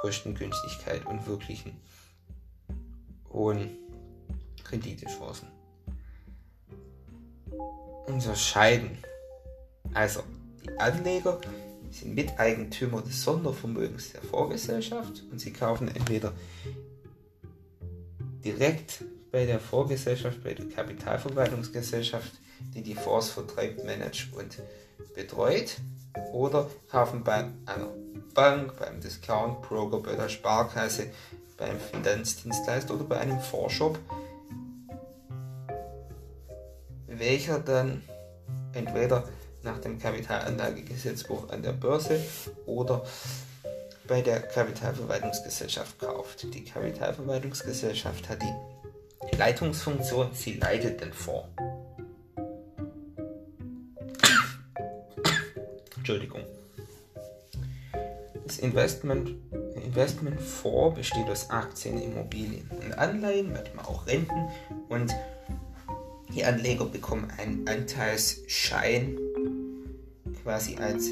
Kostengünstigkeit 0.00 1.06
und 1.06 1.24
wirklichen 1.26 1.76
hohen 3.32 3.70
Renditechancen 4.68 5.48
unterscheiden. 8.06 8.98
Also, 9.94 10.22
die 10.64 10.70
Anleger 10.78 11.40
sind 11.90 12.14
Miteigentümer 12.14 13.02
des 13.02 13.22
Sondervermögens 13.22 14.12
der 14.12 14.22
Vorgesellschaft 14.22 15.22
und 15.30 15.40
sie 15.40 15.52
kaufen 15.52 15.88
entweder 15.88 16.32
direkt 18.44 19.04
bei 19.30 19.46
der 19.46 19.60
Vorgesellschaft, 19.60 20.42
bei 20.42 20.54
der 20.54 20.66
Kapitalverwaltungsgesellschaft, 20.68 22.32
die 22.74 22.82
die 22.82 22.94
Fonds 22.94 23.30
vertreibt, 23.30 23.84
managt 23.84 24.28
und 24.34 24.58
betreut, 25.14 25.76
oder 26.32 26.68
kaufen 26.90 27.24
bei 27.24 27.50
einer 27.66 27.88
Bank, 28.34 28.78
beim 28.78 29.00
Discount 29.00 29.62
Broker, 29.62 30.00
bei 30.00 30.14
der 30.14 30.28
Sparkasse, 30.28 31.06
beim 31.56 31.78
Finanzdienstleister 31.78 32.94
oder 32.94 33.04
bei 33.04 33.18
einem 33.18 33.40
Vorshop, 33.40 33.98
welcher 37.18 37.58
dann 37.58 38.02
entweder 38.72 39.24
nach 39.62 39.78
dem 39.78 39.98
Kapitalanlagegesetzbuch 39.98 41.50
an 41.50 41.62
der 41.62 41.72
Börse 41.72 42.20
oder 42.66 43.04
bei 44.08 44.20
der 44.20 44.40
Kapitalverwaltungsgesellschaft 44.42 45.98
kauft. 45.98 46.52
Die 46.52 46.64
Kapitalverwaltungsgesellschaft 46.64 48.28
hat 48.28 48.42
die 48.42 49.36
Leitungsfunktion, 49.36 50.30
sie 50.32 50.54
leitet 50.54 51.00
den 51.00 51.12
Fonds. 51.12 51.48
Entschuldigung. 55.96 56.42
Das 58.44 58.58
Investment, 58.58 59.30
Investmentfonds 59.76 60.96
besteht 60.96 61.28
aus 61.28 61.48
Aktien, 61.50 62.02
Immobilien 62.02 62.68
und 62.70 62.98
Anleihen, 62.98 63.52
manchmal 63.52 63.84
auch 63.84 64.06
Renten 64.06 64.48
und 64.88 65.14
Die 66.34 66.44
Anleger 66.44 66.86
bekommen 66.86 67.30
einen 67.36 67.68
Anteilsschein 67.68 69.18
quasi 70.42 70.76
als 70.76 71.10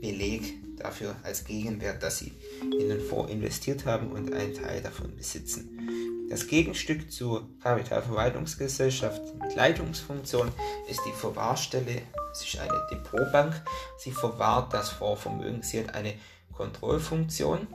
Beleg 0.00 0.54
dafür, 0.76 1.14
als 1.22 1.44
Gegenwert, 1.44 2.02
dass 2.02 2.18
sie 2.18 2.32
in 2.62 2.88
den 2.88 3.00
Fonds 3.00 3.32
investiert 3.32 3.84
haben 3.84 4.12
und 4.12 4.32
einen 4.32 4.54
Teil 4.54 4.80
davon 4.80 5.14
besitzen. 5.16 6.26
Das 6.30 6.46
Gegenstück 6.46 7.10
zur 7.10 7.48
Kapitalverwaltungsgesellschaft 7.60 9.20
mit 9.42 9.56
Leitungsfunktion 9.56 10.52
ist 10.88 11.00
die 11.04 11.12
Verwahrstelle. 11.12 12.02
Es 12.32 12.42
ist 12.44 12.60
eine 12.60 12.80
Depotbank. 12.92 13.60
Sie 13.98 14.12
verwahrt 14.12 14.72
das 14.72 14.90
Fondsvermögen. 14.90 15.62
Sie 15.62 15.80
hat 15.80 15.94
eine 15.94 16.14
Kontrollfunktion 16.52 17.66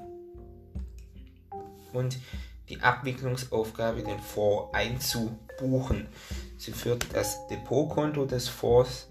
und 1.92 2.18
die 2.70 2.82
Abwicklungsaufgabe, 2.82 4.04
den 4.04 4.20
Fonds 4.20 4.74
einzubuchen. 4.74 6.08
Sie 6.58 6.72
führt 6.72 7.06
das 7.14 7.48
Depotkonto 7.48 8.26
des 8.26 8.48
Fonds, 8.48 9.10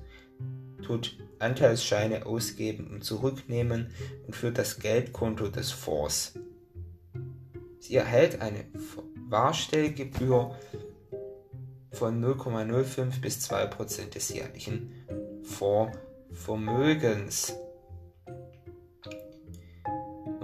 tut 0.84 1.18
Anteilsscheine 1.38 2.26
ausgeben 2.26 2.88
und 2.88 3.04
zurücknehmen 3.04 3.90
und 4.26 4.34
führt 4.34 4.58
das 4.58 4.78
Geldkonto 4.78 5.48
des 5.48 5.70
Fonds. 5.70 6.34
Sie 7.78 7.96
erhält 7.96 8.40
eine 8.40 8.64
Wahrstellgebühr 9.28 10.56
von 11.92 12.24
0,05 12.24 13.20
bis 13.20 13.50
2% 13.50 14.10
des 14.10 14.30
jährlichen 14.30 14.92
Fondsvermögens. 15.42 17.54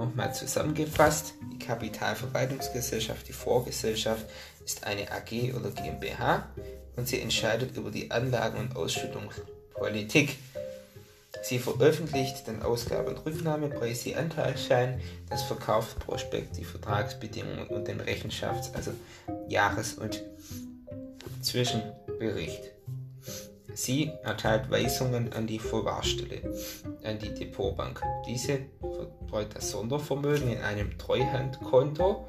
Nochmal 0.01 0.35
zusammengefasst, 0.35 1.35
die 1.53 1.59
Kapitalverwaltungsgesellschaft, 1.59 3.29
die 3.29 3.35
Vorgesellschaft, 3.35 4.25
ist 4.65 4.85
eine 4.85 5.13
AG 5.13 5.53
oder 5.55 5.71
GmbH 5.73 6.49
und 6.97 7.07
sie 7.07 7.21
entscheidet 7.21 7.77
über 7.77 7.91
die 7.91 8.11
Anlagen- 8.11 8.59
und 8.59 8.77
Ausschüttungspolitik. 8.77 10.39
Sie 11.43 11.59
veröffentlicht 11.59 12.47
den 12.47 12.63
Ausgabe- 12.63 13.11
und 13.11 13.27
Rücknahmepreis, 13.27 14.03
die 14.03 14.17
Anteilsschein, 14.17 15.03
das 15.29 15.43
Verkaufsprospekt, 15.43 16.57
die 16.57 16.65
Vertragsbedingungen 16.65 17.67
und 17.67 17.87
den 17.87 18.01
Rechenschafts-, 18.01 18.75
also 18.75 18.93
Jahres- 19.49 19.93
und 19.93 20.23
Zwischenbericht. 21.43 22.70
Sie 23.75 24.11
erteilt 24.23 24.71
Weisungen 24.71 25.33
an 25.33 25.47
die 25.47 25.59
Verwahrstelle, 25.59 26.43
an 27.05 27.19
die 27.19 27.33
Depotbank. 27.35 28.03
Diese 28.27 28.61
vertreut 28.81 29.55
das 29.55 29.71
Sondervermögen 29.71 30.53
in 30.53 30.59
einem 30.59 30.97
Treuhandkonto. 30.99 32.27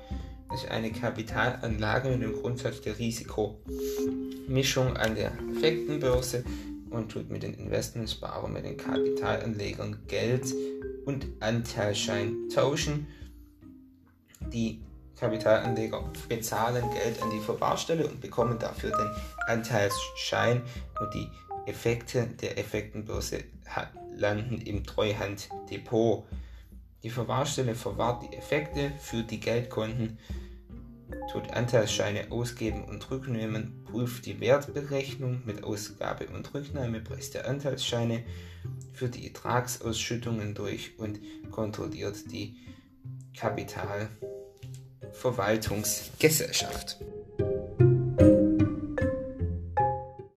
Das 0.50 0.64
ist 0.64 0.72
eine 0.72 0.92
Kapitalanlage 0.92 2.10
mit 2.10 2.22
dem 2.22 2.34
Grundsatz 2.34 2.82
der 2.82 3.00
Risikomischung 3.00 4.98
an 4.98 5.16
der 5.16 5.32
Effektenbörse 5.56 6.44
und 6.90 7.10
tut 7.10 7.30
mit 7.30 7.44
den 7.44 7.54
Investmentsparern, 7.54 8.52
mit 8.52 8.66
den 8.66 8.78
Kapitalanlegern 8.78 10.00
Geld 10.08 10.54
und 11.06 11.26
Anteilschein 11.40 12.50
tauschen. 12.54 13.08
Die 14.54 14.82
Kapitalanleger 15.22 16.04
bezahlen 16.28 16.90
Geld 16.90 17.22
an 17.22 17.30
die 17.30 17.40
Verwahrstelle 17.40 18.08
und 18.08 18.20
bekommen 18.22 18.58
dafür 18.58 18.90
den 18.90 19.12
Anteilsschein 19.46 20.64
und 21.00 21.14
die 21.14 21.30
Effekte 21.68 22.26
der 22.26 22.58
Effektenbörse 22.58 23.44
landen 24.16 24.60
im 24.62 24.84
Treuhanddepot. 24.84 26.26
Die 27.04 27.12
Verwahrstelle 27.12 27.76
verwahrt 27.76 28.24
die 28.24 28.36
Effekte 28.36 28.92
für 29.00 29.22
die 29.22 29.40
Geldkonten 29.40 30.18
tut 31.32 31.52
Anteilsscheine 31.52 32.32
ausgeben 32.32 32.86
und 32.86 33.12
rücknehmen, 33.12 33.84
prüft 33.86 34.26
die 34.26 34.40
Wertberechnung 34.40 35.44
mit 35.46 35.64
Ausgabe- 35.64 36.28
und 36.28 36.52
Rücknahmepreis 36.54 37.30
der 37.30 37.48
Anteilsscheine, 37.48 38.24
führt 38.94 39.16
die 39.16 39.28
Ertragsausschüttungen 39.28 40.56
durch 40.56 40.98
und 40.98 41.20
kontrolliert 41.52 42.32
die 42.32 42.56
Kapitalverwaltungsgesellschaft. 45.12 46.98